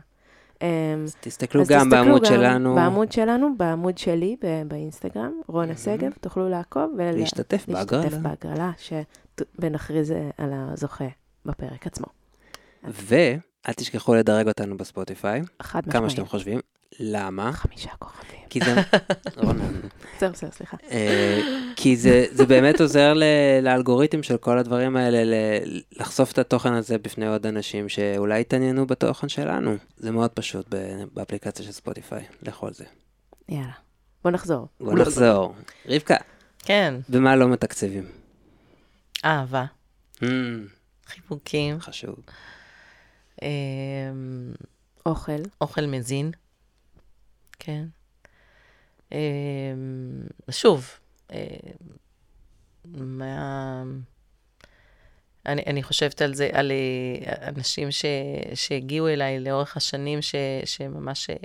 אה, 0.62 0.96
אז 1.04 1.16
תסתכלו 1.20 1.62
אז 1.62 1.68
גם 1.68 1.80
תסתכלו 1.80 2.04
בעמוד 2.04 2.22
גם 2.22 2.28
שלנו, 2.28 2.76
בעמוד 2.76 3.12
שלנו, 3.12 3.58
בעמוד 3.58 3.98
שלי 3.98 4.36
באינסטגרם, 4.68 5.32
רונה 5.48 5.78
שגב, 5.78 6.12
תוכלו 6.22 6.50
לעקוב 6.50 6.92
להשתתף 6.98 7.66
בהגרלה. 7.68 8.04
להשתתף 8.04 8.22
בהגרלה, 8.22 8.72
ש... 8.78 8.94
ונכריז 9.60 10.12
על 10.38 10.54
הזוכה 10.54 11.08
בפרק 11.46 11.88
עצמו. 11.88 12.08
ואל 12.84 13.74
תשכחו 13.76 14.16
לדרג 14.16 14.48
אותנו 14.48 14.78
בספוטיפיי, 14.78 15.42
חד 15.62 15.82
כמה 15.84 15.92
משמעית. 15.92 16.12
שאתם 16.12 16.26
חושבים. 16.26 16.60
למה? 17.00 17.52
חמישה 17.54 17.90
כוכבים. 18.00 18.40
כי 18.50 18.60
זה... 18.66 18.76
רונן. 19.44 19.74
בסדר, 20.18 20.32
בסדר, 20.32 20.52
סליחה. 20.52 20.78
אה, 20.92 21.42
כי 21.76 21.98
זה, 21.98 22.26
באמת 22.48 22.82
עוזר 22.82 23.14
ל, 23.14 23.24
לאלגוריתם 23.62 24.24
של 24.24 24.38
כל 24.38 24.58
הדברים 24.58 24.96
האלה, 24.98 25.24
ל, 25.24 25.34
לחשוף 26.00 26.32
את 26.32 26.38
התוכן 26.38 26.74
הזה 26.74 26.98
בפני 26.98 27.28
עוד 27.28 27.46
אנשים 27.46 27.90
שאולי 27.90 28.40
יתעניינו 28.42 28.88
בתוכן 28.88 29.30
שלנו. 29.30 29.76
זה 29.98 30.12
מאוד 30.12 30.30
פשוט 30.32 30.66
ב, 30.70 30.76
באפליקציה 31.14 31.66
של 31.66 31.72
ספוטיפיי, 31.72 32.24
לכו 32.42 32.68
על 32.68 32.74
זה. 32.74 32.86
יאללה. 33.50 33.72
בוא 34.24 34.32
נחזור. 34.32 34.68
בוא 34.80 34.94
נחזור. 34.94 35.56
רבקה, 35.88 36.16
כן, 36.60 36.94
במה 37.10 37.36
לא 37.36 37.48
מתקצבים? 37.50 38.06
אהבה, 39.26 39.66
Mm, 40.16 40.26
חיבוקים, 41.08 41.80
חשוב. 41.80 42.16
אמ, 43.42 43.48
אוכל. 45.06 45.32
אוכל 45.62 45.86
מזין, 45.86 46.32
כן. 47.60 47.86
אמ, 49.12 49.18
שוב, 50.52 50.90
אמ, 51.32 51.38
מה... 52.86 53.84
אני, 55.46 55.64
אני 55.68 55.84
חושבת 55.84 56.22
על 56.22 56.34
זה, 56.34 56.50
על 56.54 56.72
אה, 56.72 57.48
אנשים 57.48 57.92
ש, 57.92 58.06
שהגיעו 58.54 59.08
אליי 59.08 59.40
לאורך 59.40 59.78
השנים, 59.78 60.22
ש, 60.22 60.36
שממש 60.66 61.30
אה, 61.30 61.36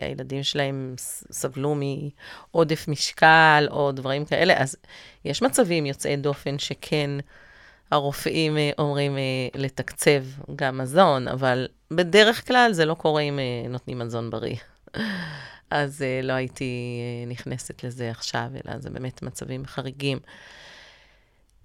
הילדים 0.00 0.42
שלהם 0.42 0.94
סבלו 1.32 1.74
מעודף 1.74 2.88
משקל 2.88 3.68
או 3.70 3.92
דברים 3.92 4.24
כאלה, 4.24 4.62
אז 4.62 4.76
יש 5.24 5.42
מצבים 5.42 5.86
יוצאי 5.86 6.16
דופן 6.16 6.58
שכן 6.58 7.10
הרופאים 7.90 8.58
אה, 8.58 8.70
אומרים 8.78 9.16
לתקצב 9.54 10.24
גם 10.56 10.78
מזון, 10.78 11.28
אבל 11.28 11.68
בדרך 11.90 12.46
כלל 12.46 12.72
זה 12.72 12.84
לא 12.84 12.94
קורה 12.94 13.22
אם 13.22 13.38
נותנים 13.68 13.98
מזון 13.98 14.30
בריא. 14.30 14.56
אז 15.70 16.02
אה, 16.02 16.20
לא 16.22 16.32
הייתי 16.32 17.00
אה, 17.00 17.30
נכנסת 17.30 17.84
לזה 17.84 18.10
עכשיו, 18.10 18.48
אלא 18.54 18.78
זה 18.78 18.90
באמת 18.90 19.22
מצבים 19.22 19.66
חריגים. 19.66 20.18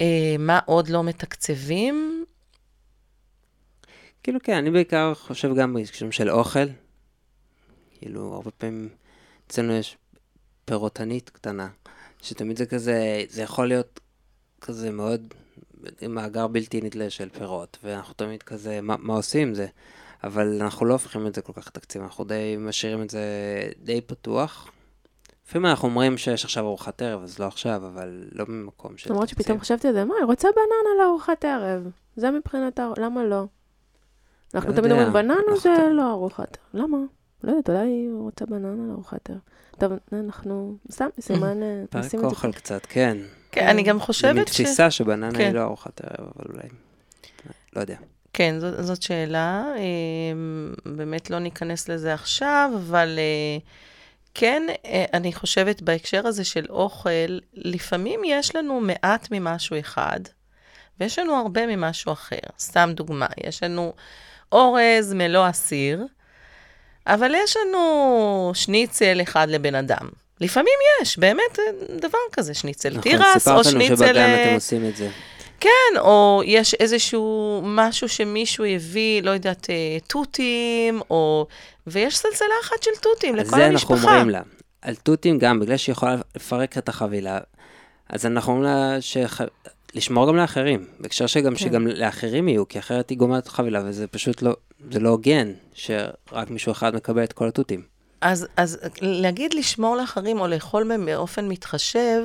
אה, 0.01 0.35
מה 0.39 0.59
עוד 0.65 0.89
לא 0.89 1.03
מתקצבים? 1.03 2.25
כאילו 4.23 4.39
כן, 4.43 4.57
אני 4.57 4.71
בעיקר 4.71 5.13
חושב 5.13 5.55
גם 5.55 5.73
בהקשרים 5.73 6.11
של 6.11 6.29
אוכל. 6.29 6.65
כאילו, 7.99 8.33
הרבה 8.33 8.51
פעמים 8.51 8.89
אצלנו 9.47 9.73
יש 9.73 9.97
פירוטנית 10.65 11.29
קטנה, 11.29 11.69
שתמיד 12.21 12.57
זה 12.57 12.65
כזה, 12.65 13.23
זה 13.29 13.41
יכול 13.41 13.67
להיות 13.67 13.99
כזה 14.61 14.91
מאוד 14.91 15.33
מאגר 16.09 16.47
בלתי 16.47 16.81
נדלה 16.81 17.09
של 17.09 17.29
פירות, 17.29 17.77
ואנחנו 17.83 18.13
תמיד 18.13 18.43
כזה, 18.43 18.81
מה, 18.81 18.95
מה 18.99 19.13
עושים 19.13 19.47
עם 19.47 19.53
זה? 19.53 19.67
אבל 20.23 20.61
אנחנו 20.61 20.85
לא 20.85 20.93
הופכים 20.93 21.27
את 21.27 21.35
זה 21.35 21.41
כל 21.41 21.53
כך 21.53 21.67
לתקציב, 21.67 22.01
אנחנו 22.01 22.23
די 22.23 22.55
משאירים 22.59 23.01
את 23.01 23.09
זה 23.09 23.21
די 23.83 24.01
פתוח. 24.01 24.71
לפעמים 25.47 25.65
אנחנו 25.65 25.87
אומרים 25.87 26.17
שיש 26.17 26.43
עכשיו 26.45 26.65
ארוחת 26.65 27.01
ערב, 27.01 27.23
אז 27.23 27.39
לא 27.39 27.45
עכשיו, 27.45 27.75
אבל 27.87 28.23
לא 28.31 28.45
ממקום 28.47 28.97
של 28.97 29.09
למרות 29.09 29.27
תקציב. 29.29 29.43
שפתאום 29.43 29.59
חשבתי 29.59 29.87
על 29.87 29.93
זה, 29.93 30.05
מה, 30.05 30.15
היא 30.15 30.25
רוצה 30.25 30.47
בננה 30.55 31.03
לארוחת 31.03 31.45
ערב. 31.45 31.87
זה 32.15 32.31
מבחינתה, 32.31 32.89
למה 32.97 33.23
לא? 33.23 33.45
אנחנו 34.53 34.69
לא 34.69 34.75
תמיד 34.75 34.91
אומרים, 34.91 35.13
בננה 35.13 35.35
זה. 35.61 35.89
לא 35.91 36.11
ארוחת 36.11 36.57
ערב. 36.57 36.83
למה? 36.83 36.97
לא 37.43 37.51
יודעת, 37.51 37.69
אולי 37.69 37.87
היא 37.87 38.09
רוצה 38.13 38.45
בננה 38.45 38.87
לארוחת 38.87 39.29
ערב. 39.29 39.39
טוב, 39.77 39.91
אנחנו, 40.13 40.77
סתם, 40.91 41.07
סימן, 41.21 41.63
אה, 41.63 41.83
נשים 41.93 42.19
את 42.19 42.25
זה. 42.25 42.35
אוכל 42.35 42.51
קצת, 42.51 42.85
כן. 42.89 43.17
כן, 43.51 43.67
אני 43.67 43.83
גם 43.83 43.99
חושבת 43.99 44.47
ש... 44.47 44.51
תפיסה 44.51 44.91
שבננה 44.91 45.31
כן. 45.31 45.39
היא 45.39 45.53
לא 45.53 45.61
ארוחת 45.61 46.01
ערב, 46.01 46.31
אבל 46.35 46.45
אולי... 46.53 46.67
לא 47.75 47.81
יודע. 47.81 47.97
כן, 48.33 48.59
זאת, 48.59 48.85
זאת 48.85 49.01
שאלה. 49.01 49.63
אמ, 49.77 50.73
באמת 50.85 51.29
לא 51.29 51.39
ניכנס 51.39 51.89
לזה 51.89 52.13
עכשיו, 52.13 52.71
אבל 52.75 53.19
אה, 53.19 53.57
כן, 54.33 54.63
אה, 54.85 55.05
אני 55.13 55.33
חושבת 55.33 55.81
בהקשר 55.81 56.27
הזה 56.27 56.43
של 56.43 56.65
אוכל, 56.69 57.39
לפעמים 57.53 58.21
יש 58.25 58.55
לנו 58.55 58.79
מעט 58.79 59.27
ממשהו 59.31 59.79
אחד, 59.79 60.19
ויש 60.99 61.19
לנו 61.19 61.35
הרבה 61.35 61.67
ממשהו 61.67 62.11
אחר. 62.11 62.37
סתם 62.59 62.91
דוגמה, 62.95 63.27
יש 63.47 63.63
לנו 63.63 63.93
אורז 64.51 65.13
מלוא 65.13 65.45
הסיר, 65.45 66.05
אבל 67.07 67.35
יש 67.35 67.57
לנו 67.57 68.51
שניצל 68.53 69.21
אחד 69.21 69.49
לבן 69.49 69.75
אדם. 69.75 70.09
לפעמים 70.41 70.73
יש, 71.01 71.17
באמת, 71.17 71.59
אה, 71.59 71.95
דבר 71.99 72.17
כזה, 72.31 72.53
שניצל 72.53 72.89
נכון, 72.89 73.01
תירס, 73.01 73.47
או 73.47 73.63
סיפרת 73.63 73.73
לנו 73.73 73.85
שניצל... 73.85 74.07
שבגן 74.07 74.43
אתם 74.43 74.53
עושים 74.53 74.85
את 74.85 74.95
זה. 74.95 75.09
כן, 75.63 75.99
או 75.99 76.41
יש 76.45 76.73
איזשהו 76.73 77.61
משהו 77.63 78.09
שמישהו 78.09 78.65
הביא, 78.65 79.23
לא 79.23 79.31
יודעת, 79.31 79.69
אה, 79.69 79.97
תותים, 80.07 81.01
או... 81.09 81.47
ויש 81.87 82.17
סלסלה 82.17 82.47
אחת 82.63 82.83
של 82.83 82.91
תותים 83.01 83.35
לכל 83.35 83.55
זה 83.55 83.65
המשפחה. 83.65 83.93
אנחנו 83.93 84.09
אומרים 84.09 84.29
לה. 84.29 84.41
על 84.81 84.95
תותים 84.95 85.39
גם, 85.39 85.59
בגלל 85.59 85.77
שהיא 85.77 85.93
יכולה 85.93 86.15
לפרק 86.35 86.77
את 86.77 86.89
החבילה, 86.89 87.39
אז 88.09 88.25
אנחנו 88.25 88.53
אומרים 88.53 88.71
לה 88.71 89.01
שח... 89.01 89.41
לשמור 89.95 90.27
גם 90.27 90.35
לאחרים, 90.35 90.85
בהקשר 90.99 91.27
שגם, 91.27 91.51
כן. 91.51 91.59
שגם 91.59 91.87
לאחרים 91.87 92.47
יהיו, 92.47 92.67
כי 92.67 92.79
אחרת 92.79 93.09
היא 93.09 93.17
גומרת 93.17 93.43
את 93.43 93.47
החבילה, 93.47 93.81
וזה 93.85 94.07
פשוט 94.07 94.41
לא, 94.41 94.55
זה 94.91 94.99
לא 94.99 95.09
הוגן, 95.09 95.53
שרק 95.73 96.49
מישהו 96.49 96.71
אחד 96.71 96.95
מקבל 96.95 97.23
את 97.23 97.33
כל 97.33 97.47
התותים. 97.47 97.81
אז, 98.21 98.47
אז 98.57 98.79
להגיד 99.01 99.53
לשמור 99.53 99.95
לאחרים 99.95 100.39
או 100.39 100.47
לאכול 100.47 100.97
באופן 101.05 101.47
מתחשב, 101.47 102.21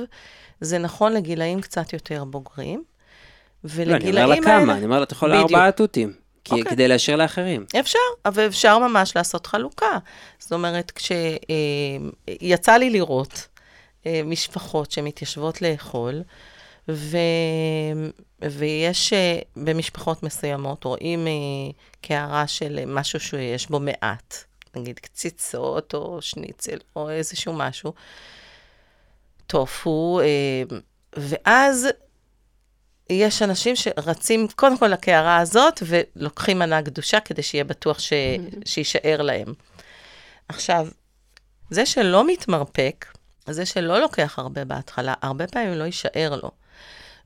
זה 0.61 0.79
נכון 0.79 1.13
לגילאים 1.13 1.61
קצת 1.61 1.93
יותר 1.93 2.25
בוגרים. 2.25 2.83
לא, 3.65 3.71
אני 3.71 3.85
ולגילאים 3.85 4.17
אומר 4.17 4.27
לה 4.27 4.35
האלה... 4.35 4.65
כמה, 4.65 4.77
אני 4.77 4.85
אומר 4.85 4.97
לה, 4.97 5.03
את 5.03 5.13
יכולה. 5.13 5.41
ארבעה 5.41 5.73
תותים, 5.73 6.13
כי, 6.45 6.55
אוקיי. 6.55 6.71
כדי 6.71 6.89
להשאיר 6.89 7.17
לאחרים. 7.17 7.65
אפשר, 7.81 7.99
אבל 8.25 8.47
אפשר 8.47 8.79
ממש 8.79 9.17
לעשות 9.17 9.47
חלוקה. 9.47 9.99
זאת 10.39 10.53
אומרת, 10.53 10.91
כשיצא 10.91 12.73
לי 12.73 12.91
לראות 12.91 13.49
אה, 14.07 14.21
משפחות 14.25 14.91
שמתיישבות 14.91 15.63
לאכול, 15.63 16.23
ו... 16.89 17.17
ויש 18.43 19.13
אה, 19.13 19.39
במשפחות 19.57 20.23
מסוימות, 20.23 20.85
רואים 20.85 21.27
אה, 21.27 21.33
קערה 22.01 22.47
של 22.47 22.81
משהו 22.87 23.21
שיש 23.21 23.69
בו 23.69 23.81
מעט, 23.81 24.45
נגיד 24.77 24.99
קציצות 24.99 25.95
או 25.95 26.23
שניצל 26.23 26.79
או 26.97 27.11
איזשהו 27.11 27.53
משהו, 27.53 27.93
טופו, 29.47 30.21
אה, 30.21 30.77
ואז 31.17 31.89
יש 33.11 33.43
אנשים 33.43 33.77
שרצים 33.77 34.47
קודם 34.57 34.79
כל 34.79 34.87
לקערה 34.87 35.39
הזאת 35.39 35.83
ולוקחים 35.87 36.59
מנה 36.59 36.83
קדושה 36.83 37.21
כדי 37.21 37.43
שיהיה 37.43 37.65
בטוח 37.65 37.99
ש... 37.99 38.13
שיישאר 38.65 39.23
להם. 39.23 39.55
עכשיו, 40.49 40.89
זה 41.71 41.87
שלא 41.87 42.27
מתמרפק, 42.27 43.07
זה 43.47 43.67
שלא 43.67 44.01
לוקח 44.01 44.39
הרבה 44.39 44.65
בהתחלה, 44.65 45.15
הרבה 45.23 45.47
פעמים 45.47 45.75
לא 45.75 45.85
יישאר 45.85 46.39
לו. 46.43 46.51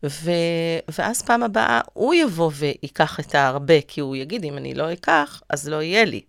ו... 0.05 0.31
ואז 0.99 1.23
פעם 1.23 1.43
הבאה 1.43 1.81
הוא 1.93 2.15
יבוא 2.15 2.51
וייקח 2.55 3.21
את 3.21 3.35
ההרבה, 3.35 3.81
כי 3.89 4.01
הוא 4.01 4.17
יגיד, 4.17 4.45
אם 4.45 4.57
אני 4.57 4.75
לא 4.75 4.93
אקח, 4.93 5.43
אז 5.49 5.69
לא 5.69 5.83
יהיה 5.83 6.05
לי. 6.05 6.21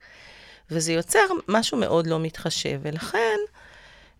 וזה 0.71 0.93
יוצר 0.93 1.19
משהו 1.47 1.77
מאוד 1.77 2.07
לא 2.07 2.19
מתחשב, 2.19 2.79
ולכן 2.81 3.37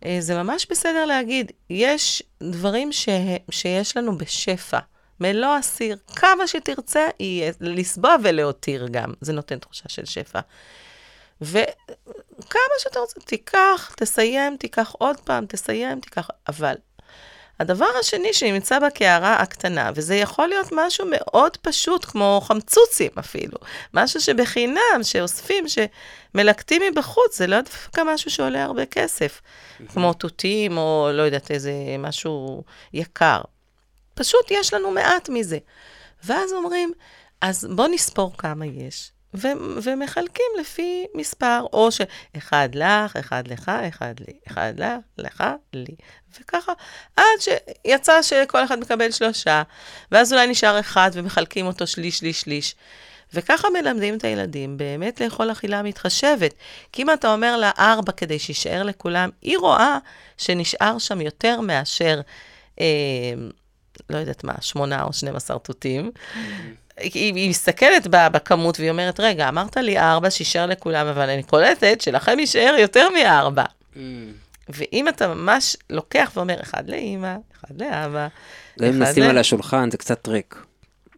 אה, 0.05 0.17
זה 0.19 0.43
ממש 0.43 0.67
בסדר 0.69 1.05
להגיד, 1.05 1.51
יש 1.69 2.23
דברים 2.43 2.91
ש... 2.91 3.09
שיש 3.51 3.97
לנו 3.97 4.17
בשפע, 4.17 4.79
מלוא 5.23 5.55
הסיר, 5.55 5.97
כמה 6.15 6.47
שתרצה, 6.47 7.07
יהיה 7.19 7.51
לסבוע 7.61 8.15
ולהותיר 8.23 8.87
גם. 8.91 9.13
זה 9.21 9.33
נותן 9.33 9.59
תחושה 9.59 9.89
של 9.89 10.05
שפע. 10.05 10.39
וכמה 11.41 12.75
שאתה 12.79 12.99
רוצה, 12.99 13.19
תיקח, 13.19 13.93
תסיים, 13.97 14.57
תיקח 14.57 14.91
עוד 14.97 15.19
פעם, 15.19 15.45
תסיים, 15.45 15.99
תיקח, 15.99 16.27
אבל 16.47 16.75
הדבר 17.59 17.85
השני 17.99 18.33
שנמצא 18.33 18.79
בקערה 18.79 19.35
הקטנה, 19.35 19.91
וזה 19.95 20.15
יכול 20.15 20.47
להיות 20.47 20.67
משהו 20.71 21.05
מאוד 21.11 21.57
פשוט, 21.57 22.05
כמו 22.05 22.41
חמצוצים 22.43 23.11
אפילו, 23.19 23.57
משהו 23.93 24.21
שבחינם, 24.21 25.03
שאוספים, 25.03 25.65
שמלקטים 25.67 26.81
מבחוץ, 26.91 27.37
זה 27.37 27.47
לא 27.47 27.61
דווקא 27.61 28.01
משהו 28.05 28.31
שעולה 28.31 28.63
הרבה 28.63 28.85
כסף, 28.85 29.41
כמו 29.87 30.13
תותים, 30.13 30.77
או 30.77 31.09
לא 31.13 31.21
יודעת, 31.21 31.51
איזה 31.51 31.71
משהו 31.99 32.63
יקר. 32.93 33.41
פשוט 34.13 34.51
יש 34.51 34.73
לנו 34.73 34.91
מעט 34.91 35.29
מזה. 35.29 35.57
ואז 36.23 36.53
אומרים, 36.53 36.93
אז 37.41 37.67
בוא 37.75 37.87
נספור 37.87 38.37
כמה 38.37 38.65
יש. 38.65 39.11
ו- 39.33 39.81
ומחלקים 39.83 40.45
לפי 40.59 41.05
מספר, 41.13 41.65
או 41.73 41.89
שאחד 41.91 42.69
לך, 42.73 43.15
אחד 43.15 43.47
לך, 43.47 43.71
אחד 43.87 44.13
לי, 44.27 44.33
אחד 44.47 44.73
לך, 44.77 44.89
לך, 45.17 45.43
לי. 45.73 45.95
וככה, 46.39 46.73
עד 47.17 47.23
שיצא 47.39 48.21
שכל 48.21 48.63
אחד 48.63 48.79
מקבל 48.79 49.11
שלושה, 49.11 49.63
ואז 50.11 50.33
אולי 50.33 50.47
נשאר 50.47 50.79
אחד 50.79 51.11
ומחלקים 51.13 51.65
אותו 51.65 51.87
שליש, 51.87 52.17
שליש, 52.17 52.41
שליש. 52.41 52.75
וככה 53.33 53.67
מלמדים 53.69 54.17
את 54.17 54.23
הילדים 54.23 54.77
באמת 54.77 55.21
לאכול 55.21 55.51
אכילה 55.51 55.81
מתחשבת. 55.81 56.53
כי 56.91 57.01
אם 57.01 57.13
אתה 57.13 57.33
אומר 57.33 57.57
לה 57.57 57.71
ארבע 57.79 58.11
כדי 58.11 58.39
שישאר 58.39 58.83
לכולם, 58.83 59.29
היא 59.41 59.57
רואה 59.57 59.97
שנשאר 60.37 60.97
שם 60.99 61.21
יותר 61.21 61.61
מאשר, 61.61 62.21
אה, 62.79 62.85
לא 64.09 64.17
יודעת 64.17 64.43
מה, 64.43 64.53
שמונה 64.61 65.03
או 65.03 65.13
12 65.13 65.59
תותים. 65.59 66.11
היא, 66.97 67.33
היא 67.35 67.49
מסתכלת 67.49 68.07
בכמות 68.07 68.79
והיא 68.79 68.91
אומרת, 68.91 69.19
רגע, 69.19 69.49
אמרת 69.49 69.77
לי 69.77 69.99
ארבע, 69.99 70.29
שישאר 70.29 70.65
לכולם, 70.65 71.07
אבל 71.07 71.29
אני 71.29 71.43
קולטת 71.43 72.01
שלכם 72.01 72.39
יישאר 72.39 72.75
יותר 72.79 73.07
מארבע. 73.09 73.63
Mm. 73.93 73.97
ואם 74.69 75.07
אתה 75.07 75.27
ממש 75.27 75.77
לוקח 75.89 76.31
ואומר, 76.35 76.61
אחד 76.61 76.89
לאימא, 76.89 77.35
אחד 77.55 77.81
לאבא, 77.81 78.27
גם 78.79 78.87
אם 78.87 79.03
נשים 79.03 79.23
על 79.23 79.37
השולחן, 79.37 79.91
זה 79.91 79.97
קצת 79.97 80.21
טריק. 80.21 80.65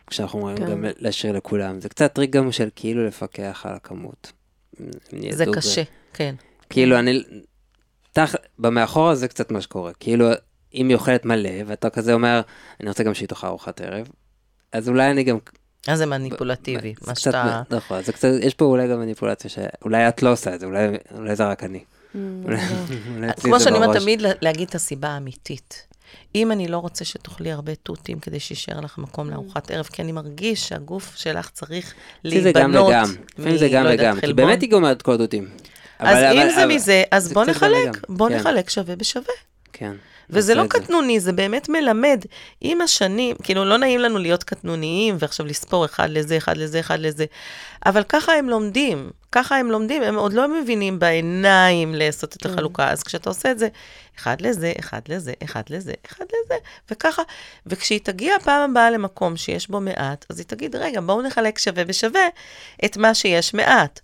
כשאנחנו 0.08 0.40
אומרים 0.40 0.58
כן. 0.58 0.72
גם 0.72 0.86
להשאיר 0.98 1.34
לכולם. 1.34 1.82
זה 1.82 1.90
קצת 1.90 2.14
טריק 2.14 2.30
גם 2.30 2.52
של 2.52 2.70
כאילו 2.76 3.08
לפקח 3.08 3.66
על 3.70 3.76
הכמות. 3.76 4.32
זה 5.30 5.46
קשה, 5.54 5.84
כן. 6.14 6.36
כאילו, 6.70 7.00
אני... 7.00 7.24
תח... 8.14 8.36
במאחורה 8.60 9.16
זה 9.16 9.28
קצת 9.28 9.52
מה 9.52 9.62
שקורה. 9.62 9.92
כאילו, 10.00 10.30
אם 10.76 10.90
היא 10.90 10.96
אוכלת 10.96 11.26
מלא, 11.26 11.50
ואתה 11.66 11.90
כזה 11.90 12.14
אומר, 12.14 12.42
אני 12.82 12.90
רוצה 12.90 13.04
גם 13.04 13.14
שהיא 13.14 13.28
תאכל 13.28 13.48
ארוחת 13.48 13.82
ערב, 13.82 14.08
אז 14.72 14.90
אולי 14.90 15.12
אני 15.12 15.24
גם 15.24 15.38
אז 15.88 15.98
זה 15.98 16.06
מניפולטיבי, 16.06 16.94
מה 17.08 17.16
שאתה... 17.16 17.62
נכון, 17.70 18.04
זה 18.04 18.12
קצת, 18.12 18.28
יש 18.42 18.54
פה 18.54 18.66
אולי 18.66 18.88
גם 18.88 19.00
מניפולציה 19.00 19.50
שאולי 19.50 20.08
את 20.08 20.24
לא 20.24 20.32
עושה 20.32 20.56
את 20.56 20.60
זה, 20.60 20.66
אולי 21.12 21.36
זה 21.36 21.46
רק 21.46 21.64
אני. 21.64 21.80
Mm, 21.80 22.18
לא. 22.48 22.58
כמו 23.42 23.60
שאני 23.60 23.76
אומרת 23.76 23.98
תמיד, 23.98 24.22
להגיד 24.42 24.68
את 24.68 24.76
הסיבה 24.76 25.08
האמיתית. 25.08 25.88
אם 26.36 26.52
אני 26.52 26.68
לא 26.68 26.78
רוצה 26.78 27.06
שתאכלי 27.06 27.52
הרבה 27.52 27.76
תותים 27.76 28.20
כדי 28.20 28.40
שישאר 28.40 28.80
לך 28.80 28.98
מקום 28.98 29.30
לארוחת 29.30 29.72
ערב, 29.72 29.86
כי 29.86 30.02
אני 30.02 30.12
מרגיש 30.12 30.68
שהגוף 30.68 31.16
שלך 31.16 31.50
צריך 31.50 31.94
להיבנות. 32.24 32.54
זה 32.54 32.62
גם 32.62 32.76
וגם, 32.76 33.16
לפעמים 33.38 33.58
זה 33.58 33.70
גם 33.70 33.86
וגם, 33.90 34.20
כי 34.20 34.34
באמת 34.34 34.62
היא 34.62 34.70
גומרת 34.70 35.02
כל 35.02 35.14
התותים. 35.14 35.50
אז 36.00 36.18
אם 36.18 36.50
זה 36.56 36.66
מזה, 36.66 37.04
אז 37.12 37.34
בוא 37.34 37.46
נחלק, 37.46 38.10
בוא 38.10 38.30
כן. 38.30 38.36
נחלק 38.36 38.70
שווה 38.70 38.96
בשווה. 38.96 39.34
כן. 39.74 39.96
וזה 40.30 40.56
לא 40.56 40.64
קטנוני, 40.70 41.20
זה 41.20 41.34
באמת 41.34 41.70
מלמד. 41.70 42.26
עם 42.62 42.82
השנים, 42.82 43.36
כאילו, 43.44 43.66
לא 43.66 43.78
נעים 43.78 44.00
לנו 44.00 44.18
להיות 44.18 44.44
קטנוניים 44.44 45.16
ועכשיו 45.20 45.46
לספור 45.46 45.86
אחד 45.86 46.10
לזה, 46.10 46.38
אחד 46.38 46.58
לזה, 46.58 46.80
אחד 46.80 47.00
לזה, 47.00 47.26
אבל 47.86 48.04
ככה 48.04 48.34
הם 48.34 48.50
לומדים. 48.50 49.10
ככה 49.32 49.58
הם 49.58 49.72
לומדים, 49.72 50.04
הם 50.04 50.16
עוד 50.16 50.34
לא 50.34 50.62
מבינים 50.62 51.00
בעיניים 51.00 51.96
לעשות 51.96 52.36
את 52.36 52.44
כן. 52.44 52.50
החלוקה. 52.50 52.90
אז 52.90 53.04
כשאתה 53.04 53.30
עושה 53.30 53.52
את 53.52 53.60
זה, 53.60 53.68
אחד 54.20 54.42
לזה, 54.42 54.74
אחד 54.80 55.00
לזה, 55.08 55.34
אחד 55.44 55.62
לזה, 55.70 55.94
אחד 56.06 56.26
לזה, 56.26 56.56
וככה, 56.92 57.22
וכשהיא 57.66 58.00
תגיע 58.04 58.40
פעם 58.44 58.72
הבאה 58.72 58.92
למקום 58.92 59.38
שיש 59.38 59.70
בו 59.70 59.82
מעט, 59.82 60.26
אז 60.30 60.40
היא 60.40 60.46
תגיד, 60.46 60.76
רגע, 60.76 61.02
בואו 61.02 61.22
נחלק 61.22 61.58
שווה 61.60 61.86
בשווה 61.86 62.28
את 62.86 62.98
מה 62.98 63.14
שיש 63.14 63.54
מעט. 63.54 64.00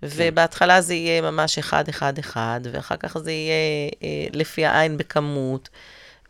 כן. 0.00 0.06
ובהתחלה 0.16 0.80
זה 0.80 0.94
יהיה 0.94 1.22
ממש 1.22 1.58
אחד, 1.58 1.88
אחד, 1.88 2.18
אחד, 2.18 2.60
ואחר 2.72 2.96
כך 2.96 3.18
זה 3.18 3.32
יהיה 3.32 3.90
אה, 4.02 4.26
לפי 4.32 4.66
העין 4.66 4.96
בכמות. 4.96 5.68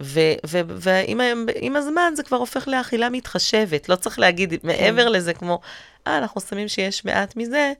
ועם 0.00 1.76
הזמן 1.76 2.12
זה 2.16 2.22
כבר 2.22 2.36
הופך 2.36 2.68
לאכילה 2.68 3.08
מתחשבת, 3.08 3.88
לא 3.88 3.96
צריך 3.96 4.18
להגיד 4.18 4.50
כן. 4.50 4.68
מעבר 4.68 5.08
לזה 5.08 5.34
כמו, 5.34 5.60
אה, 6.06 6.18
אנחנו 6.18 6.40
שמים 6.40 6.68
שיש 6.68 7.04
מעט 7.04 7.36
מזה, 7.36 7.72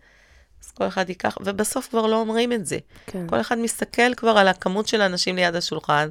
אז 0.65 0.71
כל 0.71 0.87
אחד 0.87 1.09
ייקח, 1.09 1.39
ובסוף 1.41 1.89
כבר 1.89 2.07
לא 2.07 2.17
אומרים 2.17 2.53
את 2.53 2.67
זה. 2.67 2.79
כן. 3.07 3.27
כל 3.27 3.41
אחד 3.41 3.59
מסתכל 3.59 4.15
כבר 4.15 4.39
על 4.39 4.49
הכמות 4.49 4.89
של 4.89 5.01
האנשים 5.01 5.37
ליד 5.37 5.57
השולחן, 5.57 6.09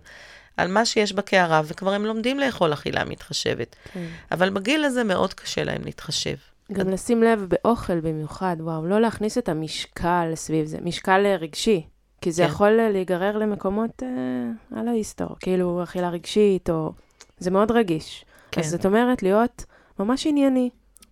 על 0.58 0.68
מה 0.68 0.86
שיש 0.86 1.14
בקערה, 1.14 1.62
וכבר 1.66 1.94
הם 1.94 2.06
לומדים 2.06 2.40
לאכול 2.40 2.74
אכילה 2.74 3.06
מתחשבת. 3.06 3.76
כן. 3.94 4.06
אבל 4.32 4.50
בגיל 4.50 4.84
הזה 4.84 5.04
מאוד 5.04 5.34
קשה 5.34 5.64
להם 5.64 5.82
להתחשב. 5.86 6.36
גם 6.72 6.90
לשים 6.90 7.24
לב 7.24 7.46
באוכל 7.50 8.00
במיוחד, 8.00 8.56
וואו, 8.60 8.86
לא 8.86 9.02
להכניס 9.02 9.38
את 9.38 9.50
המשקל 9.50 10.32
סביב 10.36 10.66
זה, 10.66 10.78
משקל 10.82 11.26
רגשי. 11.40 11.86
כי 12.22 12.32
זה 12.32 12.44
כן. 12.44 12.50
יכול 12.50 12.70
להיגרר 12.70 13.38
למקומות 13.38 14.04
אה, 14.04 14.80
על 14.80 14.88
ההיסטור, 14.88 15.36
כאילו 15.40 15.84
אכילה 15.84 16.10
רגשית, 16.10 16.70
או... 16.70 16.92
זה 17.38 17.52
מאוד 17.52 17.72
רגיש. 17.72 18.26
כן. 18.52 18.62
אז 18.62 18.70
זאת 18.70 18.86
אומרת, 18.86 19.24
להיות 19.24 19.66
ממש 20.00 20.28
ענייני. 20.28 20.70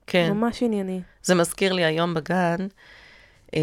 כן. 0.08 0.32
ממש 0.34 0.64
ענייני. 0.64 1.02
זה 1.24 1.36
מזכיר 1.36 1.74
לי 1.74 1.86
היום 1.86 2.14
בגן, 2.14 2.68
אה, 3.56 3.62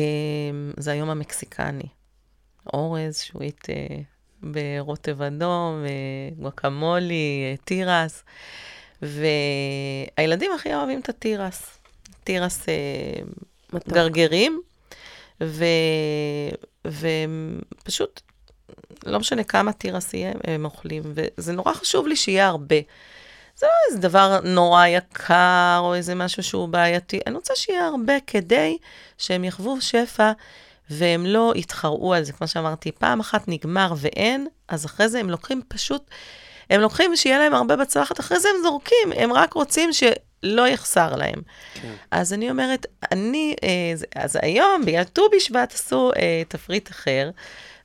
זה 0.76 0.92
היום 0.92 1.10
המקסיקני. 1.10 1.88
אורז, 2.72 3.18
שועית 3.20 3.66
אה, 3.70 3.96
ברוטב 4.42 5.22
אדום, 5.22 5.84
אה, 5.84 6.42
גואקמולי, 6.42 7.42
אה, 7.44 7.56
תירס. 7.64 8.24
והילדים 9.02 10.50
הכי 10.54 10.74
אוהבים 10.74 11.00
את 11.00 11.08
התירס. 11.08 11.78
תירס 12.24 12.68
אה, 12.68 12.74
גרגרים, 13.88 14.60
ו, 15.42 15.64
ופשוט, 16.86 18.20
לא 19.06 19.18
משנה 19.18 19.44
כמה 19.44 19.72
תירס 19.72 20.14
יהיה, 20.14 20.32
הם 20.44 20.64
אוכלים, 20.64 21.02
וזה 21.06 21.52
נורא 21.52 21.72
חשוב 21.72 22.06
לי 22.06 22.16
שיהיה 22.16 22.46
הרבה. 22.46 22.76
זה 23.56 23.66
לא 23.66 23.72
איזה 23.88 24.08
דבר 24.08 24.40
נורא 24.44 24.86
יקר, 24.86 25.80
או 25.80 25.94
איזה 25.94 26.14
משהו 26.14 26.42
שהוא 26.42 26.68
בעייתי, 26.68 27.20
אני 27.26 27.34
רוצה 27.34 27.54
שיהיה 27.56 27.86
הרבה 27.86 28.14
כדי 28.26 28.78
שהם 29.18 29.44
יחוו 29.44 29.80
שפע. 29.80 30.32
והם 30.90 31.26
לא 31.26 31.52
יתחרו 31.56 32.14
על 32.14 32.24
זה, 32.24 32.32
כמו 32.32 32.48
שאמרתי, 32.48 32.92
פעם 32.92 33.20
אחת 33.20 33.48
נגמר 33.48 33.94
ואין, 33.96 34.46
אז 34.68 34.86
אחרי 34.86 35.08
זה 35.08 35.20
הם 35.20 35.30
לוקחים 35.30 35.62
פשוט, 35.68 36.02
הם 36.70 36.80
לוקחים 36.80 37.16
שיהיה 37.16 37.38
להם 37.38 37.54
הרבה 37.54 37.76
בצלחת, 37.76 38.20
אחרי 38.20 38.40
זה 38.40 38.48
הם 38.48 38.62
זורקים, 38.62 39.12
הם 39.16 39.32
רק 39.32 39.52
רוצים 39.52 39.92
ש... 39.92 40.02
לא 40.44 40.68
יחסר 40.68 41.16
להם. 41.16 41.42
כן. 41.74 41.92
אז 42.10 42.32
אני 42.32 42.50
אומרת, 42.50 42.86
אני, 43.12 43.54
אה, 43.62 44.22
אז 44.22 44.38
היום, 44.42 44.84
בגלל 44.86 45.04
ט"ו 45.04 45.22
בשבט 45.36 45.74
עשו 45.74 46.10
אה, 46.16 46.42
תפריט 46.48 46.90
אחר, 46.90 47.30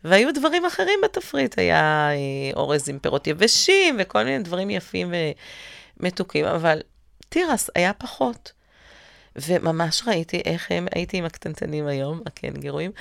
והיו 0.04 0.34
דברים 0.34 0.66
אחרים 0.66 1.00
בתפריט, 1.04 1.60
היה 1.60 2.10
אה, 2.12 2.16
אורז 2.56 2.90
עם 2.90 3.00
פירות 3.00 3.28
יבשים 3.28 3.98
וכל 4.00 4.24
מיני 4.24 4.44
דברים 4.44 4.70
יפים 4.70 5.14
ומתוקים, 6.00 6.46
אבל 6.46 6.82
תירס 7.30 7.70
היה 7.76 7.94
פחות. 7.94 8.52
וממש 9.36 10.04
ראיתי 10.08 10.42
איך 10.46 10.72
הם, 10.72 10.88
הייתי 10.96 11.18
עם 11.18 11.26
הקטנטנים 11.26 11.88
היום, 11.88 12.22
הקנגרואים, 12.26 12.92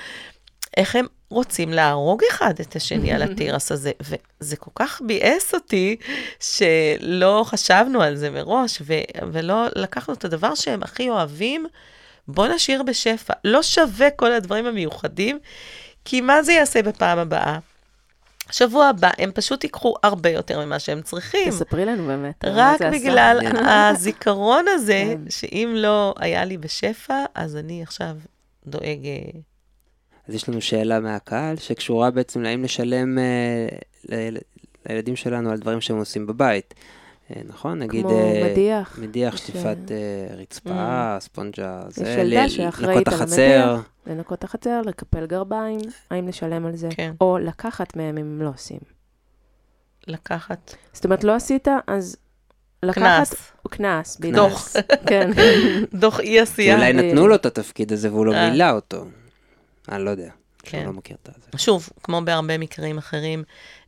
איך 0.79 0.95
הם 0.95 1.05
רוצים 1.29 1.73
להרוג 1.73 2.21
אחד 2.31 2.53
את 2.61 2.75
השני 2.75 3.13
על 3.13 3.21
התירס 3.31 3.71
הזה. 3.71 3.91
וזה 4.01 4.55
כל 4.55 4.71
כך 4.75 5.01
ביאס 5.05 5.53
אותי, 5.53 5.95
שלא 6.39 7.43
חשבנו 7.45 8.01
על 8.01 8.15
זה 8.15 8.29
מראש, 8.29 8.81
ו- 8.81 9.27
ולא 9.31 9.65
לקחנו 9.75 10.13
את 10.13 10.25
הדבר 10.25 10.55
שהם 10.55 10.83
הכי 10.83 11.09
אוהבים, 11.09 11.65
בוא 12.27 12.47
נשאיר 12.47 12.83
בשפע. 12.83 13.33
לא 13.43 13.63
שווה 13.63 14.09
כל 14.09 14.31
הדברים 14.31 14.65
המיוחדים, 14.65 15.39
כי 16.05 16.21
מה 16.21 16.43
זה 16.43 16.53
יעשה 16.53 16.81
בפעם 16.81 17.19
הבאה? 17.19 17.59
שבוע 18.51 18.87
הבא 18.87 19.09
הם 19.17 19.31
פשוט 19.31 19.63
ייקחו 19.63 19.93
הרבה 20.03 20.29
יותר 20.29 20.65
ממה 20.65 20.79
שהם 20.79 21.01
צריכים. 21.01 21.49
תספרי 21.49 21.85
לנו 21.85 22.07
באמת. 22.07 22.45
רק 22.45 22.81
בגלל 22.81 23.39
הזיכרון 23.55 24.65
הזה, 24.69 25.03
כן. 25.05 25.29
שאם 25.29 25.73
לא 25.75 26.13
היה 26.17 26.45
לי 26.45 26.57
בשפע, 26.57 27.23
אז 27.35 27.55
אני 27.55 27.83
עכשיו 27.83 28.15
דואג 28.67 29.05
אה, 29.05 29.39
אז 30.29 30.35
יש 30.35 30.49
לנו 30.49 30.61
שאלה 30.61 30.99
מהקהל 30.99 31.55
שקשורה 31.55 32.11
בעצם 32.11 32.41
לאם 32.41 32.63
לשלם 32.63 33.17
אה, 33.19 34.29
לילדים 34.89 35.15
שלנו 35.15 35.51
על 35.51 35.57
דברים 35.57 35.81
שהם 35.81 35.97
עושים 35.97 36.27
בבית. 36.27 36.73
אה, 37.31 37.41
נכון? 37.45 37.79
נגיד... 37.79 38.05
כמו 38.05 38.19
אה, 38.19 38.49
מדיח. 38.51 38.99
מדיח, 39.01 39.37
שטיפת 39.37 39.77
אה, 39.91 40.35
רצפה, 40.35 41.17
mm. 41.17 41.19
ספונג'ה, 41.19 41.81
זה, 41.87 42.03
יש 42.03 42.17
ילדה 42.17 42.49
שאחראית 42.49 43.07
על 43.07 43.13
המדיח, 43.13 43.89
לנקות 44.07 44.43
החצר, 44.43 44.81
לקפל 44.85 45.25
גרביים, 45.25 45.79
האם 46.11 46.27
לשלם 46.27 46.65
על 46.65 46.75
זה, 46.75 46.89
כן. 46.91 47.13
או 47.21 47.37
לקחת 47.37 47.95
מהם 47.95 48.17
אם 48.17 48.23
הם 48.23 48.41
לא 48.41 48.49
עושים. 48.49 48.79
לקחת. 50.07 50.75
זאת 50.93 51.05
אומרת, 51.05 51.23
לא 51.23 51.35
עשית, 51.35 51.67
אז 51.87 52.17
לקחת... 52.83 53.27
קנס. 53.27 53.51
קנס, 53.69 54.17
בדיוק. 54.19 54.35
דוח. 54.35 54.69
כן. 55.09 55.31
דוח 56.01 56.19
אי 56.19 56.25
כי 56.25 56.39
עשייה. 56.39 56.75
אולי 56.75 56.93
נתנו 56.93 57.27
לו 57.27 57.35
את 57.35 57.45
התפקיד 57.45 57.93
הזה 57.93 58.11
והוא 58.11 58.25
לא 58.25 58.33
אה. 58.33 58.49
מילא 58.49 58.71
אותו. 58.71 59.05
אני 59.91 60.05
לא 60.05 60.09
יודע. 60.09 60.31
כן. 60.63 60.85
לא 60.85 60.93
מכיר 60.93 61.17
את 61.23 61.29
זה. 61.35 61.57
שוב, 61.57 61.89
כמו 62.03 62.21
בהרבה 62.25 62.57
מקרים 62.57 62.97
אחרים, 62.97 63.43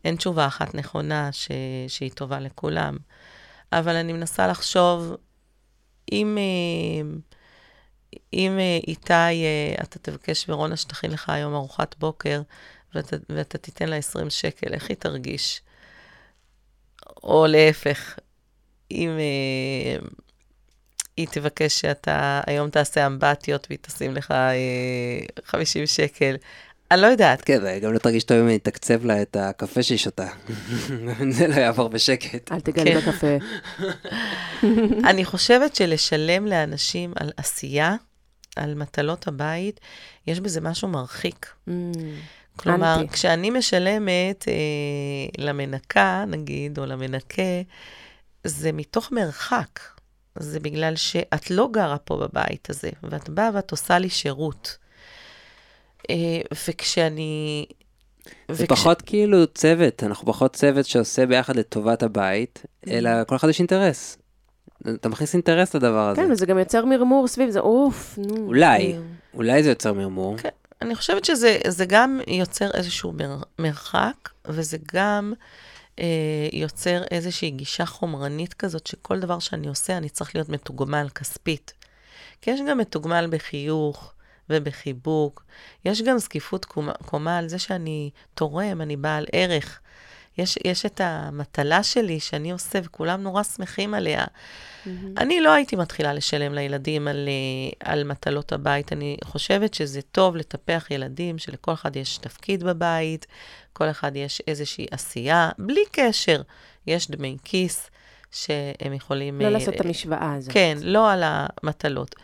אין 0.05 0.15
תשובה 0.15 0.47
אחת 0.47 0.75
נכונה 0.75 1.31
ש... 1.31 1.51
שהיא 1.87 2.11
טובה 2.11 2.39
לכולם. 2.39 2.97
אבל 3.73 3.95
אני 3.95 4.13
מנסה 4.13 4.47
לחשוב, 4.47 5.15
אם, 6.11 6.37
אה, 6.37 7.09
אם 8.33 8.59
אה, 8.59 8.79
איתי, 8.87 9.13
אה, 9.13 9.75
אתה 9.83 9.99
תבקש 9.99 10.49
מרונה 10.49 10.77
שתכין 10.77 11.11
לך 11.11 11.29
היום 11.29 11.55
ארוחת 11.55 11.95
בוקר, 11.99 12.41
ואתה, 12.95 13.17
ואתה 13.29 13.57
תיתן 13.57 13.89
לה 13.89 13.95
20 13.95 14.29
שקל, 14.29 14.73
איך 14.73 14.89
היא 14.89 14.97
תרגיש? 14.97 15.61
או 17.23 17.45
להפך, 17.47 18.19
אם 18.91 19.09
היא 21.17 21.27
תבקש 21.31 21.81
שאתה 21.81 22.41
היום 22.47 22.69
תעשה 22.69 23.05
אמבטיות 23.05 23.67
והיא 23.69 23.79
תשים 23.81 24.15
לך 24.15 24.31
אה, 24.31 24.55
50 25.45 25.85
שקל, 25.85 26.35
אני 26.91 27.01
לא 27.01 27.07
יודעת, 27.07 27.41
כן, 27.41 27.59
וגם 27.63 27.93
לא 27.93 27.97
תרגיש 27.97 28.23
טוב 28.23 28.37
אם 28.37 28.45
אני 28.47 28.55
אתקצב 28.55 29.05
לה 29.05 29.21
את 29.21 29.37
הקפה 29.39 29.83
שהיא 29.83 29.97
שותה. 29.97 30.27
זה 31.37 31.47
לא 31.47 31.53
יעבור 31.53 31.89
בשקט. 31.89 32.51
אל 32.51 32.59
תגלי 32.59 33.01
כן. 33.01 33.11
בקפה. 33.11 33.37
אני 35.09 35.25
חושבת 35.25 35.75
שלשלם 35.75 36.45
לאנשים 36.45 37.13
על 37.15 37.31
עשייה, 37.37 37.95
על 38.55 38.75
מטלות 38.75 39.27
הבית, 39.27 39.79
יש 40.27 40.39
בזה 40.39 40.61
משהו 40.61 40.87
מרחיק. 40.87 41.53
Mm, 41.69 41.71
כלומר, 42.55 42.95
אנטי. 42.99 43.13
כשאני 43.13 43.49
משלמת 43.49 44.45
אה, 44.47 44.53
למנקה, 45.37 46.23
נגיד, 46.27 46.79
או 46.79 46.85
למנקה, 46.85 47.61
זה 48.43 48.71
מתוך 48.71 49.11
מרחק. 49.11 49.79
זה 50.39 50.59
בגלל 50.59 50.95
שאת 50.95 51.51
לא 51.51 51.69
גרה 51.71 51.97
פה 51.97 52.17
בבית 52.17 52.69
הזה, 52.69 52.89
ואת 53.03 53.29
באה 53.29 53.49
ואת 53.53 53.71
עושה 53.71 53.99
לי 53.99 54.09
שירות. 54.09 54.77
אה, 56.09 56.15
וכשאני... 56.67 57.65
זה 58.51 58.63
וכש- 58.63 58.69
פחות 58.71 59.01
כאילו 59.01 59.47
צוות, 59.47 60.03
אנחנו 60.03 60.27
פחות 60.27 60.53
צוות 60.55 60.85
שעושה 60.85 61.25
ביחד 61.25 61.55
לטובת 61.55 62.03
הבית, 62.03 62.65
אלא 62.87 63.09
כל 63.27 63.35
אחד 63.35 63.49
יש 63.49 63.59
אינטרס. 63.59 64.17
אתה 64.93 65.09
מכניס 65.09 65.33
אינטרס 65.33 65.75
לדבר 65.75 66.07
הזה. 66.09 66.21
כן, 66.21 66.31
וזה 66.31 66.45
גם 66.45 66.57
יוצר 66.57 66.85
מרמור 66.85 67.27
סביב 67.27 67.49
זה, 67.49 67.59
אוף, 67.59 68.17
נו. 68.17 68.35
אולי, 68.45 68.77
כאילו. 68.79 69.03
אולי 69.33 69.63
זה 69.63 69.69
יוצר 69.69 69.93
מרמור. 69.93 70.37
כן. 70.37 70.49
אני 70.81 70.95
חושבת 70.95 71.25
שזה 71.25 71.57
זה 71.67 71.85
גם 71.85 72.19
יוצר 72.27 72.71
איזשהו 72.73 73.11
מר, 73.11 73.37
מרחק, 73.59 74.29
וזה 74.47 74.77
גם 74.93 75.33
אה, 75.37 75.45
יוצר 76.53 77.03
איזושהי 77.11 77.51
גישה 77.51 77.85
חומרנית 77.85 78.53
כזאת, 78.53 78.87
שכל 78.87 79.19
דבר 79.19 79.39
שאני 79.39 79.67
עושה, 79.67 79.97
אני 79.97 80.09
צריך 80.09 80.35
להיות 80.35 80.49
מתוגמל 80.49 81.07
כספית. 81.15 81.73
כי 82.41 82.51
יש 82.51 82.59
גם 82.69 82.77
מתוגמל 82.77 83.27
בחיוך 83.29 84.13
ובחיבוק. 84.49 85.43
יש 85.85 86.01
גם 86.01 86.17
זקיפות 86.17 86.65
קומה, 86.65 86.93
קומה 87.05 87.37
על 87.37 87.47
זה 87.47 87.59
שאני 87.59 88.09
תורם, 88.33 88.81
אני 88.81 88.97
בעל 88.97 89.25
ערך. 89.31 89.79
יש, 90.37 90.57
יש 90.65 90.85
את 90.85 91.01
המטלה 91.03 91.83
שלי 91.83 92.19
שאני 92.19 92.51
עושה, 92.51 92.79
וכולם 92.83 93.21
נורא 93.21 93.43
שמחים 93.43 93.93
עליה. 93.93 94.25
אני 95.17 95.41
לא 95.41 95.49
הייתי 95.53 95.75
מתחילה 95.75 96.13
לשלם 96.13 96.53
לילדים 96.53 97.07
על, 97.07 97.29
אה, 97.29 97.91
על 97.91 98.03
מטלות 98.03 98.51
הבית. 98.51 98.93
אני 98.93 99.17
חושבת 99.23 99.73
שזה 99.73 100.01
טוב 100.01 100.35
לטפח 100.35 100.87
ילדים, 100.91 101.37
שלכל 101.37 101.73
אחד 101.73 101.95
יש 101.95 102.17
תפקיד 102.17 102.63
בבית, 102.63 103.27
כל 103.73 103.89
אחד 103.89 104.15
יש 104.15 104.41
איזושהי 104.47 104.85
עשייה, 104.91 105.49
בלי 105.57 105.83
קשר. 105.91 106.41
יש 106.87 107.11
דמי 107.11 107.37
כיס 107.43 107.89
שהם 108.31 108.93
יכולים... 108.93 109.41
לא 109.41 109.45
אה, 109.45 109.49
לעשות 109.49 109.75
את 109.75 109.81
המשוואה 109.81 110.33
הזאת. 110.33 110.53
כן, 110.53 110.77
לא 110.81 111.11
על 111.11 111.23
המטלות. 111.25 112.15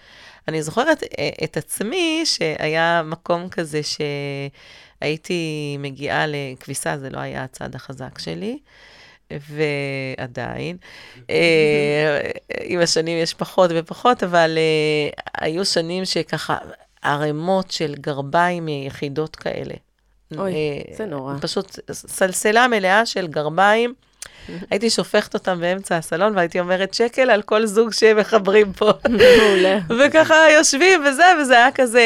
אני 0.47 0.63
זוכרת 0.63 1.03
אה, 1.03 1.29
את 1.43 1.57
עצמי, 1.57 2.21
שהיה 2.25 3.01
מקום 3.05 3.49
כזה 3.49 3.81
שהייתי 3.83 5.77
מגיעה 5.79 6.25
לכביסה, 6.27 6.97
זה 6.97 7.09
לא 7.09 7.19
היה 7.19 7.43
הצד 7.43 7.75
החזק 7.75 8.19
שלי, 8.19 8.59
ועדיין. 9.31 10.77
אה, 11.29 12.21
עם 12.63 12.79
השנים 12.79 13.17
יש 13.17 13.33
פחות 13.33 13.71
ופחות, 13.75 14.23
אבל 14.23 14.57
אה, 14.57 15.09
היו 15.45 15.65
שנים 15.65 16.05
שככה 16.05 16.57
ערימות 17.01 17.71
של 17.71 17.95
גרביים 17.95 18.67
יחידות 18.67 19.35
כאלה. 19.35 19.73
אוי, 20.37 20.53
זה 20.97 21.05
נורא. 21.05 21.33
פשוט 21.41 21.79
סלסלה 21.91 22.67
מלאה 22.67 23.05
של 23.05 23.27
גרביים. 23.27 23.93
הייתי 24.71 24.89
שופכת 24.89 25.33
אותם 25.33 25.59
באמצע 25.59 25.97
הסלון, 25.97 26.35
והייתי 26.35 26.59
אומרת, 26.59 26.93
שקל 26.93 27.29
על 27.29 27.41
כל 27.41 27.65
זוג 27.65 27.93
שמחברים 27.93 28.73
פה. 28.73 28.91
מעולה. 29.09 29.79
וככה 29.99 30.35
יושבים 30.57 31.01
וזה, 31.05 31.23
וזה 31.41 31.53
היה 31.53 31.71
כזה 31.71 32.01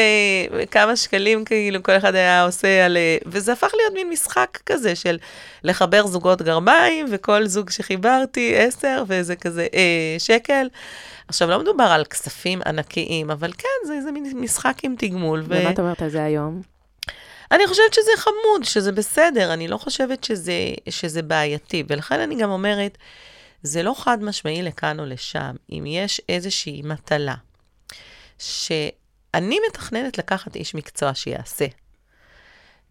כמה 0.70 0.96
שקלים, 0.96 1.44
כאילו, 1.44 1.82
כל 1.82 1.96
אחד 1.96 2.14
היה 2.14 2.44
עושה 2.44 2.84
על... 2.84 2.96
וזה 3.26 3.52
הפך 3.52 3.70
להיות 3.74 3.94
מין 3.94 4.10
משחק 4.10 4.58
כזה 4.66 4.96
של 4.96 5.18
לחבר 5.64 6.06
זוגות 6.06 6.42
גרביים, 6.42 7.06
וכל 7.10 7.46
זוג 7.46 7.70
שחיברתי, 7.70 8.54
עשר, 8.56 9.04
וזה 9.08 9.36
כזה 9.36 9.66
אה, 9.74 10.16
שקל. 10.18 10.68
עכשיו, 11.28 11.48
לא 11.48 11.60
מדובר 11.60 11.84
על 11.84 12.04
כספים 12.04 12.60
ענקיים, 12.66 13.30
אבל 13.30 13.52
כן, 13.58 13.86
זה 13.86 13.94
איזה 13.94 14.12
מין 14.12 14.32
משחק 14.34 14.78
עם 14.82 14.94
תגמול. 14.98 15.40
ו- 15.40 15.44
ומה 15.60 15.70
את 15.70 15.78
אומרת 15.78 16.02
על 16.02 16.08
זה 16.08 16.24
היום? 16.24 16.71
אני 17.52 17.66
חושבת 17.66 17.94
שזה 17.94 18.10
חמוד, 18.16 18.64
שזה 18.64 18.92
בסדר, 18.92 19.52
אני 19.52 19.68
לא 19.68 19.78
חושבת 19.78 20.24
שזה, 20.24 20.52
שזה 20.90 21.22
בעייתי. 21.22 21.84
ולכן 21.88 22.20
אני 22.20 22.36
גם 22.36 22.50
אומרת, 22.50 22.98
זה 23.62 23.82
לא 23.82 23.94
חד 23.98 24.22
משמעי 24.22 24.62
לכאן 24.62 25.00
או 25.00 25.04
לשם. 25.04 25.56
אם 25.72 25.84
יש 25.86 26.20
איזושהי 26.28 26.82
מטלה 26.84 27.34
שאני 28.38 29.56
מתכננת 29.68 30.18
לקחת 30.18 30.56
איש 30.56 30.74
מקצוע 30.74 31.14
שיעשה, 31.14 31.66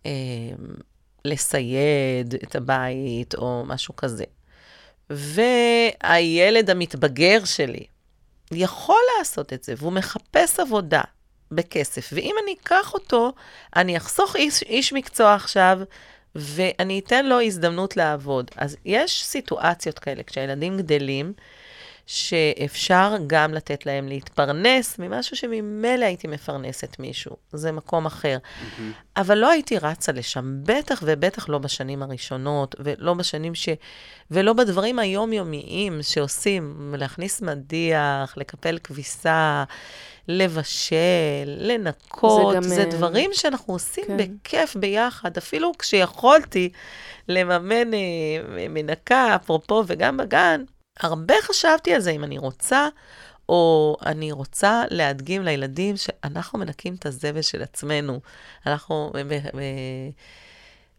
אה, 0.05 0.11
לסייד 1.25 2.35
את 2.43 2.55
הבית 2.55 3.35
או 3.35 3.63
משהו 3.65 3.95
כזה, 3.95 4.23
והילד 5.09 6.69
המתבגר 6.69 7.45
שלי 7.45 7.85
יכול 8.51 9.01
לעשות 9.19 9.53
את 9.53 9.63
זה, 9.63 9.73
והוא 9.77 9.93
מחפש 9.93 10.59
עבודה 10.59 11.01
בכסף, 11.51 12.09
ואם 12.13 12.35
אני 12.43 12.55
אקח 12.63 12.93
אותו, 12.93 13.33
אני 13.75 13.97
אחסוך 13.97 14.35
איש, 14.35 14.63
איש 14.63 14.93
מקצוע 14.93 15.33
עכשיו, 15.33 15.79
ואני 16.35 16.99
אתן 16.99 17.25
לו 17.25 17.41
הזדמנות 17.41 17.97
לעבוד. 17.97 18.51
אז 18.57 18.77
יש 18.85 19.23
סיטואציות 19.23 19.99
כאלה, 19.99 20.23
כשהילדים 20.23 20.77
גדלים, 20.77 21.33
שאפשר 22.11 23.15
גם 23.27 23.53
לתת 23.53 23.85
להם 23.85 24.07
להתפרנס 24.07 24.99
ממשהו 24.99 25.35
שממילא 25.35 26.05
הייתי 26.05 26.27
מפרנסת 26.27 26.95
מישהו. 26.99 27.35
זה 27.51 27.71
מקום 27.71 28.05
אחר. 28.05 28.37
אבל 29.17 29.37
לא 29.37 29.49
הייתי 29.49 29.77
רצה 29.77 30.11
לשם, 30.11 30.63
בטח 30.63 31.03
ובטח 31.05 31.49
לא 31.49 31.57
בשנים 31.57 32.03
הראשונות, 32.03 32.75
ולא 32.79 33.13
בשנים 33.13 33.55
ש... 33.55 33.69
ולא 34.31 34.53
בדברים 34.53 34.99
היומיומיים 34.99 35.99
שעושים, 36.01 36.95
להכניס 36.97 37.41
מדיח, 37.41 38.33
לקפל 38.37 38.77
כביסה, 38.83 39.63
לבשל, 40.27 40.95
לנקות, 41.45 42.53
זה 42.53 42.69
זה, 42.69 42.73
גם, 42.73 42.75
זה 42.75 42.83
אה, 42.83 42.97
דברים 42.97 43.29
שאנחנו 43.33 43.73
עושים 43.73 44.03
כן. 44.07 44.17
כן. 44.17 44.33
בכיף 44.43 44.75
ביחד, 44.75 45.37
אפילו 45.37 45.71
כשיכולתי 45.79 46.69
לממן 47.27 47.93
אה, 47.93 47.99
מנקה, 48.69 49.35
אפרופו, 49.35 49.83
וגם 49.87 50.17
בגן, 50.17 50.63
הרבה 51.01 51.33
חשבתי 51.41 51.93
על 51.93 52.01
זה, 52.01 52.11
אם 52.11 52.23
אני 52.23 52.37
רוצה, 52.37 52.87
או 53.49 53.97
אני 54.05 54.31
רוצה 54.31 54.83
להדגים 54.89 55.43
לילדים 55.43 55.97
שאנחנו 55.97 56.59
מנקים 56.59 56.95
את 56.95 57.05
הזבל 57.05 57.41
של 57.41 57.61
עצמנו. 57.61 58.19
אנחנו 58.65 59.11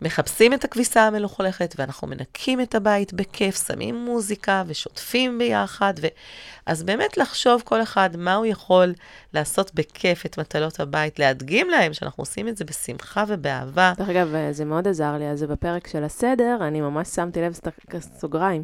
מחפשים 0.03 0.55
את 0.55 0.65
הכביסה 0.65 1.07
המלוכלכת, 1.07 1.75
ואנחנו 1.79 2.09
מנקים 2.09 2.61
את 2.61 2.75
הבית 2.75 3.13
בכיף, 3.13 3.67
שמים 3.67 4.05
מוזיקה 4.05 4.63
ושוטפים 4.67 5.39
ביחד. 5.39 5.95
ו... 6.03 6.07
אז 6.67 6.83
באמת 6.83 7.17
לחשוב 7.17 7.63
כל 7.65 7.83
אחד 7.83 8.11
מה 8.17 8.35
הוא 8.35 8.47
יכול 8.47 8.95
לעשות 9.35 9.75
בכיף 9.75 10.27
את 10.27 10.39
מטלות 10.39 10.81
הבית, 10.81 11.19
להדגים 11.19 11.71
להם 11.71 11.93
שאנחנו 11.93 12.23
עושים 12.23 12.49
את 12.49 12.57
זה 12.57 12.65
בשמחה 12.65 13.25
ובאהבה. 13.29 13.93
דרך 13.97 14.09
אגב, 14.09 14.35
אה, 14.35 14.53
זה 14.53 14.65
מאוד 14.65 14.89
עזר 14.89 15.19
לי, 15.19 15.29
אז 15.31 15.39
זה 15.39 15.47
בפרק 15.47 15.87
של 15.87 16.05
הסדר, 16.05 16.59
אני 16.61 16.81
ממש 16.81 17.09
שמתי 17.09 17.41
לב, 17.41 17.59
סוגריים, 18.19 18.63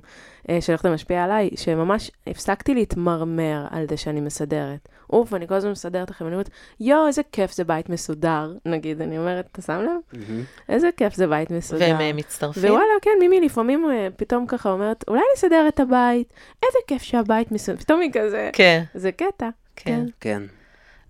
של 0.60 0.72
איך 0.72 0.82
זה 0.82 0.90
משפיע 0.90 1.24
עליי, 1.24 1.50
שממש 1.56 2.10
הפסקתי 2.26 2.74
להתמרמר 2.74 3.66
על 3.70 3.86
זה 3.90 3.96
שאני 3.96 4.20
מסדרת. 4.20 4.88
אוף, 5.10 5.34
אני 5.34 5.46
כל 5.48 5.54
הזמן 5.54 5.70
מסדרת 5.70 6.10
לכם, 6.10 6.26
אני 6.26 6.34
אומרת, 6.34 6.50
יואו, 6.80 7.06
איזה 7.06 7.22
כיף 7.32 7.52
זה 7.52 7.64
בית 7.64 7.88
מסודר, 7.88 8.52
נגיד, 8.64 9.02
אני 9.02 9.18
אומרת, 9.18 9.48
אתה 9.52 9.62
שם 9.62 9.80
לב? 9.82 10.20
איזה 10.68 10.88
כיף 10.96 11.14
זה 11.14 11.26
בית 11.26 11.50
מסודר. 11.50 11.84
והם 11.84 12.00
אה, 12.00 12.12
מצטרפים. 12.12 12.64
ווואלה, 12.64 12.84
כן, 13.02 13.10
מימי 13.20 13.40
לפעמים 13.40 13.90
אה, 13.90 14.08
פתאום 14.16 14.46
ככה 14.46 14.70
אומרת, 14.70 15.04
אולי 15.08 15.22
נסדר 15.36 15.64
את 15.68 15.80
הבית, 15.80 16.32
איזה 16.62 16.78
כיף 16.86 17.02
שהבית 17.02 17.52
מסודר, 17.52 17.78
פתאום 17.78 18.00
היא 18.00 18.10
כזה, 18.12 18.50
כן, 18.52 18.82
זה 18.94 19.12
קטע. 19.12 19.48
כן. 19.76 20.04
כן. 20.20 20.42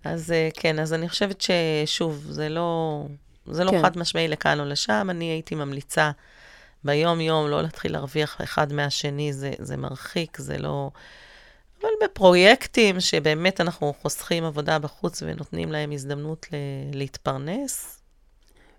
אז 0.05 0.33
אה, 0.33 0.49
כן, 0.55 0.79
אז 0.79 0.95
אני 0.95 1.09
חושבת 1.09 1.41
ששוב, 1.41 2.27
זה 2.29 2.49
לא, 2.49 3.03
זה 3.47 3.65
לא 3.65 3.71
כן. 3.71 3.83
חד 3.83 3.99
משמעי 3.99 4.29
לכאן 4.29 4.61
או 4.61 4.65
לשם, 4.65 5.07
אני 5.11 5.25
הייתי 5.25 5.55
ממליצה 5.55 6.11
ביום-יום, 6.85 7.49
לא 7.49 7.63
להתחיל 7.63 7.93
להרוויח 7.93 8.37
אחד 8.45 8.73
מהשני, 8.73 9.33
זה, 9.33 9.53
זה 9.59 9.77
מרחיק, 9.77 10.39
זה 10.39 10.59
לא... 10.59 10.91
אבל 11.81 11.89
בפרויקטים 12.05 13.01
שבאמת 13.01 13.61
אנחנו 13.61 13.95
חוסכים 14.03 14.45
עבודה 14.45 14.79
בחוץ 14.79 15.23
ונותנים 15.27 15.73
להם 15.73 15.93
הזדמנות 15.93 16.47
ל- 16.53 16.57
להתפרנס, 16.99 18.01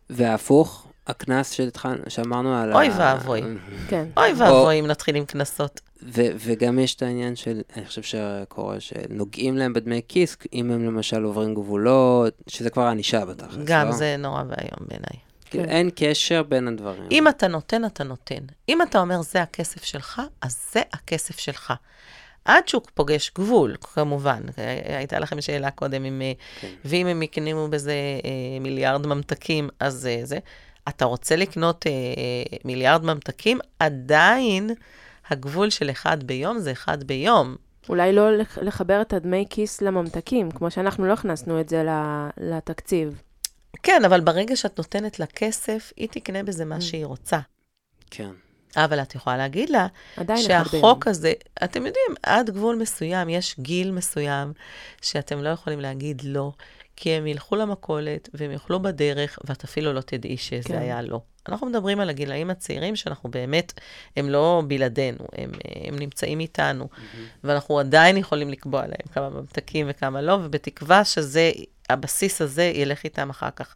והפוך, 0.09 0.87
הקנס 1.07 1.51
שהתחלנו- 1.53 2.03
שאמרנו 2.09 2.55
על 2.55 2.73
אוי 2.73 2.89
ואבוי. 2.97 3.41
כן. 3.89 4.07
אוי 4.17 4.33
ואבוי 4.37 4.79
אם 4.79 4.87
נתחיל 4.87 5.15
עם 5.15 5.25
קנסות. 5.25 5.81
ו- 6.03 6.21
וגם 6.39 6.79
יש 6.79 6.95
את 6.95 7.01
העניין 7.01 7.35
של, 7.35 7.61
אני 7.75 7.85
חושב 7.85 8.01
שקורה, 8.03 8.79
שנוגעים 8.79 9.57
להם 9.57 9.73
בדמי 9.73 10.01
כיס, 10.07 10.37
אם 10.53 10.71
הם 10.71 10.85
למשל 10.85 11.23
עוברים 11.23 11.53
גבולות, 11.55 12.33
שזה 12.47 12.69
כבר 12.69 12.83
ענישה 12.83 13.25
בתכלס, 13.25 13.57
גם 13.65 13.85
לא? 13.87 13.91
זה 13.91 14.15
נורא 14.19 14.43
ואיום 14.47 14.87
בעיניי. 14.87 15.28
כן. 15.49 15.69
אין 15.69 15.89
קשר 15.95 16.43
בין 16.43 16.67
הדברים. 16.67 17.07
אם 17.11 17.27
אתה 17.27 17.47
נותן, 17.47 17.85
אתה 17.85 18.03
נותן. 18.03 18.35
אם 18.69 18.81
אתה 18.81 18.99
אומר, 18.99 19.21
זה 19.21 19.41
הכסף 19.41 19.83
שלך, 19.83 20.21
אז 20.41 20.59
זה 20.73 20.81
הכסף 20.93 21.39
שלך. 21.39 21.73
עד 22.45 22.67
שהוא 22.67 22.81
פוגש 22.93 23.31
גבול, 23.37 23.75
כמובן. 23.81 24.41
הייתה 24.85 25.19
לכם 25.19 25.41
שאלה 25.41 25.71
קודם, 25.71 26.05
אם, 26.05 26.21
אה, 26.21 26.31
כן. 26.61 26.67
ואם 26.85 27.07
הם 27.07 27.21
יקנו 27.23 27.67
בזה 27.69 27.93
אה, 28.25 28.29
מיליארד 28.61 29.07
ממתקים, 29.07 29.69
אז 29.79 30.07
אה, 30.07 30.19
זה. 30.23 30.37
אתה 30.89 31.05
רוצה 31.05 31.35
לקנות 31.35 31.87
אה, 31.87 31.91
מיליארד 32.65 33.05
ממתקים, 33.05 33.59
עדיין 33.79 34.69
הגבול 35.29 35.69
של 35.69 35.89
אחד 35.89 36.23
ביום 36.23 36.59
זה 36.59 36.71
אחד 36.71 37.03
ביום. 37.03 37.55
אולי 37.89 38.13
לא 38.13 38.37
לח- 38.37 38.57
לחבר 38.57 39.01
את 39.01 39.13
הדמי 39.13 39.45
כיס 39.49 39.81
לממתקים, 39.81 40.51
כמו 40.51 40.71
שאנחנו 40.71 41.05
לא 41.07 41.13
הכנסנו 41.13 41.59
את 41.61 41.69
זה 41.69 41.83
ל- 41.83 42.29
לתקציב. 42.37 43.21
כן, 43.83 44.01
אבל 44.05 44.21
ברגע 44.21 44.55
שאת 44.55 44.77
נותנת 44.77 45.19
לה 45.19 45.25
כסף, 45.25 45.93
היא 45.97 46.07
תקנה 46.11 46.43
בזה 46.43 46.63
Mm. 46.63 46.67
מה 46.67 46.81
שהיא 46.81 47.05
רוצה. 47.05 47.39
כן. 48.11 48.29
אבל 48.75 49.01
את 49.01 49.15
יכולה 49.15 49.37
להגיד 49.37 49.69
לה. 49.69 49.87
שהחוק 50.37 51.07
הזה, 51.07 51.33
אתם 51.63 51.79
יודעים, 51.85 52.15
עד 52.23 52.49
גבול 52.49 52.75
מסוים, 52.75 53.29
יש 53.29 53.55
גיל 53.59 53.91
מסוים 53.91 54.53
שאתם 55.01 55.43
לא 55.43 55.49
יכולים 55.49 55.79
להגיד 55.79 56.21
לא, 56.25 56.51
כי 57.01 57.09
הם 57.09 57.27
ילכו 57.27 57.55
למכולת 57.55 58.29
והם 58.33 58.51
יאכלו 58.51 58.79
בדרך, 58.79 59.39
ואת 59.47 59.63
אפילו 59.63 59.93
לא 59.93 60.01
תדעי 60.01 60.37
שזה 60.37 60.63
כן. 60.63 60.77
היה 60.77 61.01
לא. 61.01 61.21
אנחנו 61.49 61.67
מדברים 61.67 61.99
על 61.99 62.09
הגילאים 62.09 62.49
הצעירים 62.49 62.95
שאנחנו 62.95 63.31
באמת, 63.31 63.73
הם 64.17 64.29
לא 64.29 64.63
בלעדינו, 64.67 65.25
הם, 65.37 65.51
הם 65.87 65.99
נמצאים 65.99 66.39
איתנו, 66.39 66.89
ואנחנו 67.43 67.79
עדיין 67.79 68.17
יכולים 68.17 68.49
לקבוע 68.49 68.81
להם 68.81 69.13
כמה 69.13 69.29
ממתקים 69.29 69.85
וכמה 69.89 70.21
לא, 70.21 70.33
ובתקווה 70.43 71.05
שזה, 71.05 71.51
הבסיס 71.89 72.41
הזה 72.41 72.63
ילך 72.63 73.03
איתם 73.03 73.29
אחר 73.29 73.49
כך 73.55 73.75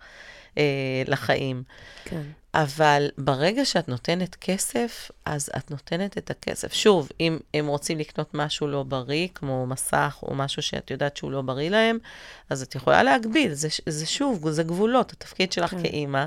אה, 0.58 0.64
לחיים. 1.08 1.64
כן. 2.06 2.22
אבל 2.54 3.08
ברגע 3.18 3.66
שאת 3.66 3.90
נותנת 3.90 4.36
כסף, 4.36 5.12
אז 5.26 5.50
את 5.58 5.72
נותנת 5.72 6.18
את 6.18 6.30
הכסף. 6.32 6.74
שוב, 6.74 7.10
אם 7.20 7.38
הם 7.54 7.68
רוצים 7.68 7.98
לקנות 8.00 8.30
משהו 8.34 8.68
לא 8.68 8.84
בריא, 8.84 9.28
כמו 9.36 9.66
מסך 9.68 10.20
או 10.24 10.36
משהו 10.36 10.62
שאת 10.62 10.92
יודעת 10.92 11.18
שהוא 11.18 11.32
לא 11.32 11.42
בריא 11.42 11.70
להם, 11.70 11.98
אז 12.50 12.62
את 12.62 12.76
יכולה 12.76 13.04
להגביל. 13.04 13.54
זה, 13.54 13.68
זה 13.86 14.06
שוב, 14.06 14.50
זה 14.50 14.64
גבולות. 14.64 15.12
התפקיד 15.12 15.52
שלך 15.52 15.72
כן. 15.72 15.82
כאימא, 15.84 16.26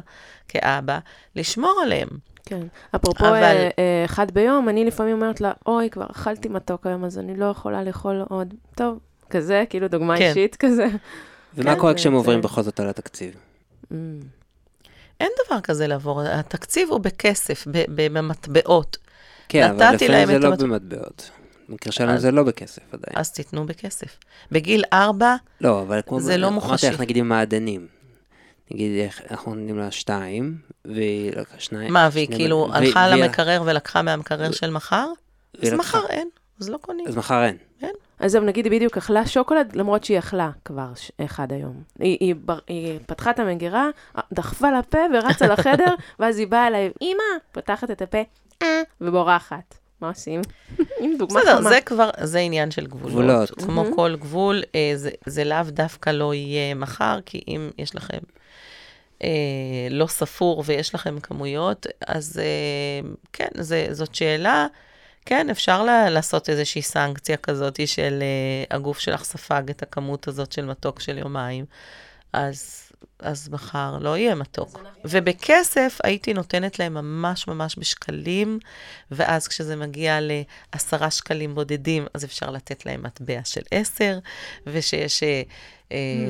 כאבא, 0.49 0.99
לשמור 1.37 1.81
עליהם. 1.83 2.09
כן. 2.45 2.67
אפרופו 2.97 3.29
אבל- 3.29 3.35
אבל... 3.35 3.69
אחד 4.05 4.31
ביום, 4.31 4.69
אני 4.69 4.85
לפעמים 4.85 5.13
אומרת 5.13 5.41
לה, 5.41 5.53
אוי, 5.67 5.91
כבר 5.91 6.07
אכלתי 6.11 6.49
מתוק 6.49 6.87
היום, 6.87 7.05
אז 7.05 7.19
אני 7.19 7.37
לא 7.37 7.45
יכולה 7.45 7.83
לאכול 7.83 8.25
עוד. 8.29 8.55
טוב, 8.75 8.99
כזה, 9.31 9.65
כאילו 9.71 9.89
דוגמה 9.89 10.19
כן. 10.19 10.29
אישית 10.29 10.57
כזה. 10.57 10.87
ומה 11.55 11.75
כן, 11.75 11.81
קורה 11.81 11.95
כשהם 11.95 12.13
עוברים 12.13 12.43
בכל 12.43 12.63
זאת 12.63 12.81
על 12.81 12.89
התקציב? 12.89 13.35
Mm. 13.93 13.95
אין 15.21 15.31
דבר 15.47 15.61
כזה 15.61 15.87
לעבור. 15.87 16.23
התקציב 16.23 16.91
הוא 16.91 17.01
בכסף, 17.01 17.65
במטבעות. 17.89 18.97
כן, 19.49 19.63
אבל 19.63 19.95
לפעמים 19.95 20.27
זה 20.27 20.39
לא 20.39 20.49
המת- 20.49 20.59
במטבעות. 20.59 21.31
במקרה 21.69 21.93
שלנו 21.93 22.13
אז- 22.13 22.21
זה 22.23 22.31
לא 22.31 22.43
בכסף 22.43 22.83
עדיין. 22.95 23.19
אז 23.19 23.33
תיתנו 23.33 23.67
בכסף. 23.67 24.19
בגיל 24.53 24.85
ארבע, 24.93 25.37
לא, 25.61 25.83
אבל 25.83 26.01
כמו... 26.07 26.21
זה 26.21 26.37
לא 26.37 26.47
אמרתי 26.49 26.67
מוחשי. 26.67 26.91
לך, 26.91 27.01
נגיד 27.01 27.17
עם 27.17 27.29
מעדנים. 27.29 27.87
נגיד, 28.71 29.09
אנחנו 29.31 29.55
נותנים 29.55 29.79
לה 29.79 29.91
שתיים, 29.91 30.57
והיא 30.85 31.33
לקחה 31.33 31.59
שניים. 31.59 31.93
מה, 31.93 32.09
והיא 32.13 32.27
כאילו 32.29 32.69
הלכה 32.73 33.09
למקרר 33.09 33.63
ולקחה 33.67 34.03
מהמקרר 34.03 34.53
של 34.53 34.71
מחר? 34.71 35.07
אז. 35.63 35.73
מחר 35.73 36.07
אין, 36.09 36.29
אז 36.61 36.69
לא 36.69 36.79
קונים. 36.79 37.07
אז 37.09 37.17
מחר 37.17 37.45
אין. 37.45 37.57
אז 38.21 38.33
זהו, 38.33 38.43
נגיד, 38.45 38.65
היא 38.65 38.73
בדיוק 38.73 38.97
אכלה 38.97 39.27
שוקולד, 39.27 39.77
למרות 39.77 40.05
שהיא 40.05 40.19
אכלה 40.19 40.51
כבר 40.65 40.89
ש- 40.97 41.13
אחד 41.25 41.53
היום. 41.53 41.83
היא, 41.99 42.17
היא, 42.21 42.35
בר- 42.35 42.59
היא 42.67 42.99
פתחה 43.07 43.31
את 43.31 43.39
המגירה, 43.39 43.89
דחפה 44.33 44.71
לפה 44.79 44.99
ורצה 45.15 45.47
לחדר, 45.47 45.95
ואז 46.19 46.39
היא 46.39 46.47
באה 46.47 46.67
אליי, 46.67 46.91
אמא, 47.03 47.23
פותחת 47.53 47.91
את 47.91 48.03
הפה, 48.03 48.19
אה, 48.63 48.83
ובורחת. 49.01 49.79
מה 50.01 50.09
עושים? 50.09 50.41
עם 51.01 51.17
דוגמה 51.19 51.41
בסדר, 51.41 51.59
חמה. 51.59 51.69
זה 51.71 51.81
כבר, 51.81 52.11
זה 52.23 52.39
עניין 52.39 52.71
של 52.71 52.87
גבולות. 52.87 53.11
גבולות. 53.13 53.51
כמו 53.51 53.83
מהמם. 53.83 53.97
כל 53.97 54.17
גבול, 54.21 54.63
אה, 54.75 54.93
זה, 54.95 55.11
זה 55.27 55.45
לאו 55.45 55.63
דווקא 55.69 56.11
לא 56.11 56.35
יהיה 56.35 56.75
מחר, 56.75 57.19
כי 57.27 57.41
אם 57.49 57.71
יש 57.79 57.95
לכם 57.97 58.19
אה, 59.25 59.29
לא 59.91 60.07
ספור 60.07 60.63
ויש 60.67 60.95
לכם 60.95 61.21
כמויות, 61.21 61.87
אז 62.07 62.41
אה, 62.43 63.09
כן, 63.33 63.49
זה, 63.55 63.87
זאת 63.91 64.15
שאלה. 64.15 64.67
כן, 65.27 65.51
אפשר 65.51 65.83
לה, 65.83 66.11
לעשות 66.11 66.51
איזושהי 66.51 66.83
סנקציה 66.83 67.37
כזאת 67.37 67.89
של 67.89 68.23
אה, 68.23 68.77
הגוף 68.77 68.99
שלך 68.99 69.25
ספג 69.25 69.63
את 69.71 69.83
הכמות 69.83 70.29
הזאת 70.29 70.53
של 70.53 70.65
מתוק 70.65 71.01
של 71.01 71.19
יומיים, 71.19 71.65
אז, 72.33 72.91
אז 73.19 73.49
מחר 73.49 73.99
לא 74.01 74.17
יהיה 74.17 74.35
מתוק. 74.35 74.81
ובכסף 75.05 75.99
הייתי 76.05 76.35
נותנת 76.35 76.79
להם 76.79 76.95
ממש 76.95 77.49
ממש 77.49 77.79
בשקלים, 77.79 78.59
ואז 79.11 79.49
כשזה 79.49 79.77
מגיע 79.77 80.19
לעשרה 80.21 81.11
שקלים 81.11 81.55
בודדים, 81.55 82.07
אז 82.15 82.25
אפשר 82.25 82.51
לתת 82.51 82.87
להם 82.87 83.03
מטבע 83.03 83.41
של 83.45 83.63
עשר, 83.71 84.19
ושיש 84.67 85.23
אה, 85.23 85.43
Mm. 85.47 85.76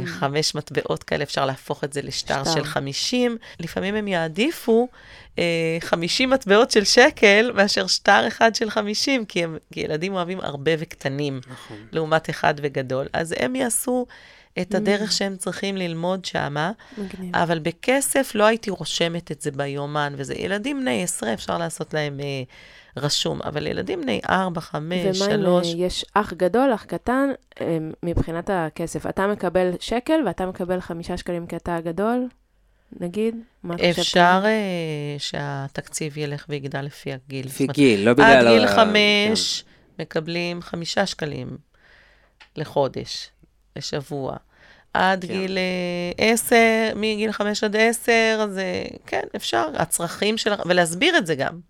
חמש 0.07 0.55
מטבעות 0.55 1.03
כאלה, 1.03 1.25
אפשר 1.25 1.47
להפוך 1.47 1.85
את 1.85 1.93
זה 1.93 2.03
לשטר 2.03 2.45
שטר. 2.45 2.55
של 2.55 2.65
חמישים. 2.65 3.37
לפעמים 3.61 3.95
הם 3.95 4.09
יעדיפו 4.09 4.89
אה, 5.39 5.79
50 5.81 6.31
מטבעות 6.31 6.71
של 6.71 6.85
שקל 6.85 7.53
מאשר 7.55 7.87
שטר 7.87 8.29
אחד 8.29 8.55
של 8.55 8.71
50, 8.71 9.25
כי, 9.25 9.45
הם, 9.45 9.59
כי 9.73 9.81
ילדים 9.81 10.15
אוהבים 10.15 10.41
הרבה 10.41 10.73
וקטנים, 10.79 11.41
נכון. 11.51 11.77
לעומת 11.93 12.31
אחד 12.31 12.55
וגדול. 12.63 13.07
אז 13.13 13.35
הם 13.39 13.57
יעשו 13.57 14.07
את. 14.61 14.75
הדרך 14.75 15.13
שהם 15.13 15.37
צריכים 15.37 15.77
ללמוד 15.77 16.25
שמה, 16.25 16.73
מגניב. 16.99 17.37
אבל 17.37 17.59
בכסף 17.59 18.33
לא 18.35 18.45
הייתי 18.45 18.71
רושמת 18.71 19.33
את 19.33 19.41
זה 19.41 19.51
ביומן, 19.51 20.15
וזה 20.17 20.35
ילדים 20.35 20.81
בני 20.81 21.03
עשרה, 21.03 21.33
אפשר 21.33 21.59
לעשות 21.59 21.95
להם 21.95 22.21
אה, 22.21 22.43
רשום, 22.97 23.43
אבל 23.43 23.67
ילדים 23.67 24.01
בני 24.01 24.21
ארבע, 24.29 24.61
חמש, 24.61 25.23
ומה 25.23 25.35
אם 25.35 25.41
שלוש, 25.41 25.75
אה, 25.75 25.79
יש 25.79 26.05
אח 26.15 26.33
גדול, 26.33 26.75
אח 26.75 26.85
קטן, 26.85 27.29
אה, 27.61 27.79
מבחינת 28.03 28.51
הכסף? 28.53 29.07
אתה 29.07 29.27
מקבל 29.27 29.71
שקל 29.81 30.21
ואתה 30.27 30.47
מקבל 30.47 30.81
חמישה 30.81 31.17
שקלים 31.17 31.47
כי 31.47 31.57
אתה 31.57 31.77
הגדול, 31.77 32.29
נגיד? 33.01 33.37
אפשר 33.91 34.43
אה, 34.45 35.19
שהתקציב 35.19 36.19
ילך 36.19 36.47
ויגדל 36.49 36.83
לפי 36.83 37.13
הגיל. 37.13 37.47
לפי 37.47 37.67
גיל, 37.67 38.07
לא 38.07 38.13
בגלל... 38.13 38.47
עד 38.47 38.55
גיל 38.55 38.67
חמש 38.67 39.65
מקבלים 39.99 40.63
חמישה 40.63 41.07
שקלים 41.07 41.57
לחודש, 42.57 43.31
לשבוע. 43.77 44.37
עד 44.95 45.25
כן. 45.25 45.33
גיל 45.33 45.59
אה, 45.59 46.33
עשר, 46.33 46.93
מגיל 46.97 47.33
חמש 47.33 47.65
עד 47.65 47.77
עשר, 47.77 48.39
אז 48.43 48.59
אה, 48.59 48.87
כן, 49.07 49.23
אפשר. 49.37 49.69
הצרכים 49.75 50.39
שלכם, 50.39 50.63
ולהסביר 50.67 51.19
את 51.19 51.27
זה 51.27 51.35
גם. 51.35 51.61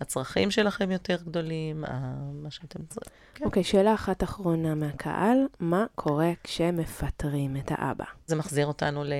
הצרכים 0.00 0.50
שלכם 0.50 0.90
יותר 0.90 1.16
גדולים, 1.24 1.84
ה- 1.84 2.14
מה 2.32 2.50
שאתם 2.50 2.84
צריכים. 2.88 3.12
כן. 3.34 3.44
אוקיי, 3.44 3.64
שאלה 3.64 3.94
אחת 3.94 4.22
אחרונה 4.22 4.74
מהקהל, 4.74 5.38
מה 5.60 5.86
קורה 5.94 6.32
כשמפטרים 6.44 7.56
את 7.56 7.72
האבא? 7.74 8.04
זה 8.26 8.36
מחזיר 8.36 8.66
אותנו 8.66 9.04
ל... 9.04 9.12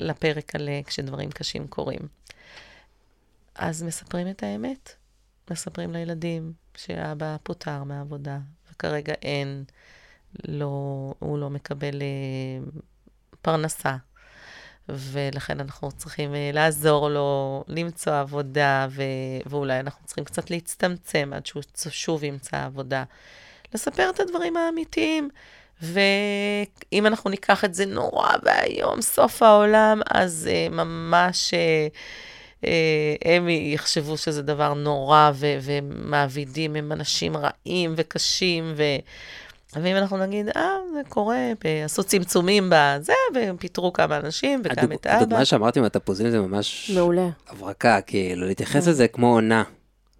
לפרק 0.00 0.54
על 0.54 0.68
אה, 0.68 0.80
כשדברים 0.86 1.30
קשים 1.30 1.66
קורים. 1.66 2.00
אז 3.54 3.82
מספרים 3.82 4.28
את 4.28 4.42
האמת. 4.42 4.94
מספרים 5.50 5.92
לילדים 5.92 6.52
שאבא 6.76 7.36
פוטר 7.42 7.84
מהעבודה, 7.84 8.38
וכרגע 8.72 9.12
אין, 9.22 9.64
לא, 10.48 10.66
הוא 11.18 11.38
לא 11.38 11.50
מקבל 11.50 12.02
אה, 12.02 12.64
פרנסה, 13.42 13.96
ולכן 14.88 15.60
אנחנו 15.60 15.92
צריכים 15.92 16.34
אה, 16.34 16.50
לעזור 16.52 17.08
לו 17.08 17.64
למצוא 17.68 18.20
עבודה, 18.20 18.86
ו... 18.90 19.02
ואולי 19.46 19.80
אנחנו 19.80 20.06
צריכים 20.06 20.24
קצת 20.24 20.50
להצטמצם 20.50 21.30
עד 21.34 21.46
שהוא 21.46 21.62
שוב 21.90 22.24
ימצא 22.24 22.64
עבודה. 22.64 23.04
לספר 23.74 24.10
את 24.10 24.20
הדברים 24.20 24.56
האמיתיים. 24.56 25.28
ואם 25.82 27.06
אנחנו 27.06 27.30
ניקח 27.30 27.64
את 27.64 27.74
זה 27.74 27.86
נורא 27.86 28.28
ואיום, 28.42 29.00
סוף 29.02 29.42
העולם, 29.42 30.00
אז 30.10 30.48
uh, 30.50 30.74
ממש 30.74 31.54
uh, 31.54 31.94
uh, 32.60 32.64
הם 33.24 33.48
יחשבו 33.48 34.16
שזה 34.16 34.42
דבר 34.42 34.74
נורא, 34.74 35.30
ו- 35.34 35.56
ומעבידים 35.62 36.76
הם 36.76 36.92
אנשים 36.92 37.36
רעים 37.36 37.94
וקשים, 37.96 38.72
ו- 38.76 38.98
ואם 39.76 39.96
אנחנו 39.96 40.16
נגיד, 40.16 40.48
אה, 40.56 40.62
זה 40.92 41.00
קורה, 41.08 41.52
עשו 41.84 42.04
צמצומים 42.04 42.70
בזה, 42.72 43.12
ופיטרו 43.34 43.92
כמה 43.92 44.16
אנשים, 44.16 44.60
וגם 44.64 44.74
הדוג- 44.78 44.92
את 44.92 45.06
אבא. 45.06 45.16
הדוגמה 45.16 45.44
שאמרתי 45.44 45.78
עם 45.78 45.84
התפוזים 45.84 46.30
זה 46.30 46.40
ממש 46.40 46.90
מעולה. 46.94 47.28
הברקה, 47.48 48.00
כאילו, 48.00 48.46
להתייחס 48.46 48.84
כן. 48.84 48.90
לזה 48.90 49.08
כמו 49.08 49.26
עונה. 49.34 49.62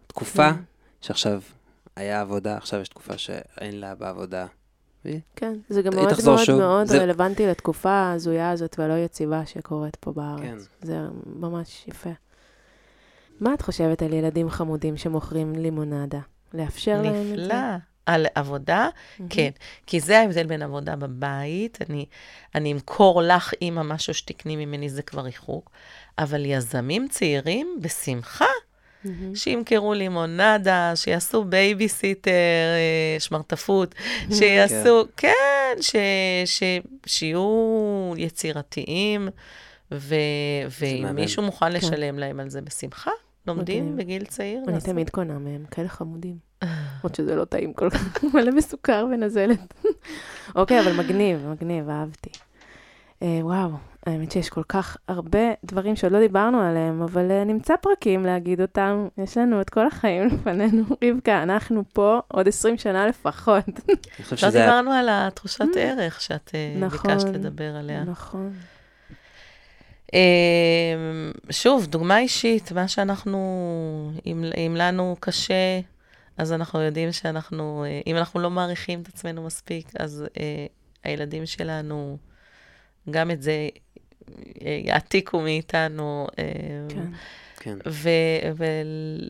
תקופה 0.07 0.51
כן. 0.53 0.59
שעכשיו 1.01 1.41
היה 1.97 2.21
עבודה, 2.21 2.57
עכשיו 2.57 2.81
יש 2.81 2.89
תקופה 2.89 3.19
שאין 3.19 3.81
לה 3.81 3.95
בעבודה. 3.95 4.47
כן, 5.37 5.55
זה 5.69 5.83
גם 5.83 5.93
מאוד 5.95 6.09
מאוד 6.25 6.39
שוב. 6.45 6.59
מאוד 6.59 6.87
זה- 6.87 7.03
רלוונטי 7.03 7.47
לתקופה 7.47 7.91
ההזויה 7.91 8.51
הזאת 8.51 8.79
והלא 8.79 8.95
יציבה 8.99 9.47
שקורית 9.47 9.97
פה 9.97 10.13
בארץ. 10.13 10.41
כן. 10.43 10.57
זה 10.83 10.99
ממש 11.37 11.85
יפה. 11.89 12.11
מה 13.41 13.55
את 13.55 13.63
חושבת 13.63 14.03
על 14.03 14.13
ילדים 14.13 14.51
חמודים 14.51 14.97
שמוכרים 14.97 15.53
לימונדה? 15.53 16.19
לאפשר 16.55 17.03
להם 17.03 17.15
את 17.23 17.27
זה? 17.27 17.33
נפלא. 17.43 17.55
על 18.07 18.27
עבודה, 18.35 18.89
כן. 19.31 19.51
כי 19.87 20.01
זה 20.01 20.19
ההבדל 20.19 20.47
בין 20.47 20.63
עבודה 20.63 20.97
בבית, 20.97 21.79
אני, 21.89 22.07
אני 22.55 22.73
אמכור 22.73 23.23
לך 23.23 23.53
אימא 23.63 23.83
משהו 23.83 24.15
שתקני 24.15 24.57
ממני, 24.67 24.89
זה 24.89 25.03
כבר 25.03 25.23
ריחוק, 25.23 25.71
אבל 26.19 26.45
יזמים 26.45 27.09
צעירים, 27.09 27.79
בשמחה, 27.81 28.45
מהמם. 29.05 29.35
שימכרו 29.35 29.95
לימונדה, 29.95 30.93
שיעשו 30.95 31.45
בייביסיטר, 31.45 32.31
אה, 32.31 33.21
שמרטפות, 33.21 33.95
שיעשו, 34.39 35.05
כן, 35.17 35.77
ש, 35.81 35.97
ש, 36.45 36.63
שיהיו 37.07 38.13
יצירתיים, 38.17 39.29
ו, 39.93 40.15
ואם. 40.81 41.15
מישהו 41.15 41.43
מוכן 41.43 41.67
כן. 41.67 41.73
לשלם 41.73 42.19
להם 42.19 42.41
על 42.41 42.51
זה 42.51 42.61
בשמחה, 42.61 43.11
לומדים. 43.47 43.97
בגיל 43.97 44.25
צעיר. 44.25 44.61
אני 44.65 44.73
לעשות. 44.73 44.89
תמיד 44.89 45.11
קונה 45.11 45.39
מהם, 45.39 45.65
כאלה 45.71 45.89
חמודים. 45.89 46.52
למרות 47.05 47.15
שזה 47.15 47.37
לא 47.37 47.45
טעים 47.45 47.73
כל 47.73 47.91
כך, 47.91 48.25
מלא 48.35 48.51
בסוכר 48.57 49.07
ונזלת. 49.13 49.75
אוקיי, 50.55 50.81
אבל 50.81 50.93
מגניב, 50.93 51.47
מגניב, 51.49 51.89
אהבתי. 51.89 52.31
אה, 53.23 53.39
וואו, 53.43 53.71
האמת 54.07 54.33
שיש 54.33 54.49
כל 54.49 54.63
כך 54.69 54.97
הרבה 55.09 55.39
דברים 55.65 55.97
שעוד 55.97 56.13
לא 56.13 56.19
דיברנו 56.19 56.61
עליהם, 56.61 57.03
אבל 57.03 57.31
אה, 57.31 57.45
נמצא 57.45 57.75
פרקים 57.77 58.27
להגיד 58.27 58.61
אותם. 58.61 59.09
יש 59.19 59.37
לנו 59.37 59.61
את 59.61 59.71
כל 59.71 59.87
החיים 59.87 60.27
לפנינו. 60.27 60.85
רבקה, 61.05 61.43
אנחנו 61.43 61.83
פה 61.93 62.21
עוד 62.29 62.49
20 62.49 62.79
שנה 62.79 63.07
לפחות. 63.07 63.65
אני 63.89 64.25
חושב 64.25 64.47
לא. 64.47 64.53
דיברנו 64.53 64.93
על 64.93 65.09
התחושת 65.11 65.65
ערך 65.77 66.21
שאת 66.21 66.51
אה, 66.55 66.75
נכון. 66.81 67.11
ביקשת 67.11 67.29
לדבר 67.29 67.77
עליה. 67.77 68.05
נכון. 68.05 68.53
שוב, 71.51 71.87
דוגמה 71.87 72.19
אישית, 72.19 72.73
מה 72.73 72.89
שאנחנו, 72.89 73.41
אם, 74.27 74.45
אם 74.57 74.77
לנו 74.79 75.17
קשה, 75.21 75.81
אז 76.39 76.53
אנחנו 76.53 76.81
יודעים 76.81 77.13
שאנחנו, 77.13 77.85
אה, 77.87 78.01
אם 78.07 78.17
אנחנו 78.17 78.41
לא 78.41 78.51
מעריכים 78.51 79.03
את 79.03 79.09
עצמנו 79.09 79.43
מספיק, 79.43 79.89
אז 79.99 80.25
אה, 80.41 80.67
הילדים 81.05 81.47
שלנו, 81.47 82.19
גם 83.11 83.31
את 83.31 83.43
זה 83.43 83.69
אה, 84.65 84.81
יעתיקו 84.85 85.41
מאיתנו. 85.41 86.27
אה, 86.39 86.45
כן. 86.89 87.07
כן. 87.57 87.79
ו- 87.89 88.65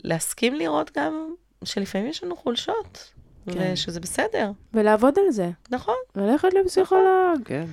ולהסכים 0.05 0.55
לראות 0.55 0.91
גם 0.99 1.35
שלפעמים 1.65 2.07
יש 2.07 2.25
לנו 2.25 2.37
חולשות, 2.37 3.13
כן. 3.53 3.73
ושזה 3.73 4.01
בסדר, 4.01 4.51
ולעבוד 4.75 5.15
על 5.19 5.31
זה. 5.31 5.51
נכון. 5.71 5.95
ללכת 6.17 6.49
לפסיכולוג. 6.65 7.41
כן. 7.45 7.65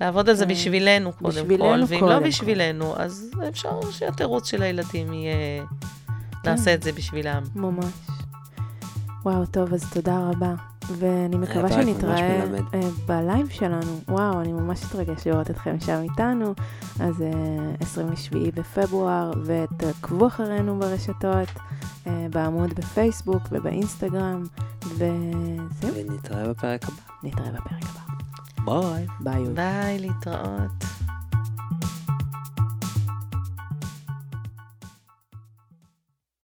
לעבוד 0.00 0.28
על 0.28 0.34
זה 0.34 0.44
כן. 0.44 0.50
בשבילנו 0.50 1.12
קודם 1.12 1.28
בשבילנו 1.28 1.86
כל, 1.86 1.92
ואם 1.92 2.00
קודם 2.00 2.12
לא 2.12 2.18
כל. 2.18 2.26
בשבילנו, 2.26 2.96
אז 2.96 3.30
אפשר 3.48 3.80
שהתירוץ 3.90 4.50
של 4.50 4.62
הילדים 4.62 5.12
יהיה, 5.12 5.64
נעשה 6.44 6.74
את 6.74 6.82
זה 6.82 6.92
בשבילם. 6.92 7.42
ממש. 7.54 7.84
וואו, 9.24 9.46
טוב, 9.46 9.74
אז 9.74 9.92
תודה 9.92 10.30
רבה. 10.30 10.54
ואני 10.98 11.36
מקווה 11.36 11.72
שנתראה. 11.72 12.42
אה, 12.74 12.80
בלייב 13.06 13.48
שלנו. 13.48 14.00
וואו, 14.08 14.40
אני 14.40 14.52
ממש 14.52 14.84
אתרגש 14.84 15.26
לראות 15.26 15.50
אתכם 15.50 15.80
שם 15.80 16.00
איתנו. 16.02 16.54
אז 17.00 17.22
אה, 17.22 17.74
27 17.80 18.38
בפברואר, 18.54 19.32
ותעקבו 19.44 20.26
אחרינו 20.26 20.78
ברשתות, 20.78 21.48
אה, 22.06 22.26
בעמוד 22.30 22.74
בפייסבוק 22.74 23.42
ובאינסטגרם, 23.50 24.42
וזהו, 24.84 25.90
ונתראה 25.94 26.48
בפרק 26.48 26.84
הבא. 26.84 27.02
נתראה 27.22 27.50
בפרק 27.50 27.82
הבא. 27.82 28.00
ביי. 28.64 29.06
ביי. 29.20 29.44
ביי, 29.54 29.98
להתראות. 29.98 30.99